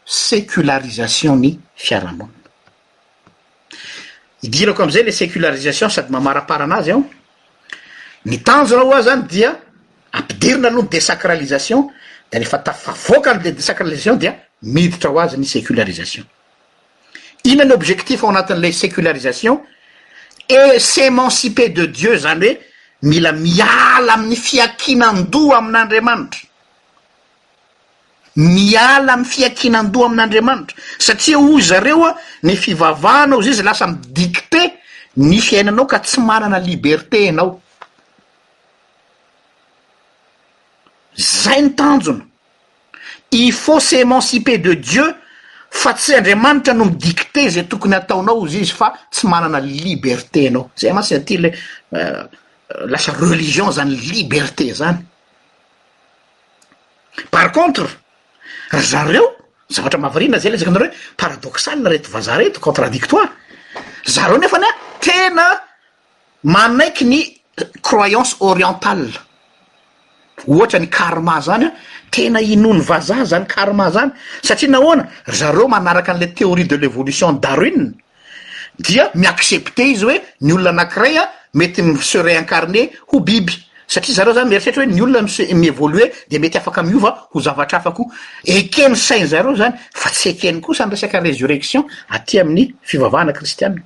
sécularisation 0.05 1.35
ny 1.35 1.59
fiarahamonina 1.75 2.38
idirako 4.43 4.83
am'izay 4.83 5.03
le 5.03 5.11
sécularisation 5.11 5.89
sady 5.89 6.11
mamarapara 6.11 6.63
anazy 6.63 6.91
ao 6.91 7.03
ny 8.25 8.37
tanjona 8.43 8.83
ho 8.83 8.93
ay 8.93 9.03
zany 9.03 9.23
dia 9.27 9.51
ampidirina 10.13 10.69
lohon 10.69 10.87
désacralisation 10.91 11.89
da 12.31 12.37
refa 12.39 12.57
tafavoakany 12.57 13.43
le 13.43 13.51
désacralisation 13.51 14.15
dia 14.15 14.33
miditra 14.61 15.09
ho 15.11 15.19
azy 15.19 15.37
ny 15.37 15.45
sécularisation 15.45 16.23
inany 17.43 17.71
objectifo 17.73 18.25
ao 18.27 18.31
anatin'le 18.31 18.71
sécularisation 18.71 19.61
esémancipé 20.47 21.69
de 21.69 21.85
dieu 21.85 22.15
zany 22.17 22.45
hoe 22.53 22.59
mila 23.01 23.31
miala 23.31 24.13
amny 24.13 24.35
fiakinandoha 24.35 25.57
amin'andriamanitra 25.57 26.48
miala 28.45 29.13
mifiakinan-doha 29.21 30.05
amin'andriamanitra 30.09 30.75
satria 31.05 31.37
oy 31.53 31.61
zareo 31.69 32.03
a 32.07 32.11
ny 32.47 32.53
fivavahana 32.63 33.33
ao 33.35 33.43
zy 33.45 33.49
izy 33.53 33.63
lasa 33.67 33.85
midikte 33.91 34.61
ny 35.29 35.37
fiainanao 35.47 35.85
ka 35.91 35.97
tsy 36.05 36.17
manana 36.29 36.59
liberté 36.67 37.19
anao 37.31 37.49
zay 41.41 41.59
ny 41.67 41.71
tanjona 41.79 42.23
i 43.39 43.43
fa 43.63 43.75
sy 43.87 43.95
émancipe 44.07 44.53
de 44.65 44.73
dieu 44.89 45.07
fa 45.81 45.91
tsy 45.99 46.15
andriamanitra 46.21 46.73
no 46.79 46.85
midikte 46.91 47.49
zay 47.53 47.63
tokony 47.69 47.95
ataonao 47.99 48.45
izy 48.47 48.59
izy 48.65 48.73
fa 48.79 48.87
tsy 49.13 49.27
manana 49.33 49.59
libertéanao 49.59 50.69
zay 50.79 50.93
masina 50.95 51.19
aty 51.21 51.37
le 51.43 51.49
euh, 51.95 52.23
lasa 52.91 53.11
religion 53.19 53.71
zany 53.71 53.95
liberté 54.11 54.71
zany 54.73 54.95
par 57.29 57.51
contre 57.51 57.85
rzareo 58.77 59.33
zavatra 59.69 59.99
mahavariana 59.99 60.37
zay 60.39 60.51
lezaka 60.51 60.69
ainaro 60.71 60.85
hoe 60.87 60.93
paradoxalea 61.17 61.89
reto 61.91 62.09
vazaha 62.09 62.37
reto 62.37 62.59
contradictoire 62.59 63.29
zareo 64.05 64.37
nefa 64.37 64.59
na 64.59 64.67
tena 64.99 65.45
manaiky 66.43 67.05
ny 67.05 67.17
euh, 67.61 67.65
croyance 67.81 68.35
oriental 68.39 69.09
ohatra 70.47 70.79
ny 70.79 70.87
carma 70.89 71.41
zany 71.41 71.65
a 71.65 71.73
tena 72.11 72.41
ino 72.41 72.73
ny 72.73 72.81
vazah 72.81 73.25
zany 73.25 73.45
carma 73.47 73.89
zany 73.91 74.11
satria 74.43 74.69
nahoana 74.69 75.07
zareo 75.27 75.67
manaraka 75.67 76.11
an'la 76.13 76.27
théorie 76.27 76.65
de 76.65 76.75
l'évolution 76.77 77.33
darune 77.33 77.93
dia 78.79 79.09
miaccepte 79.15 79.79
izy 79.83 80.03
hoe 80.05 80.17
ny 80.41 80.53
olona 80.53 80.69
anankiray 80.69 81.17
a 81.17 81.23
mety 81.53 81.81
se 82.01 82.21
réincarne 82.21 82.89
ho 83.11 83.19
biby 83.19 83.65
satria 83.89 84.15
zareo 84.15 84.33
zany 84.37 84.49
meritrehtra 84.49 84.85
hoe 84.85 84.93
ny 84.93 85.01
olona 85.01 85.27
miévolue 85.57 86.05
de 86.29 86.39
mety 86.39 86.57
afaka 86.57 86.83
mova 86.83 87.11
ho 87.33 87.39
zavatra 87.41 87.79
hafakoa 87.79 88.05
ekenysainy 88.45 89.25
zareo 89.27 89.55
zany 89.57 89.73
fa 89.93 90.09
tsy 90.09 90.29
ekeny 90.29 90.59
koa 90.61 90.75
sany 90.75 90.91
resaka 90.93 91.19
résurrection 91.19 91.83
aty 92.13 92.39
amin'ny 92.39 92.67
fivavahana 92.83 93.33
kristianna 93.33 93.81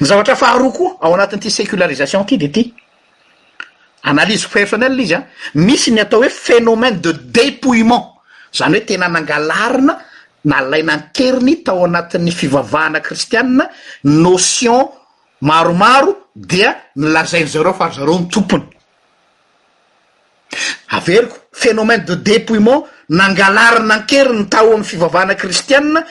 ny 0.00 0.06
zavatra 0.06 0.34
hafaharoa 0.34 0.72
koa 0.72 0.92
ao 1.00 1.14
anatin'ity 1.14 1.50
sécularisation 1.50 2.24
ty 2.26 2.38
de 2.38 2.46
ty 2.48 2.74
analyze 4.04 4.46
personnel 4.46 5.00
izy 5.00 5.14
a 5.14 5.26
misy 5.54 5.90
ny 5.90 6.00
atao 6.00 6.22
hoe 6.22 6.28
pfénomène 6.28 7.00
de 7.02 7.10
dépoillement 7.12 8.14
zany 8.54 8.76
hoe 8.78 8.86
tena 8.86 9.08
nangalarina 9.08 9.98
na 10.44 10.60
laina 10.60 10.96
nkeriny 10.96 11.64
tao 11.64 11.84
anatin'ny 11.84 12.30
fivavahana 12.30 13.00
kristianna 13.00 13.66
notion 14.04 14.88
maromaro 15.40 16.28
dia 16.34 16.76
nylazainy 16.96 17.46
zareo 17.50 17.74
fa 17.76 17.88
ry 17.90 17.94
zareo 17.94 18.18
ny 18.20 18.26
tompony 18.28 18.64
averyko 20.88 21.36
phénomène 21.52 22.04
de 22.04 22.14
dépouilement 22.16 22.86
nangalari 23.08 23.82
nankery 23.84 24.32
ny 24.38 24.46
tao 24.48 24.72
am'ny 24.72 24.84
fivavahana 24.84 25.34
kristiane 25.34 26.04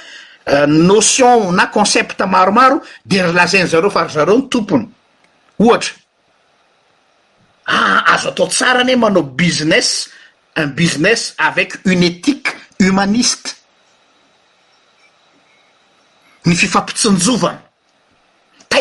euh, 0.48 0.66
notion 0.68 1.52
na 1.52 1.68
concept 1.68 2.20
maromaro 2.28 2.82
de 3.06 3.16
nylazainy 3.22 3.68
zareo 3.68 3.90
fa 3.90 4.04
ry 4.06 4.14
zareo 4.14 4.36
ny 4.38 4.48
tompony 4.50 4.90
ohatra 5.60 5.94
a 7.66 7.74
ah, 7.74 8.14
azo 8.14 8.30
atao 8.30 8.48
tsara 8.48 8.80
an 8.82 8.90
e 8.90 8.96
manao 8.96 9.24
business 9.24 10.10
un 10.58 10.68
business 10.74 11.34
avec 11.38 11.76
une 11.86 12.04
étique 12.04 12.50
humaniste 12.80 13.56
ny 16.46 16.56
fifampitsinjovana 16.56 17.65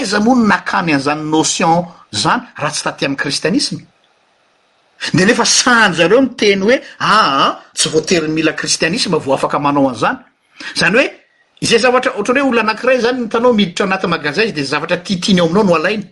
iza 0.04 0.20
moany 0.20 0.44
nakany 0.46 0.92
anizany 0.94 1.22
notion 1.24 1.84
zany 2.12 2.42
raha 2.56 2.70
tsy 2.70 2.82
taty 2.84 3.06
amy 3.06 3.16
kristianisma 3.16 3.80
de 5.14 5.24
nefa 5.24 5.44
sanjoareo 5.60 6.20
mi 6.22 6.30
teny 6.38 6.62
hoe 6.66 6.76
aa 7.00 7.44
ah, 7.44 7.60
tsy 7.76 7.88
voateriny 7.92 8.32
mila 8.34 8.52
kristianisme 8.52 9.18
vao 9.18 9.34
afaka 9.34 9.58
manao 9.58 9.88
anizany 9.88 10.16
zany 10.78 10.96
hoe 10.96 11.06
izay 11.60 11.78
zavatra 11.78 12.12
ohatran'ny 12.14 12.40
hoe 12.42 12.50
ona 12.50 12.60
anankiray 12.60 12.98
zany 13.04 13.18
ny 13.20 13.28
tanao 13.28 13.52
miditra 13.52 13.84
anaty 13.86 14.06
magaza 14.06 14.44
izy 14.44 14.52
de 14.52 14.62
zavatra 14.64 14.96
titiny 14.96 15.38
eo 15.40 15.44
aminao 15.44 15.64
noalainy 15.64 16.04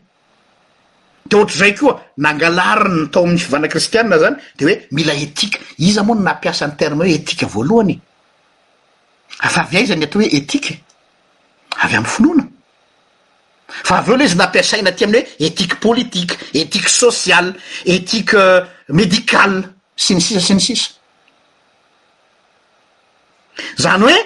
de 1.28 1.36
ohatrazaykoa 1.36 2.00
nangalariny 2.16 3.06
tao 3.12 3.24
amy 3.26 3.38
fivana 3.38 3.68
kristianna 3.68 4.18
zany 4.18 4.36
de 4.58 4.64
hoe 4.68 4.86
mila 4.90 5.12
etika 5.14 5.58
iza 5.78 6.02
moa 6.02 6.16
ny 6.16 6.22
napiasany 6.22 6.72
terme 6.76 7.04
hoe 7.04 7.14
etia 7.14 7.48
voalohany 7.48 8.00
ava 9.40 9.80
izany 9.80 10.04
atao 10.04 10.22
hoe 10.22 10.30
etnn 10.38 10.72
fa 13.84 13.98
avy 13.98 14.08
eo 14.10 14.14
aloha 14.14 14.26
izy 14.28 14.36
nampisaina 14.38 14.92
ty 14.92 15.04
amin'ny 15.04 15.22
hoe 15.24 15.46
etique 15.46 15.74
politique 15.80 16.36
etique 16.54 16.88
sociale 16.88 17.54
etique 17.86 18.34
euh, 18.34 18.64
médicale 18.88 19.62
sy 19.96 20.14
ny 20.16 20.20
sisa 20.22 20.40
sy 20.40 20.54
ni 20.54 20.60
sisa 20.60 20.90
zany 23.80 24.04
hoe 24.04 24.16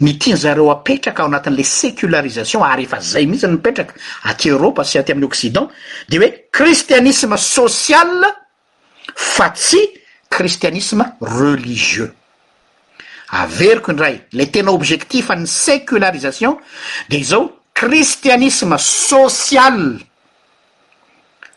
nytia 0.00 0.34
nyzareo 0.34 0.70
apetraka 0.70 1.22
ao 1.22 1.28
anatin'le 1.28 1.64
sécularisation 1.64 2.64
ary 2.64 2.84
efa 2.88 3.00
zay 3.00 3.26
mihitsyny 3.26 3.56
ipetraka 3.58 3.94
ati 4.24 4.48
eropa 4.52 4.84
syaty 4.84 5.12
am'ny 5.12 5.24
occident 5.24 5.68
de 6.08 6.18
hoe 6.22 6.30
cristianisme 6.52 7.36
social 7.38 8.12
fa 9.14 9.48
tsy 9.50 9.82
cristianisme 10.30 11.04
religieux 11.20 12.12
averiko 13.32 13.92
ny 13.92 14.00
ray 14.00 14.20
le 14.36 14.46
tena 14.52 14.72
objectif 14.72 15.30
ny 15.30 15.46
sécularisation 15.46 16.58
de 17.08 17.16
izao 17.18 17.61
christianisme 17.82 18.78
social 18.78 19.98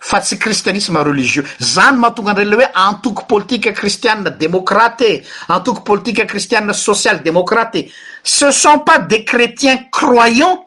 fa 0.02 0.18
tsy 0.26 0.38
kristianisme 0.42 0.98
religieux 1.06 1.46
zany 1.62 1.98
mahatonga 2.02 2.32
andra 2.34 2.44
le 2.46 2.56
hoe 2.58 2.68
entoky 2.88 3.22
politique 3.32 3.72
cristianne 3.74 4.30
démocrat 4.42 5.00
e 5.02 5.22
entoky 5.56 5.82
politique 5.86 6.26
cristianne 6.26 6.74
social 6.74 7.22
démocratee 7.22 7.92
ce 8.24 8.50
sont 8.52 8.80
pas 8.82 8.98
des 9.00 9.24
crétiens 9.24 9.78
croyant 9.92 10.66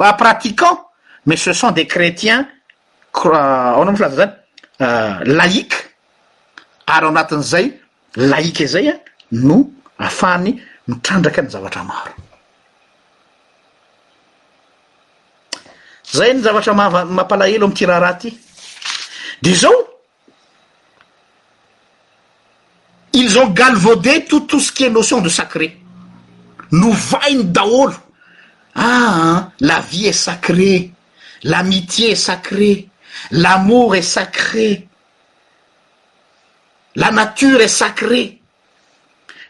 euh, 0.00 0.12
pratiquant 0.12 0.76
mais 1.26 1.36
ce 1.40 1.52
sont 1.54 1.70
des 1.78 1.86
crétiens 1.86 2.42
aonao 3.14 3.92
m 3.92 3.96
falaza 3.98 4.16
zany 4.16 4.32
euh, 4.84 5.16
laïqes 5.38 5.78
ary 6.86 7.04
ao 7.04 7.08
anatin'izay 7.14 7.64
laïke 8.16 8.66
zay 8.74 8.86
no 9.30 9.56
hahafany 9.98 10.52
mitrandraka 10.88 11.40
ny 11.42 11.48
zavatra 11.54 11.84
maro 11.84 12.27
zay 16.12 16.34
ny 16.34 16.42
zavatra 16.42 16.72
a-mampalaelo 16.72 17.66
amty 17.66 17.84
raha 17.86 18.00
raha 18.00 18.14
ty 18.16 18.38
de 19.42 19.54
zao 19.54 19.72
ils 23.12 23.36
ont 23.38 23.48
galvoude 23.50 24.24
tout 24.28 24.40
tout 24.40 24.60
se 24.60 24.72
qui 24.72 24.84
est 24.84 24.90
notion 24.90 25.20
de 25.20 25.28
sacré 25.28 25.76
no 26.72 26.90
vainy 26.92 27.44
daolo 27.44 27.94
a 28.74 28.86
ah, 28.86 29.50
la 29.60 29.80
vie 29.80 30.06
est 30.06 30.12
sacrée 30.12 30.92
l'amitie 31.42 32.06
et 32.06 32.16
sacrée 32.16 32.88
l'amour 33.32 33.94
et 33.94 34.02
sacrée 34.02 34.88
la 36.96 37.10
nature 37.10 37.60
est 37.60 37.68
sacrée 37.82 38.40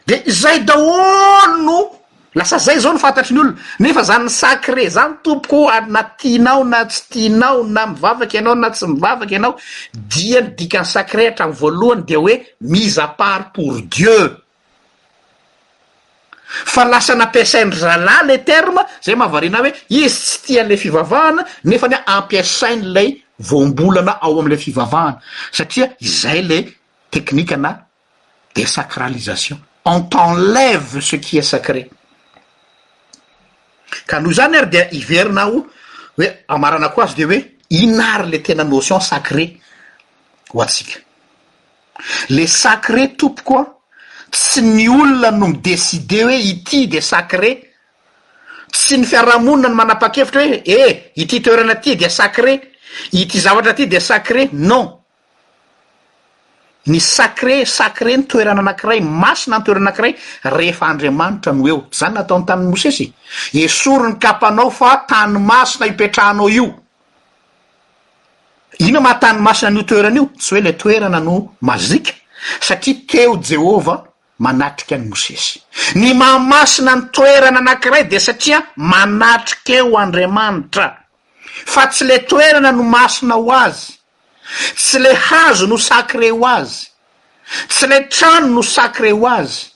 de 0.07 0.15
zay 0.27 0.61
daolo 0.61 1.59
no 1.63 1.98
lasa 2.35 2.57
zay 2.59 2.79
zao 2.79 2.93
no 2.93 2.99
fantatry 3.01 3.33
ny 3.33 3.39
olona 3.39 3.57
nefa 3.81 4.01
zany 4.05 4.29
sacre 4.29 4.85
zany 4.93 5.15
tompoko 5.25 5.69
ana 5.69 6.03
tiana 6.17 6.51
ao 6.57 6.63
na 6.63 6.83
tsy 6.85 7.01
tianao 7.09 7.63
na 7.63 7.85
mivavaka 7.87 8.37
anao 8.39 8.55
na 8.55 8.69
tsy 8.69 8.87
mivavaka 8.87 9.33
ianao 9.35 9.55
dia 9.93 10.41
ny 10.41 10.49
dikany 10.57 10.85
sacre 10.85 11.25
hatran'y 11.31 11.55
voalohany 11.59 12.03
de 12.07 12.15
hoe 12.17 12.35
mise 12.61 12.99
àpart 13.01 13.51
pour 13.53 13.81
dieu 13.81 14.37
fa 16.73 16.85
lasa 16.85 17.15
nampisainy 17.15 17.73
ralahy 17.81 18.27
le 18.27 18.37
terme 18.43 18.81
zay 19.05 19.15
mahavariana 19.15 19.63
hoe 19.63 19.71
izy 19.89 20.07
tsy 20.07 20.41
tian'la 20.45 20.77
fivavahana 20.77 21.41
nefa 21.65 21.87
ny 21.89 21.97
ampiasain' 22.17 22.85
lay 22.93 23.09
voambolana 23.39 24.19
ao 24.21 24.39
am'lay 24.39 24.57
fivavahana 24.57 25.17
satria 25.51 25.89
izay 25.99 26.43
le 26.49 26.59
tekhnika 27.11 27.57
na 27.57 27.71
desacralisation 28.55 29.57
on 29.85 30.01
tenleve 30.09 30.99
ce 31.01 31.15
qui 31.15 31.39
e 31.39 31.41
sacré 31.41 31.89
ka 34.05 34.19
noho 34.19 34.33
zany 34.33 34.57
ary 34.57 34.69
dea 34.69 34.85
iverina 34.99 35.41
aho 35.47 35.59
oe 36.19 36.27
amarana 36.47 36.89
ko 36.93 37.01
azy 37.01 37.15
de 37.15 37.25
hoe 37.25 37.39
inary 37.81 38.29
le 38.31 38.39
tena 38.43 38.63
notion 38.63 38.99
sacré 39.01 39.49
ho 40.53 40.61
atsika 40.61 40.99
le 42.35 42.47
sacré 42.47 43.07
tompokoa 43.17 43.65
tsy 44.31 44.61
ny 44.61 44.87
olona 44.87 45.31
no 45.31 45.47
mideside 45.47 46.23
hoe 46.23 46.37
ity 46.53 46.87
de 46.87 47.01
sacré 47.01 47.51
tsy 48.71 48.97
ny 48.97 49.05
fiarahamonina 49.05 49.69
ny 49.69 49.75
manapa-kevitra 49.75 50.41
hoe 50.45 50.61
eh 50.65 51.11
ity 51.15 51.41
toerana 51.41 51.75
ty 51.83 51.95
de 51.95 52.09
sacré 52.09 52.59
ity 53.11 53.39
zavatra 53.39 53.71
aty 53.71 53.87
de 53.87 53.99
sacré 53.99 54.49
non 54.53 54.98
ny 56.89 56.97
sakre 56.99 57.61
sakre 57.69 58.17
ny 58.17 58.23
toerana 58.25 58.61
anankiray 58.63 58.99
masina 59.05 59.57
ny 59.59 59.63
toerana 59.65 59.89
anankiray 59.91 60.13
rehefa 60.57 60.85
andriamanitra 60.91 61.51
no 61.53 61.63
eo 61.71 61.77
zany 61.99 62.13
nataony 62.17 62.45
tanny 62.49 62.65
mosesy 62.71 63.05
esory 63.63 64.09
ny 64.13 64.17
kapanao 64.25 64.69
fa 64.79 64.91
tany 65.09 65.39
masina 65.51 65.87
ipetrahanao 65.91 66.49
io 66.49 66.67
ino 68.87 69.01
maha 69.01 69.19
tany 69.23 69.39
masina 69.47 69.69
nytoerana 69.71 70.15
io 70.15 70.25
tsy 70.37 70.53
hoe 70.55 70.61
la 70.61 70.73
toerana 70.73 71.19
no 71.19 71.55
mazika 71.61 72.13
satria 72.59 72.95
teo 73.07 73.37
jehova 73.37 73.95
manatrika 74.39 74.95
any 74.95 75.07
mosesy 75.09 75.61
ny 75.95 76.13
mahamasina 76.13 76.95
ny 76.95 77.09
toerana 77.17 77.59
anankiray 77.59 78.03
de 78.03 78.19
satria 78.19 78.59
manatrikeo 78.75 79.93
andriamanitra 80.05 80.87
fa 81.65 81.87
tsy 81.87 82.03
lay 82.05 82.19
toerana 82.25 82.71
no 82.71 82.83
masina 82.83 83.33
ho 83.35 83.47
azy 83.53 83.98
tsy 84.75 84.99
le 84.99 85.11
hazo 85.15 85.67
no 85.67 85.77
sacre 85.77 86.31
o 86.31 86.45
azy 86.45 86.87
tsy 87.67 87.87
le 87.87 88.07
trano 88.07 88.47
no 88.47 88.61
sacre 88.61 89.11
o 89.11 89.27
azy 89.27 89.71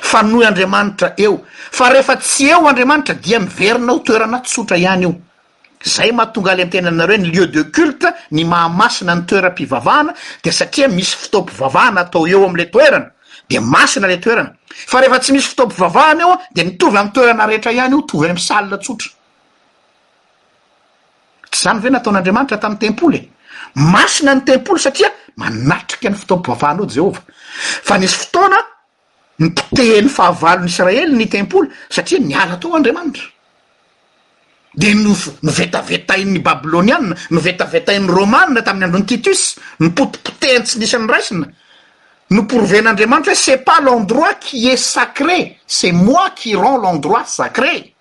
fa 0.00 0.22
noo 0.22 0.42
andriamanitra 0.44 1.14
eo 1.16 1.44
fa 1.70 1.88
rehefa 1.90 2.16
tsy 2.16 2.46
eo 2.48 2.66
andriamanitra 2.66 3.14
dia 3.14 3.38
miverina 3.38 3.92
ho 3.92 3.98
toerana 4.02 4.40
tsotra 4.40 4.76
ihany 4.76 5.02
io 5.04 5.14
zay 5.84 6.10
mahatonga 6.12 6.50
aly 6.52 6.62
am' 6.62 6.70
tenanareo 6.70 7.18
ny 7.18 7.28
lieu 7.30 7.46
de 7.46 7.62
culte 7.70 8.08
ny 8.30 8.44
mahamasina 8.44 9.14
ny 9.14 9.24
toerampivavahana 9.26 10.12
de 10.42 10.50
satria 10.50 10.88
misy 10.88 11.16
fitaom-pivavahana 11.22 12.00
atao 12.00 12.26
eo 12.28 12.46
am'la 12.48 12.64
toerana 12.66 13.10
de 13.48 13.58
masina 13.60 14.06
la 14.08 14.16
toerana 14.18 14.54
fa 14.66 15.00
rehefa 15.00 15.18
tsy 15.18 15.32
misy 15.32 15.48
fitaom-pivavahana 15.48 16.22
eo 16.24 16.32
a 16.32 16.38
de 16.54 16.64
mitovy 16.64 16.96
am'ny 16.98 17.12
toerana 17.12 17.46
rehetra 17.46 17.72
ihany 17.72 17.92
io 17.94 18.02
tovy 18.02 18.28
ammsalina 18.30 18.78
tsotra 18.78 19.10
tsy 21.50 21.62
zany 21.62 21.78
ve 21.80 21.90
nataon'andriamanitra 21.90 22.56
tamin'ny 22.58 22.80
tempolye 22.80 23.20
masina 23.74 24.34
ny 24.34 24.40
tempoly 24.46 24.80
satria 24.80 25.08
manatrika 25.36 26.08
ny 26.10 26.16
fotoampivavahanao 26.16 26.86
jehova 26.88 27.20
fa 27.84 27.98
nisy 27.98 28.16
fotoana 28.16 28.58
ny 29.38 29.50
potehan'ny 29.50 30.08
fahavalonyisrael 30.10 31.10
ny 31.14 31.26
tempoly 31.28 31.68
satria 31.90 32.20
niala 32.20 32.56
to 32.60 32.70
andriamanitra 32.74 33.24
de 34.74 34.94
no- 34.94 35.32
novetaveta 35.42 36.14
in'ny 36.16 36.38
babyloniana 36.42 37.14
novetaveta 37.30 37.92
in'ny 37.92 38.08
romana 38.14 38.62
tamin'ny 38.62 38.84
androny 38.84 39.06
titus 39.06 39.58
nypotipotehan 39.80 40.62
tsy 40.62 40.78
nisany 40.78 41.08
raisina 41.10 41.46
no 42.30 42.42
porven'andriamanitra 42.46 43.32
hoe 43.32 43.36
c'et 43.36 43.58
pas 43.64 43.80
l'endroit 43.80 44.34
qui 44.34 44.70
e 44.72 44.76
sacré 44.76 45.58
c'est 45.66 45.92
moi 45.92 46.30
qui 46.36 46.54
rend 46.56 46.78
l'endroit 46.78 47.24
sacré 47.24 47.92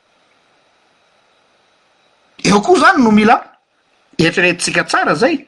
eo 2.43 2.61
koa 2.61 2.79
zany 2.79 3.01
no 3.03 3.11
mila 3.11 3.41
etrereetitsika 4.19 4.83
tsara 4.85 5.15
zay 5.15 5.47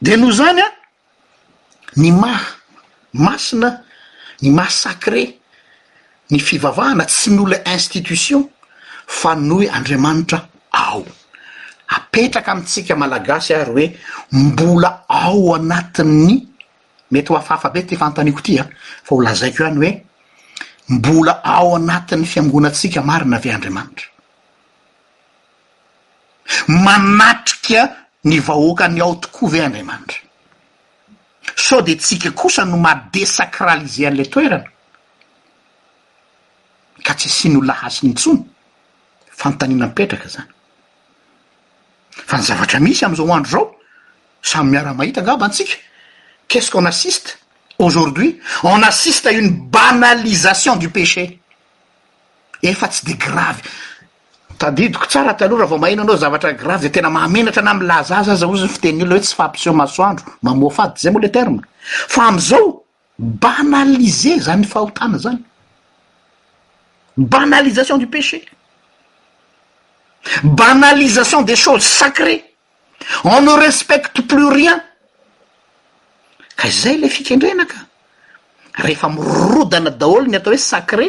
de 0.00 0.16
no 0.16 0.30
zany 0.32 0.60
a 0.60 0.68
ny 1.98 2.12
maha 2.12 2.56
masina 3.14 3.70
ny 4.42 4.50
maha 4.54 4.70
sacre 4.70 5.24
ny 6.30 6.38
fivavahana 6.38 7.04
tsy 7.06 7.30
my 7.34 7.42
olla 7.42 7.58
institution 7.74 8.46
fa 9.06 9.34
nohoe 9.34 9.68
andriamanitra 9.70 10.46
ao 10.72 11.02
apetraka 11.96 12.52
amitsika 12.52 12.96
malagasy 12.96 13.54
ary 13.54 13.70
hoe 13.86 13.98
mbola 14.32 15.04
ao 15.08 15.54
anatin'ny 15.54 16.46
mety 17.10 17.28
ho 17.32 17.36
afahafa 17.36 17.70
be 17.70 17.82
ty 17.86 17.96
fantaniko 17.96 18.40
ty 18.40 18.58
a 18.60 18.64
fa 19.02 19.14
ho 19.14 19.20
lazaiko 19.22 19.62
o 19.62 19.66
iany 19.66 19.80
hoe 19.84 20.04
mbola 20.94 21.40
ao 21.44 21.76
anatin'ny 21.76 22.24
fiangonatsika 22.26 23.02
marina 23.02 23.36
ave 23.36 23.52
andriamanitra 23.52 24.06
manatrika 26.68 28.06
ny 28.28 28.38
vahoakany 28.46 29.00
ao 29.02 29.14
tokoa 29.14 29.48
ve 29.50 29.60
andriamanitra 29.64 30.20
sao 31.56 31.80
de 31.82 31.94
tsika 31.96 32.30
kosa 32.30 32.64
no 32.64 32.76
madesacralizer 32.86 34.06
an'ila 34.08 34.24
toerana 34.32 34.68
ka 37.04 37.12
tsy 37.18 37.28
asiano 37.28 37.60
lahasi 37.68 38.06
ny 38.06 38.12
ntsona 38.12 38.44
famontanina 39.38 39.86
mipetraka 39.90 40.28
zany 40.34 40.52
fa 42.28 42.36
ny 42.38 42.42
zavatra 42.48 42.78
misy 42.84 43.02
am'izao 43.04 43.26
hoandro 43.28 43.58
zao 43.64 43.68
samy 44.50 44.68
miara 44.70 44.92
mahita 44.94 45.20
angaba 45.20 45.46
antsika 45.46 45.76
quetsiqu'on 46.50 46.88
asiste 46.92 47.28
aujourd'hui 47.84 48.30
on 48.74 48.82
assiste 48.90 49.26
uny 49.40 49.50
banalisation 49.74 50.74
du 50.82 50.88
péche 50.96 51.24
efa 52.70 52.86
tsy 52.88 53.00
de 53.08 53.14
grave 53.24 53.60
tadidiko 54.58 55.06
tsara 55.06 55.34
taloha 55.34 55.60
raha 55.62 55.70
vao 55.70 55.78
maino 55.78 56.02
anao 56.02 56.16
zavatra 56.16 56.52
gravy 56.52 56.82
zay 56.82 56.90
tena 56.92 57.10
mamenatra 57.10 57.62
na 57.62 57.74
mlazahzaza 57.74 58.46
ozyny 58.52 58.68
fiten'ololna 58.74 59.14
hoe 59.14 59.22
tsy 59.26 59.34
fampiseho 59.38 59.74
masoandro 59.80 60.26
mamoa 60.42 60.70
fadity 60.76 61.02
zay 61.02 61.12
moa 61.12 61.22
le 61.22 61.28
terme 61.36 61.60
fa 62.12 62.20
am'izao 62.28 62.68
banaliser 63.42 64.38
zany 64.46 64.60
ny 64.60 64.66
fahotana 64.72 65.18
zany 65.24 65.38
banalisation 67.32 67.96
du 67.98 68.06
péche 68.14 68.38
banalisation 70.60 71.40
des 71.48 71.56
choses 71.62 71.84
sacrés 72.02 72.42
on 73.32 73.40
no 73.42 73.54
respecte 73.66 74.18
plus 74.30 74.48
rien 74.58 74.78
ka 76.58 76.66
izay 76.68 76.96
lay 76.98 77.10
fikendrenaka 77.16 77.80
rehefa 78.84 79.08
mirorodana 79.08 79.90
daholo 80.00 80.26
ny 80.26 80.36
atao 80.36 80.52
hoe 80.52 80.58
sacre 80.72 81.06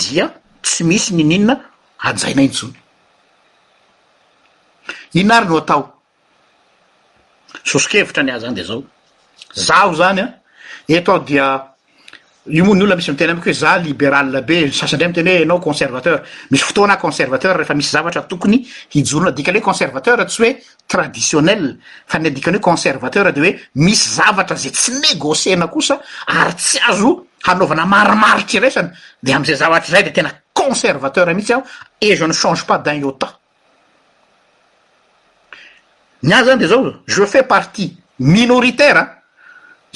dia 0.00 0.26
tsy 0.62 0.82
misy 0.88 1.10
nininona 1.14 1.56
nary 2.04 2.52
no 5.14 5.90
atoosokevitra 7.62 8.22
ny 8.22 8.30
a 8.32 8.36
any 8.38 8.54
de 8.54 8.64
zaozaho 9.54 9.94
zany 9.94 10.20
a 10.20 10.42
etao 10.92 11.18
dia 11.26 11.46
io 12.50 12.64
moa 12.64 12.74
ny 12.76 12.82
olona 12.82 12.96
misy 12.96 13.10
mi 13.10 13.16
tena 13.16 13.32
amiko 13.32 13.46
hoe 13.48 13.52
za 13.54 13.76
liberalbe 13.78 14.72
sasa 14.72 14.96
ndrey 14.96 15.08
m 15.08 15.14
teny 15.14 15.28
hoe 15.30 15.42
anao 15.46 15.60
conservateur 15.60 16.18
misy 16.50 16.64
fotoana 16.64 16.96
conservateur 16.96 17.56
refa 17.56 17.74
misy 17.74 17.90
zavatra 17.96 18.22
tokony 18.30 18.58
hijolona 18.94 19.28
adikany 19.32 19.58
oe 19.58 19.60
conservateur 19.64 20.18
tsy 20.24 20.42
hoe 20.42 20.52
traditionel 20.86 21.78
fa 22.06 22.18
ny 22.18 22.28
andikany 22.28 22.56
hoe 22.56 22.62
conservateur 22.68 23.32
de 23.32 23.40
oe 23.40 23.52
misy 23.74 24.08
zavatra 24.18 24.56
zay 24.56 24.70
tsy 24.72 24.92
negosiana 25.00 25.66
kosa 25.68 26.00
ary 26.26 26.54
tsy 26.54 26.78
azo 26.88 27.26
hanaovana 27.44 27.86
marimaritra 27.86 28.60
resany 28.60 28.88
de 29.22 29.32
amizay 29.32 29.56
zavatrazay 29.56 30.04
de 30.04 30.10
tena 30.12 30.30
conservateur 30.68 31.26
mihitsy 31.34 31.54
aho 31.56 31.62
e 32.06 32.14
je 32.20 32.24
ne 32.30 32.34
change 32.42 32.62
pas 32.70 32.78
danyota 32.86 33.28
ny 36.28 36.34
a 36.38 36.44
zany 36.46 36.58
de 36.62 36.66
zao 36.72 36.82
je 37.16 37.24
fais 37.34 37.46
partie 37.54 37.90
minoritaire 38.36 39.02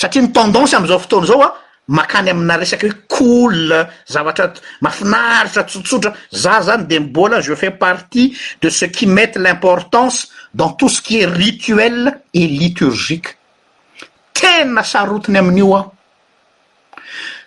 satria 0.01 0.23
ny 0.25 0.31
tendance 0.41 0.75
amzao 0.79 1.03
fotony 1.05 1.27
zao 1.31 1.43
a 1.49 1.51
makany 1.99 2.31
amina 2.33 2.57
resaky 2.61 2.89
hoe 2.91 2.99
kole 3.15 3.81
zavatra 4.13 4.47
mafinaritra 4.85 5.65
tsotsotra 5.69 6.13
za 6.43 6.57
zany 6.67 6.87
de 6.91 7.01
mbola 7.05 7.41
je 7.49 7.55
fais 7.63 7.77
partie 7.87 8.29
de 8.63 8.69
ce 8.79 8.87
qui 8.97 9.07
mete 9.17 9.37
l'importance 9.45 10.19
dans 10.61 10.71
tout 10.79 10.89
ce 10.95 11.01
qui 11.05 11.15
est 11.21 11.27
rituel 11.45 11.99
et 12.39 12.47
liturgique 12.61 13.31
tena 14.39 14.83
sarotiny 14.93 15.39
amin'io 15.43 15.75
a 15.81 15.83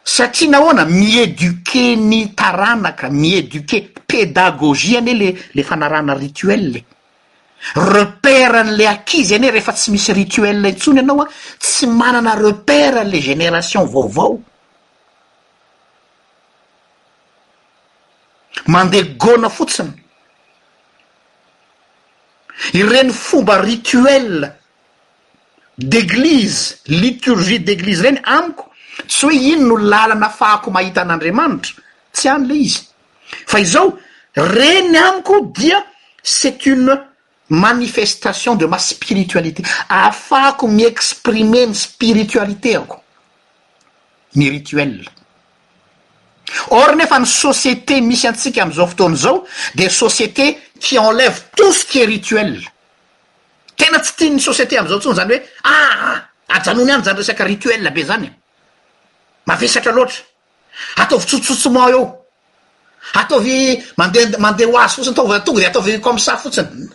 satria 0.06 0.50
na 0.50 0.60
hoana 0.62 0.86
mi-éduqué 0.86 1.96
ny 1.98 2.30
taranaka 2.36 3.10
mi-éduqué 3.10 3.82
pédagogiean 4.08 5.08
e 5.08 5.14
le 5.14 5.38
le 5.56 5.64
fanarana 5.64 6.14
rituelle 6.14 6.84
repar 7.74 8.54
an'le 8.62 8.86
aquise 8.86 9.32
anye 9.34 9.50
rehefa 9.50 9.74
tsy 9.74 9.90
misy 9.92 10.14
rituel 10.14 10.62
intsony 10.66 10.98
ianao 11.02 11.22
a 11.24 11.28
tsy 11.60 11.88
manana 11.88 12.36
repare 12.36 13.04
nle 13.04 13.20
génération 13.20 13.84
vaovao 13.88 14.40
mandeha 18.68 19.04
gona 19.18 19.50
fotsiny 19.50 19.90
ireny 22.74 23.10
fomba 23.12 23.60
rituel 23.62 24.54
d'église 25.80 26.78
liturgie 26.86 27.60
d'église 27.64 28.02
reny 28.04 28.20
amiko 28.24 28.70
tsy 29.04 29.26
hoe 29.26 29.36
iny 29.52 29.66
no 29.68 29.78
lalana 29.92 30.28
afahako 30.32 30.72
mahita 30.72 31.02
an'andriamanitra 31.02 31.74
tsy 32.14 32.30
any 32.32 32.46
le 32.48 32.56
izy 32.64 32.84
fa 33.48 33.60
izao 33.60 33.92
reny 34.56 34.96
amiko 35.04 35.42
dia 35.58 35.84
c'et 36.24 36.66
une 36.72 36.92
manifestation 37.50 38.56
de 38.56 38.66
ma 38.66 38.80
spiritualité 38.80 39.64
afahako 39.90 40.68
mi-exprime 40.68 41.66
ny 41.68 41.76
spiritualite 41.76 42.76
ako 42.76 43.02
ny 44.36 44.50
rituel 44.52 44.96
or 46.70 46.96
nefa 46.96 47.20
ny 47.20 47.28
société 47.28 48.00
misy 48.02 48.28
atsika 48.32 48.64
amizao 48.64 48.88
fotoana 48.88 49.16
zao 49.18 49.44
de 49.76 49.90
société 49.90 50.56
qui 50.80 50.98
enleve 51.00 51.42
tosque 51.56 52.00
rituelle 52.08 52.64
tena 53.76 54.00
tsy 54.00 54.16
ti 54.16 54.30
ny 54.30 54.40
société 54.40 54.80
am'zao 54.80 55.00
tsony 55.00 55.16
zany 55.20 55.36
hoe 55.36 55.44
aha 55.64 55.70
ah, 55.70 56.16
ah, 56.48 56.60
ajanoany 56.60 56.92
any 56.96 57.04
zany 57.04 57.18
resaka 57.20 57.44
rituel 57.46 57.92
be 57.94 58.04
zanye 58.06 58.32
mavesatra 59.46 59.92
loatra 59.92 60.24
ataovy 61.02 61.26
tsotsotsoment 61.26 61.90
eo 61.90 62.26
ataovy 63.14 63.84
mandeha 63.98 64.38
mandeha 64.40 64.70
ho 64.72 64.78
azy 64.80 64.96
fotsiny 64.96 65.14
ataova 65.14 65.40
tonga 65.40 65.60
de 65.62 65.68
atao 65.70 65.82
vy 65.84 66.00
com 66.02 66.18
sa 66.20 66.38
fotsiny 66.38 66.90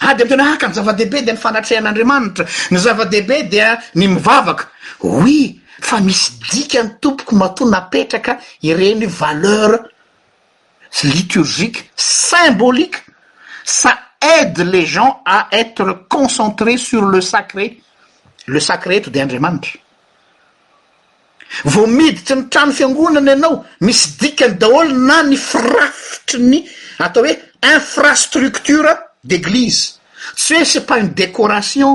ah, 0.00 0.08
a 0.10 0.14
de 0.14 0.22
ami 0.22 0.30
tena 0.30 0.52
a 0.52 0.56
ka 0.56 0.68
ny 0.68 0.74
zava-dehibe 0.74 1.24
de 1.24 1.32
ny 1.32 1.36
fanatrehan'andriamanitra 1.38 2.46
ny 2.70 2.78
zava-dehibe 2.78 3.48
dia 3.48 3.78
ny 3.96 4.08
mivavaka 4.08 4.68
oui 5.02 5.60
fa 5.80 6.00
misy 6.00 6.32
dika 6.52 6.82
ny 6.82 6.90
tompoko 7.00 7.36
mato 7.36 7.64
napetraka 7.68 8.38
ireny 8.62 9.06
valeur 9.06 9.80
liturgique 11.02 11.90
symbolique 11.96 13.00
a 13.84 14.03
les 14.64 14.86
gens 14.86 15.22
à 15.24 15.48
être 15.52 16.06
concentrés 16.08 16.76
sur 16.76 17.02
le 17.04 17.20
sacré 17.20 17.80
le 18.46 18.60
sacré 18.60 18.96
eto 18.96 19.10
de 19.10 19.20
andriamanitra 19.22 19.78
vo 21.72 21.86
midi 21.86 22.22
ty 22.24 22.34
mitrano 22.36 22.72
fiangonana 22.72 23.32
ianao 23.32 23.64
misy 23.80 24.16
dikany 24.20 24.56
daholo 24.58 24.92
na 25.06 25.22
ny 25.22 25.36
firafitry 25.36 26.40
ny 26.52 26.58
atao 26.98 27.24
hoe 27.24 27.34
infrastructure 27.76 28.94
d'église 29.24 29.98
tsy 30.36 30.54
hoe 30.56 30.64
cet 30.64 30.86
pas 30.86 31.00
uny 31.00 31.10
décoration 31.16 31.92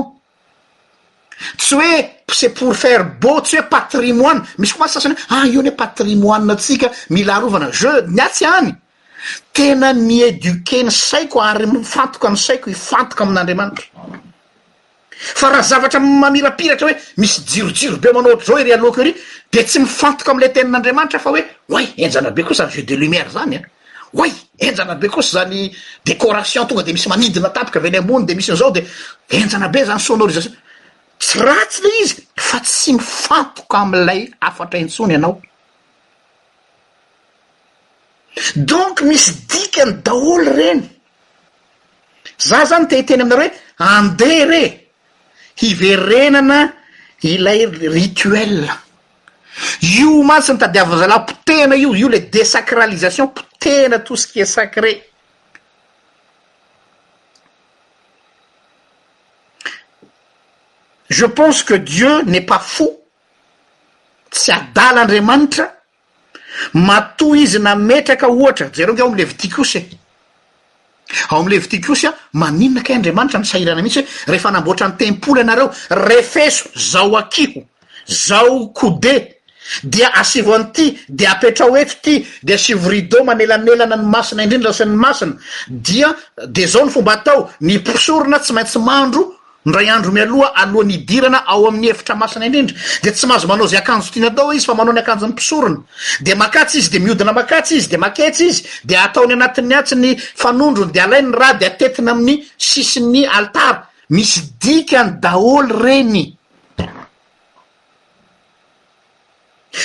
tsy 1.58 1.74
hoe 1.74 2.08
c'et 2.32 2.50
pour 2.50 2.74
faire 2.76 3.04
beau 3.20 3.40
tsy 3.42 3.58
hoe 3.58 3.68
patrimoine 3.70 4.42
misy 4.58 4.72
ko 4.74 4.80
masasina 4.82 5.14
o 5.14 5.34
ah 5.38 5.46
io 5.46 5.62
n 5.62 5.68
oe 5.70 5.76
patrimoineatsika 5.82 6.90
milarovana 7.10 7.70
jeu 7.70 7.94
nyatsa 8.08 8.58
tena 9.52 9.92
ny 9.92 10.22
édiuque 10.28 10.82
ny 10.84 10.90
saiko 10.92 11.40
ary 11.44 11.66
mifantoka 11.68 12.30
ny 12.30 12.36
saiko 12.38 12.70
hifantoka 12.70 13.24
amin'andriamanitra 13.24 13.86
fa 15.18 15.50
raha 15.50 15.62
zavatra 15.62 16.00
mamirapiratra 16.00 16.88
hoe 16.88 16.96
misy 17.20 17.42
jirojirobe 17.50 18.12
manao 18.14 18.32
ohatr' 18.34 18.46
zao 18.48 18.58
iry 18.60 18.72
aloako 18.72 19.00
ery 19.02 19.14
de 19.52 19.62
tsy 19.64 19.78
mifantoka 19.80 20.30
am'lay 20.32 20.52
tenan'andriamanitra 20.52 21.20
fa 21.20 21.30
hoe 21.34 21.42
oay 21.70 21.86
enjana 21.98 22.30
be 22.30 22.42
kosa 22.44 22.64
zany 22.64 22.74
jeux 22.76 22.86
de 22.86 22.94
lumière 22.96 23.30
zany 23.36 23.56
a 23.56 23.62
oay 24.14 24.32
enjana 24.58 24.94
be 24.94 25.08
kosa 25.08 25.32
zany 25.44 25.70
décoration 26.04 26.66
tonga 26.66 26.82
de 26.82 26.92
misy 26.92 27.08
manidina 27.08 27.50
tapoka 27.50 27.78
avy 27.78 27.90
ny 27.90 27.98
amony 27.98 28.26
de 28.26 28.34
misy 28.34 28.52
nizao 28.52 28.70
de 28.70 28.84
enjana 29.30 29.68
be 29.68 29.84
zany 29.84 30.00
sonorization 30.00 30.52
tsy 31.18 31.38
ratsy 31.38 31.82
le 31.82 31.88
izy 32.02 32.16
fa 32.36 32.60
tsy 32.60 32.92
mifantoka 32.96 33.78
amilay 33.78 34.28
afatra 34.40 34.78
intsony 34.80 35.12
ianao 35.14 35.40
donc 38.56 39.02
misy 39.02 39.32
dikany 39.48 40.02
daholo 40.04 40.52
reny 40.54 40.84
za 42.46 42.64
zany 42.64 42.86
teiteny 42.88 43.22
aminareo 43.22 43.50
oe 43.50 43.88
andeh 43.94 44.44
re 44.50 44.62
hiverenana 45.62 46.60
ilay 47.32 47.60
rituel 47.96 48.56
io 49.98 50.22
matsi 50.28 50.52
ny 50.52 50.58
tadiavanzalah 50.62 51.24
potena 51.26 51.74
io 51.76 51.90
io 51.94 52.08
le 52.08 52.20
désacralisation 52.34 53.32
potena 53.34 53.98
tousqu'e 53.98 54.44
sacré 54.44 54.92
je 61.08 61.26
pense 61.26 61.62
que 61.64 61.74
dieu 61.74 62.22
n'et 62.22 62.46
pas 62.52 62.60
fo 62.62 62.88
tsy 64.30 64.52
adala 64.52 65.00
andriamanitra 65.02 65.79
matoa 66.74 67.36
izy 67.36 67.58
nametraka 67.58 68.26
ohatra 68.28 68.70
jereo 68.76 68.94
nge 68.94 69.02
ao 69.02 69.08
amle 69.08 69.24
vitikosy 69.24 69.78
e 69.78 69.84
ao 71.30 71.40
amle 71.40 71.58
vitikosy 71.58 72.06
a 72.06 72.12
maninaka 72.32 72.92
y 72.92 72.96
andriamanitra 72.96 73.40
ny 73.40 73.44
saira 73.46 73.72
ana 73.72 73.82
mihitsy 73.82 73.98
oe 74.00 74.06
rehefa 74.32 74.50
namboatra 74.52 74.88
ny 74.88 74.96
tempolo 74.96 75.40
ianareo 75.40 75.70
refeso 75.90 76.68
zao 76.76 77.16
akiho 77.18 77.60
zao 78.06 78.66
code 78.68 79.34
dia 79.84 80.12
asivo 80.14 80.54
an'ity 80.54 80.98
de 81.08 81.26
apetra 81.26 81.66
o 81.66 81.76
ety 81.76 81.96
ty 82.02 82.26
de 82.42 82.54
asivo 82.54 82.88
rida 82.90 83.24
manelanelana 83.24 83.96
ny 83.96 84.02
masina 84.04 84.42
indrindra 84.42 84.72
sany 84.72 84.90
masina 84.90 85.34
dia 85.68 86.16
de 86.46 86.66
zao 86.66 86.84
ny 86.86 86.90
fomba 86.90 87.16
tao 87.16 87.50
ny 87.60 87.78
pisorona 87.78 88.38
tsy 88.38 88.52
maintsy 88.52 88.78
mandro 88.78 89.39
ndray 89.64 89.90
andro 89.92 90.10
mi 90.12 90.20
aloha 90.24 90.52
alohan'ny 90.56 90.94
idirana 90.94 91.38
ao 91.46 91.68
amin'ny 91.68 91.88
efitra 91.92 92.14
masina 92.14 92.46
indrindry 92.48 92.74
de 93.04 93.10
tsy 93.12 93.26
mahazo 93.28 93.46
manao 93.48 93.66
izay 93.68 93.80
akanjo 93.84 94.08
tiany 94.12 94.26
atao 94.32 94.52
izy 94.56 94.64
fa 94.66 94.74
manao 94.74 94.92
ny 94.96 95.00
akanjo 95.04 95.26
ny 95.28 95.32
mpisorona 95.36 95.78
de 96.24 96.32
makatsy 96.34 96.78
izy 96.78 96.88
de 96.90 96.98
miodina 96.98 97.32
makatsy 97.32 97.74
izy 97.76 97.88
de 97.90 97.96
maketsy 98.00 98.44
izy 98.48 98.62
de 98.88 98.94
ataony 98.96 99.32
anatin'ny 99.36 99.74
atsy 99.76 99.96
ny 99.96 100.16
fanondrony 100.42 100.92
de 100.92 100.98
alainy 101.00 101.32
raha 101.40 101.54
de 101.60 101.66
atetina 101.68 102.10
amin'ny 102.12 102.40
sisin'ny 102.58 103.26
altara 103.38 103.84
misy 104.08 104.40
dikany 104.62 105.20
daholo 105.20 105.76
reny 105.84 106.32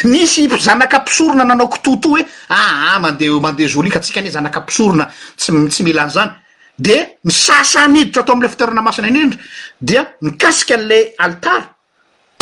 nisy 0.07 0.47
zanaka 0.59 0.99
pisorona 1.03 1.43
nanao 1.43 1.67
kototo 1.67 2.15
he 2.15 2.23
aha 2.49 2.95
ah, 2.95 2.99
mandeho 2.99 3.39
mandeha 3.43 3.67
jolika 3.69 3.99
atsika 3.99 4.21
nye 4.23 4.31
zanaka 4.31 4.61
mpisorona 4.61 5.11
tsy 5.37 5.51
tsy 5.69 5.83
mila 5.83 6.05
ny 6.07 6.11
zany 6.15 6.31
de 6.77 6.97
ny 7.23 7.31
sasaniditra 7.31 8.21
atao 8.21 8.35
am'le 8.35 8.49
fiterina 8.51 8.81
masina 8.83 9.07
indrindry 9.09 9.39
dia 9.81 10.03
nykasika 10.25 10.75
an'la 10.77 10.99
altar 11.25 11.61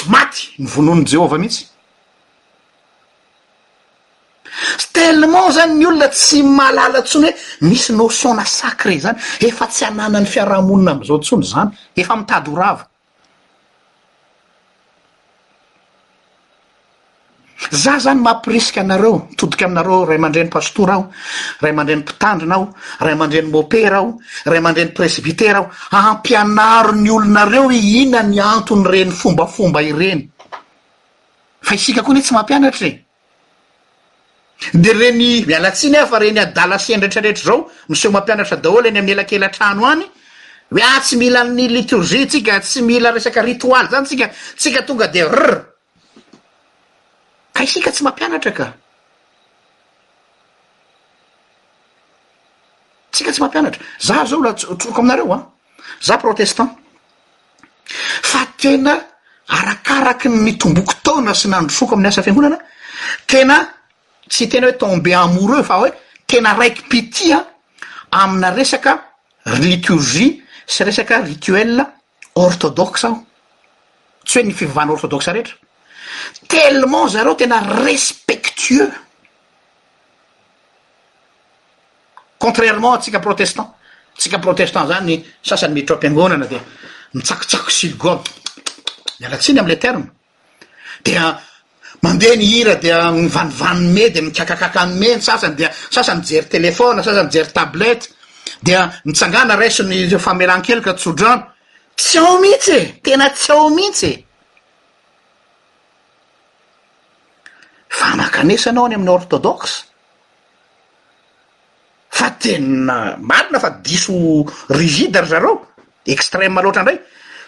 maty 0.09 0.53
ny 0.61 0.67
vonoan' 0.73 1.05
jehovah 1.11 1.37
mihitsy 1.39 1.63
telement 4.95 5.51
zany 5.57 5.73
ny 5.77 5.85
olona 5.89 6.07
tsy 6.09 6.39
malala 6.57 7.01
ntsony 7.01 7.29
hoe 7.31 7.67
misy 7.69 7.91
nosona 7.97 8.45
sacré 8.59 8.97
zany 9.05 9.17
efa 9.47 9.65
tsy 9.67 9.83
ananany 9.89 10.25
fiarahamonina 10.33 10.91
am'izao 10.95 11.17
ntsony 11.21 11.43
zany 11.53 11.69
efa 12.01 12.15
mitady 12.21 12.49
horava 12.51 12.81
za 17.71 17.99
zany 17.99 18.21
mampirisike 18.21 18.79
anareo 18.79 19.27
mitodiky 19.29 19.63
aminareo 19.65 20.05
ray 20.05 20.17
mandreny 20.17 20.49
pastora 20.49 20.93
ao 20.93 21.11
ray 21.61 21.71
aman-drenympitandrina 21.71 22.55
ao 22.55 22.73
ray 22.99 23.13
aman-dreny 23.13 23.47
mopera 23.49 23.97
ao 23.97 24.19
ray 24.45 24.57
amandreny 24.57 24.91
precipitera 24.93 25.59
ao 25.91 25.99
ampianaro 26.09 26.91
ny 26.91 27.09
olonareo 27.11 27.71
ina 27.71 28.21
ny 28.23 28.39
antony 28.39 28.87
reny 28.91 29.11
fombafomba 29.11 29.81
ireny 29.81 30.29
fa 31.61 31.75
isika 31.75 32.01
koa 32.03 32.13
ny 32.13 32.19
e 32.19 32.21
tsy 32.23 32.33
mampianatra 32.33 32.87
e 32.87 32.97
de 34.73 34.93
reny 34.93 35.45
mialatsiny 35.45 35.97
a 35.97 36.05
fa 36.07 36.19
reny 36.19 36.39
adalasnretraretra 36.39 37.43
zao 37.45 37.69
miseho 37.89 38.11
mampianatra 38.13 38.57
daholy 38.57 38.87
eny 38.87 38.97
am 38.99 39.07
elakelatrano 39.07 39.85
any 39.85 40.03
oe 40.73 40.81
a 40.81 40.95
ah, 40.95 40.99
tsy 40.99 41.17
mila 41.17 41.43
ny 41.43 41.67
liturgie 41.67 42.25
tsika 42.27 42.59
tsy 42.59 42.81
mila 42.81 43.11
resaky 43.11 43.41
ritoaly 43.41 43.87
zany 43.91 44.05
tsika 44.05 44.29
tsika 44.57 44.81
tonga 44.85 45.07
de 45.07 45.23
rr 45.23 45.72
sika 47.65 47.91
tsy 47.91 48.03
mampianatra 48.03 48.51
ka 48.51 48.65
tsika 53.11 53.31
tsy 53.31 53.39
mampianatra 53.41 53.81
za 53.99 54.25
zao 54.25 54.41
latsoka 54.43 54.99
aminareo 54.99 55.33
a 55.33 55.37
za 56.01 56.17
protestant 56.17 56.69
fa 58.31 58.39
tena 58.61 58.93
arakaraky 59.47 60.27
ny 60.29 60.53
tomboky 60.57 60.95
tana 61.03 61.33
sy 61.33 61.47
nandrofoka 61.47 61.93
amin'ny 61.93 62.07
asa 62.09 62.23
fiangonana 62.23 62.57
tena 63.27 63.57
tsy 64.29 64.47
tena 64.49 64.67
hoe 64.67 64.77
tombe 64.77 65.11
amoureux 65.13 65.63
fa 65.67 65.75
hoe 65.79 65.89
tena 66.27 66.53
raiky 66.53 66.81
pity 66.89 67.33
a 67.33 67.39
amina 68.11 68.49
resaka 68.51 68.91
liturzie 69.59 70.41
sy 70.67 70.83
resaka 70.83 71.15
rituel 71.21 71.85
ortodoxa 72.35 73.07
aho 73.07 73.19
tsy 74.25 74.37
hoe 74.39 74.43
ny 74.47 74.53
fivavanaorthôdoxa 74.53 75.33
rehetra 75.33 75.55
tellement 76.47 77.07
zareo 77.07 77.35
tena 77.35 77.59
respectueux 77.59 78.91
contrairement 82.37 82.93
atsika 82.93 83.19
protestant 83.19 83.75
tsika 84.17 84.39
protestant 84.39 84.87
zany 84.87 85.23
sasany 85.41 85.73
mitro 85.73 85.95
ampiangonana 85.95 86.45
de 86.45 86.59
mitsakotsako 87.13 87.69
sigome 87.69 88.23
mialatsiny 89.19 89.59
amle 89.59 89.77
terna 89.83 90.05
dia 91.03 91.23
mandeha 92.03 92.35
ny 92.35 92.45
hira 92.51 92.75
dia 92.75 93.11
ny 93.11 93.27
vanivano 93.27 93.89
me 93.95 94.09
de 94.09 94.21
mikakakaka 94.21 94.79
anymeny 94.81 95.21
sasany 95.21 95.55
dea 95.55 95.69
sasany 95.95 96.21
jery 96.23 96.47
telefaona 96.49 97.03
sasany 97.03 97.29
jery 97.33 97.51
tablete 97.53 98.07
dia 98.61 98.81
mitsangana 99.05 99.55
raisiny 99.55 100.09
fameran-kelika 100.19 100.93
tsodrano 100.93 101.43
tsy 101.95 102.17
ao 102.17 102.39
mihitsye 102.39 102.99
tena 103.03 103.29
tsy 103.29 103.51
ao 103.51 103.69
mihitsy 103.69 104.25
fa 107.97 108.07
makanesanao 108.17 108.85
any 108.89 108.95
amin'ny 108.97 109.13
ortodoxe 109.13 109.75
fa 112.09 112.27
tena 112.41 113.15
malina 113.21 113.59
fa 113.61 113.69
diso 113.85 114.41
rigide 114.81 115.21
ry 115.21 115.29
zareo 115.29 115.53
extreme 116.15 116.53
ma 116.55 116.61
loatra 116.61 116.81
andray 116.81 116.97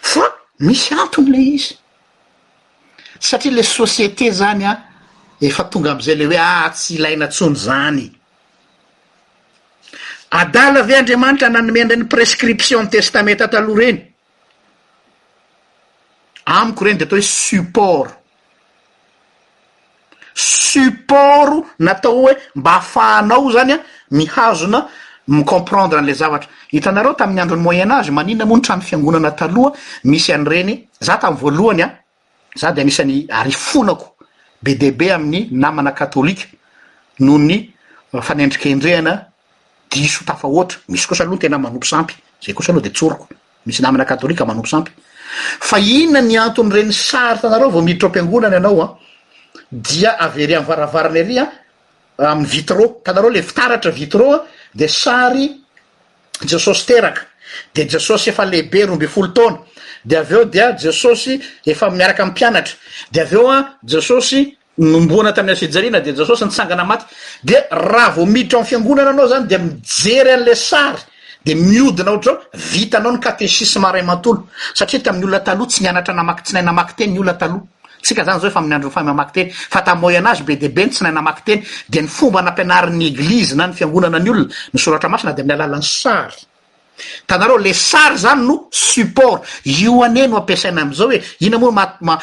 fa 0.02 0.22
misy 0.66 0.94
anton' 0.94 1.30
le 1.34 1.38
izy 1.58 1.74
satria 3.18 3.56
le 3.58 3.62
société 3.62 4.30
zany 4.30 4.64
a 4.70 4.72
efa 5.46 5.64
tonga 5.72 5.90
am'izay 5.94 6.16
le 6.16 6.26
hoe 6.30 6.38
ahtsy 6.38 6.94
ilainantsony 6.96 7.56
zany 7.66 8.06
adala 10.28 10.78
ave 10.84 10.94
andriamanitra 11.02 11.48
nanomendra 11.48 11.96
ny 11.98 12.06
prescription 12.14 12.86
testameta 12.94 13.50
taloha 13.54 13.80
reny 13.82 13.98
amiko 16.58 16.80
reny 16.84 16.98
de 16.98 17.04
atao 17.04 17.18
hoe 17.18 17.26
support 17.38 18.10
suport 20.36 21.64
natao 21.78 22.12
hoe 22.12 22.36
mba 22.54 22.76
afahanao 22.76 23.52
zany 23.52 23.72
a 23.72 23.78
mihazona 24.10 24.88
micomprendre 25.28 25.98
anla 25.98 26.12
zavatra 26.14 26.48
hitanareo 26.72 27.14
tamin'ny 27.14 27.40
androny 27.40 27.62
moyen 27.62 27.90
age 27.90 28.10
manina 28.10 28.44
moa 28.44 28.56
ny 28.58 28.62
trano 28.62 28.82
fiangonana 28.82 29.30
taloha 29.30 29.72
misy 30.04 30.32
anyreny 30.32 30.88
za 31.00 31.16
tamy 31.16 31.36
voalohanya 31.40 31.90
za 32.54 32.72
de 32.72 32.84
misan'ny 32.84 33.26
arifonako 33.30 34.12
be 34.62 34.74
debe 34.74 35.12
amin'ny 35.14 35.48
namana 35.52 35.90
katôlika 35.92 36.44
noho 37.20 37.38
ny 37.38 37.72
uh, 38.12 38.20
fanendrikndrehnaiso 38.22 40.24
afaoaramisy 40.26 41.06
kos 41.08 41.20
alohan 41.20 41.38
tena 41.38 41.58
manoposamyaodeon'irony 41.58 43.16
anaoa 48.56 48.98
davere 49.68 50.54
am 50.56 50.64
varavarany 50.64 51.18
ary 51.18 51.38
a 51.38 51.52
ah, 52.16 52.30
amy 52.30 52.46
vitro 52.46 53.00
ka 53.02 53.12
lareo 53.12 53.30
le 53.30 53.42
fitaratra 53.42 53.90
vitro 53.90 54.32
a 54.32 54.46
de 54.72 54.86
sary 54.86 55.62
jesosy 56.46 56.84
teraka 56.84 57.20
de 57.74 57.86
jesosy 57.88 58.28
efa 58.30 58.44
lehibe 58.44 58.84
obfolde 58.84 59.42
aveo 60.16 60.44
dia 60.44 60.74
jesosy 60.76 61.40
efa 61.64 61.90
miaraka 61.90 62.26
mpianatra 62.26 62.74
de 63.10 63.20
aveoa 63.20 63.56
ah, 63.56 63.78
jesosy 63.82 64.56
nomboana 64.78 65.32
tami'y 65.32 65.52
asijarina 65.52 66.00
de 66.00 66.12
jesosy 66.14 66.44
nisangana 66.44 66.84
maty 66.84 67.04
de 67.42 67.56
raha 67.70 68.10
vo 68.16 68.24
miditra 68.26 68.58
amiy 68.60 68.68
fiangonana 68.68 69.10
anao 69.10 69.28
zany 69.28 69.46
de 69.46 69.56
mijery 69.58 70.30
an'le 70.30 70.54
sary 70.54 71.00
de 71.44 71.54
miodina 71.54 72.10
ohatrao 72.12 72.38
vita 72.54 72.98
anao 72.98 73.12
nykateisme 73.12 73.90
ray 73.92 74.02
matolosatria 74.02 75.00
tamin'ny 75.02 75.24
olonataloa 75.24 75.66
tsy 75.66 75.82
nianatranama 75.82 76.34
tsnanaa 76.42 77.56
zany 78.14 78.24
zao 78.26 78.38
hoefa 78.40 78.60
mi'nyandro 78.60 78.90
nfay 78.90 79.04
mamaky 79.04 79.32
teny 79.34 79.50
fa 79.52 79.80
tam 79.82 79.98
moyenaze 80.00 80.42
be 80.44 80.56
de 80.56 80.68
be 80.68 80.84
ny 80.86 80.90
tsy 80.90 81.02
nay 81.04 81.12
namaky 81.12 81.42
teny 81.46 81.62
de 81.88 82.00
ny 82.00 82.08
fomba 82.08 82.40
anampianarany 82.40 83.06
eglizy 83.06 83.54
na 83.56 83.66
ny 83.66 83.72
fiangonana 83.74 84.18
ny 84.18 84.30
olona 84.30 84.50
nysoratra 84.74 85.08
masina 85.08 85.32
de 85.32 85.42
amny 85.42 85.52
alalany 85.52 85.82
sary 85.82 86.34
tanareo 87.26 87.58
le 87.58 87.72
sary 87.74 88.16
zany 88.18 88.42
no 88.46 88.68
support 88.70 89.42
io 89.64 90.02
ane 90.04 90.26
no 90.26 90.36
ampiasaina 90.38 90.82
amizao 90.82 91.08
hoe 91.08 91.22
ina 91.40 91.58
moano 91.58 91.96
mama 92.00 92.18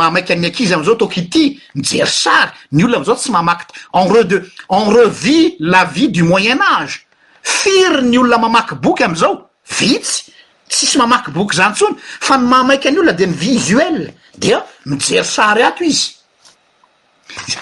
mamaik 0.00 0.30
aniankizy 0.30 0.74
amizao 0.74 0.94
toko 0.94 1.14
ity 1.20 1.60
mijery 1.74 2.06
sary 2.10 2.52
ny 2.72 2.84
olona 2.84 2.96
amizao 2.96 3.16
tsy 3.16 3.30
mamaky 3.32 3.66
enre 3.94 4.24
de 4.24 4.36
en 4.70 4.90
revis 4.96 5.54
la 5.60 5.84
vie 5.84 6.08
du 6.08 6.22
moyenage 6.24 6.98
firy 7.42 8.02
ny 8.02 8.18
olona 8.18 8.38
mamaky 8.38 8.74
boky 8.74 9.02
amizao 9.04 9.48
vitsy 9.78 10.32
tsisy 10.72 10.98
mamaky 10.98 11.30
boky 11.36 11.56
zany 11.56 11.74
tsony 11.74 11.96
fa 12.20 12.36
ny 12.40 12.46
mamaika 12.48 12.88
any 12.88 12.98
olona 12.98 13.12
de 13.12 13.26
ny 13.26 13.34
visuel 13.36 14.10
dia 14.42 14.64
mijery 14.88 15.24
sary 15.24 15.62
ato 15.62 15.84
izy 15.84 16.16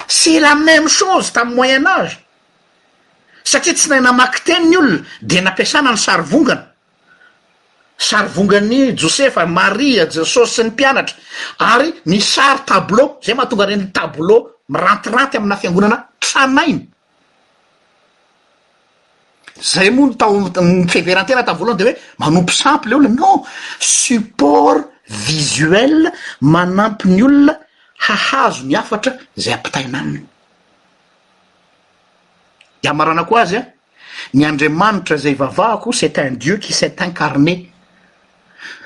sy 0.06 0.38
la 0.40 0.54
mêmo 0.54 0.88
shozy 0.88 1.32
tami'y 1.34 1.56
moyenage 1.56 2.16
satria 3.44 3.74
tsy 3.74 3.88
nay 3.90 4.00
namaky 4.00 4.40
teniny 4.46 4.76
olona 4.80 4.98
de 5.28 5.40
nampiasana 5.40 5.90
ny 5.92 5.98
sary 6.06 6.22
vongana 6.30 6.64
sary 7.98 8.28
vongany 8.34 8.92
josepha 9.00 9.46
maria 9.46 10.06
jesosy 10.14 10.54
sy 10.54 10.62
ny 10.64 10.70
mpianatra 10.70 11.16
ary 11.72 11.90
ny 12.06 12.20
sary 12.22 12.62
tableau 12.66 13.18
zay 13.24 13.34
maha 13.34 13.48
tonga 13.50 13.66
renyny 13.66 13.90
tablea 13.94 14.40
mirantiranty 14.68 15.36
amina 15.36 15.56
fiangonana 15.58 15.98
tranainy 16.22 16.86
zay 19.62 19.90
moano 19.90 20.14
taofeverantena 20.16 21.42
tamny 21.42 21.58
volohana 21.60 21.78
de 21.78 21.84
hoe 21.90 21.96
manompy 22.22 22.52
sampy 22.62 22.86
ley 22.88 22.96
olona 22.96 23.14
non 23.20 23.38
support 23.78 24.82
visuel 25.26 25.96
manampi 26.40 27.04
ny 27.16 27.22
olona 27.28 27.54
hahazo 28.06 28.62
ny 28.68 28.74
afatra 28.80 29.12
zay 29.42 29.52
ampitaina 29.58 29.98
aminy 30.02 30.24
diamarana 32.82 33.22
ko 33.28 33.34
azy 33.42 33.56
an 33.58 33.66
ny 34.36 34.44
andriamanitra 34.50 35.16
zay 35.24 35.34
vavahako 35.34 35.88
c'et 35.98 36.18
un 36.18 36.32
dieu 36.42 36.56
qui 36.58 36.72
sest 36.72 37.00
incarne 37.02 37.54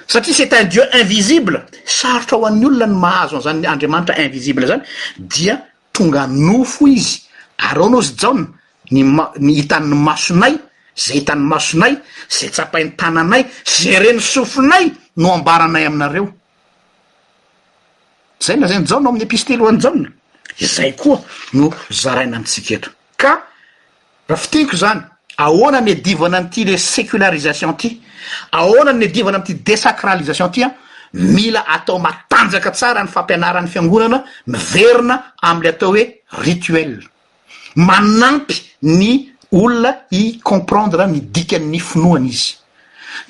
satria 0.06 0.34
c'est 0.34 0.52
un 0.52 0.64
dieu 0.64 0.82
invisible 1.00 1.64
sarotra 1.84 2.36
ho 2.36 2.46
an'ny 2.46 2.66
olona 2.66 2.86
ny 2.90 2.96
mahazo 3.04 3.36
a 3.38 3.46
zanyn 3.46 3.66
andriamanitra 3.68 4.14
invisible 4.24 4.66
zany 4.66 4.82
dia 5.18 5.56
tonga 5.92 6.26
nofo 6.26 6.88
izy 6.88 7.20
ary 7.58 7.78
ao 7.80 7.88
no 7.88 8.00
izy 8.02 8.16
jaona 8.18 8.48
nmny 9.02 9.52
hitan'ny 9.60 9.94
masonay 9.94 10.54
za 10.96 11.14
hitan'ny 11.14 11.46
masonay 11.48 11.92
zay 12.30 12.48
tsapainy 12.50 12.90
tananay 12.96 13.44
za 13.66 13.98
reny 14.00 14.20
sofinay 14.20 14.84
no 15.16 15.32
ambaranay 15.34 15.86
aminareo 15.86 16.26
zay 18.44 18.56
na 18.56 18.66
zay 18.68 18.78
njaonao 18.78 19.10
amin'ny 19.10 19.24
epistely 19.28 19.56
ho 19.60 19.68
anyjaona 19.68 20.08
zay 20.74 20.92
koa 20.96 21.18
no 21.52 21.70
zaraina 21.90 22.38
nitsika 22.38 22.74
eto 22.74 22.90
ka 23.16 23.40
raha 24.28 24.42
fi 24.42 24.48
tiiko 24.48 24.76
zany 24.76 25.00
ahoana 25.36 25.80
ny 25.80 25.94
divana 26.02 26.40
n'ty 26.40 26.64
le 26.64 26.76
sécularisation 26.78 27.74
ty 27.76 28.00
aoana 28.52 28.92
ny 28.92 29.04
adivana 29.06 29.38
amty 29.38 29.54
désacralisation 29.54 30.48
ty 30.50 30.62
a 30.64 30.70
mila 31.14 31.64
atao 31.74 31.98
matanjaka 31.98 32.70
tsara 32.70 33.02
ny 33.02 33.08
fampianaran'ny 33.10 33.68
fiangonana 33.70 34.24
miverina 34.46 35.32
am'le 35.42 35.68
atao 35.68 35.90
hoe 35.90 36.20
rituell 36.42 37.00
manampy 37.76 38.60
ny 38.84 39.32
olona 39.54 39.92
i 40.12 40.40
comprendre 40.42 41.06
ny 41.08 41.20
dikan'ny 41.32 41.80
finoany 41.80 42.28
izy 42.28 42.54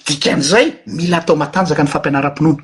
dikan'izay 0.06 0.70
mila 0.86 1.20
atao 1.22 1.36
matanjaka 1.36 1.84
ny 1.84 1.90
fampianaram-pinoana 1.90 2.62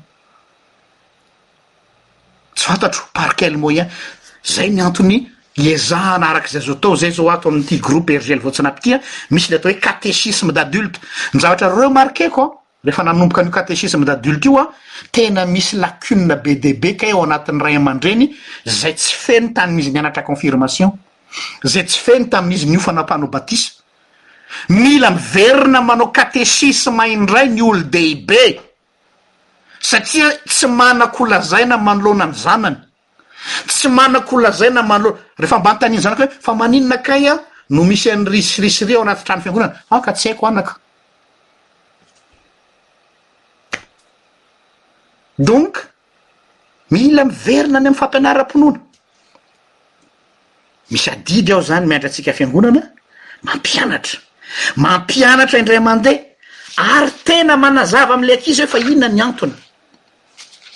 tsy 2.55 2.63
fantatro 2.67 3.03
parkel 3.13 3.57
moyen 3.57 3.87
zay 4.43 4.69
nyantony 4.69 5.29
ezahana 5.55 6.29
arak'zay 6.31 6.61
zo 6.61 6.75
tao 6.75 6.95
zay 6.95 7.11
zao 7.11 7.29
ato 7.29 7.49
amin'yty 7.49 7.79
groupe 7.81 8.17
rgl 8.17 8.41
vaoatsianampity 8.43 8.93
a 8.93 8.99
misy 9.29 9.51
le 9.51 9.57
atao 9.59 9.71
hoe 9.71 9.79
katecisme 9.79 10.51
dadulte 10.53 10.99
nyzavatra 11.33 11.69
remarkeko 11.75 12.45
rehefa 12.83 13.03
nanomboka 13.03 13.41
anio 13.41 13.51
katecisme 13.51 14.03
d'adlte 14.05 14.45
io 14.49 14.57
a 14.57 14.65
tena 15.11 15.45
misy 15.45 15.77
lakune 15.77 16.35
be 16.43 16.55
de 16.55 16.73
be 16.73 16.95
kao 16.95 17.23
anatin'ny 17.23 17.61
ray 17.63 17.77
man-dreny 17.77 18.33
zay 18.65 18.93
tsy 18.95 19.15
feno 19.15 19.53
tann'izy 19.53 19.91
ny 19.91 19.99
anatra 19.99 20.23
confirmation 20.23 20.91
zay 21.65 21.85
tsy 21.85 21.99
feny 21.99 22.27
tamin''izy 22.29 22.67
miofanampanao 22.69 23.27
batisa 23.29 23.71
mila 24.69 25.09
miverina 25.11 25.81
manao 25.81 26.11
katesi 26.11 26.73
sy 26.73 26.91
main 26.91 27.27
ray 27.27 27.49
ny 27.49 27.61
olo 27.63 27.83
dehibe 27.83 28.59
satria 29.79 30.31
tsy 30.45 30.67
manak' 30.67 31.19
olazai 31.21 31.65
na 31.65 31.77
manoloana 31.77 32.25
ny 32.27 32.33
zanany 32.35 32.77
tsy 33.67 33.87
manak' 33.89 34.29
holazai 34.31 34.71
na 34.73 34.81
y 34.83 34.87
manolona 34.87 35.19
rehefa 35.37 35.59
mba 35.59 35.73
ntaninay 35.75 36.03
zanaka 36.03 36.23
oe 36.27 36.39
fa 36.41 36.53
maninonakay 36.53 37.27
a 37.31 37.35
no 37.71 37.83
misy 37.83 38.11
any 38.11 38.25
risirisiria 38.27 38.97
ao 38.97 39.03
anaty 39.03 39.23
trano 39.25 39.41
fiangonana 39.41 39.75
aka 39.89 40.11
ah, 40.11 40.15
tsy 40.15 40.27
haiko 40.29 40.47
anaka 40.47 40.73
donk 45.39 45.73
mila 46.91 47.23
miverina 47.25 47.77
any 47.79 47.87
ami'ny 47.87 47.95
fampianaram-pinoana 48.01 48.90
misy 50.91 51.09
adidy 51.09 51.51
aho 51.51 51.61
zany 51.61 51.85
mtra 51.85 52.09
asika 52.09 52.33
fianonana 52.37 52.81
mampianatra 53.47 54.19
mampianatra 54.75 55.57
indraymandeh 55.61 56.15
ary 56.95 57.11
tena 57.27 57.53
manazava 57.63 58.13
amle 58.15 58.33
akizy 58.37 58.61
hoe 58.63 58.71
fa 58.73 58.77
iona 58.79 59.07
ny 59.15 59.21
antony 59.25 59.55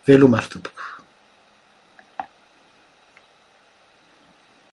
veloa 0.06 0.31
mary 0.32 0.48
tomboko 0.52 0.94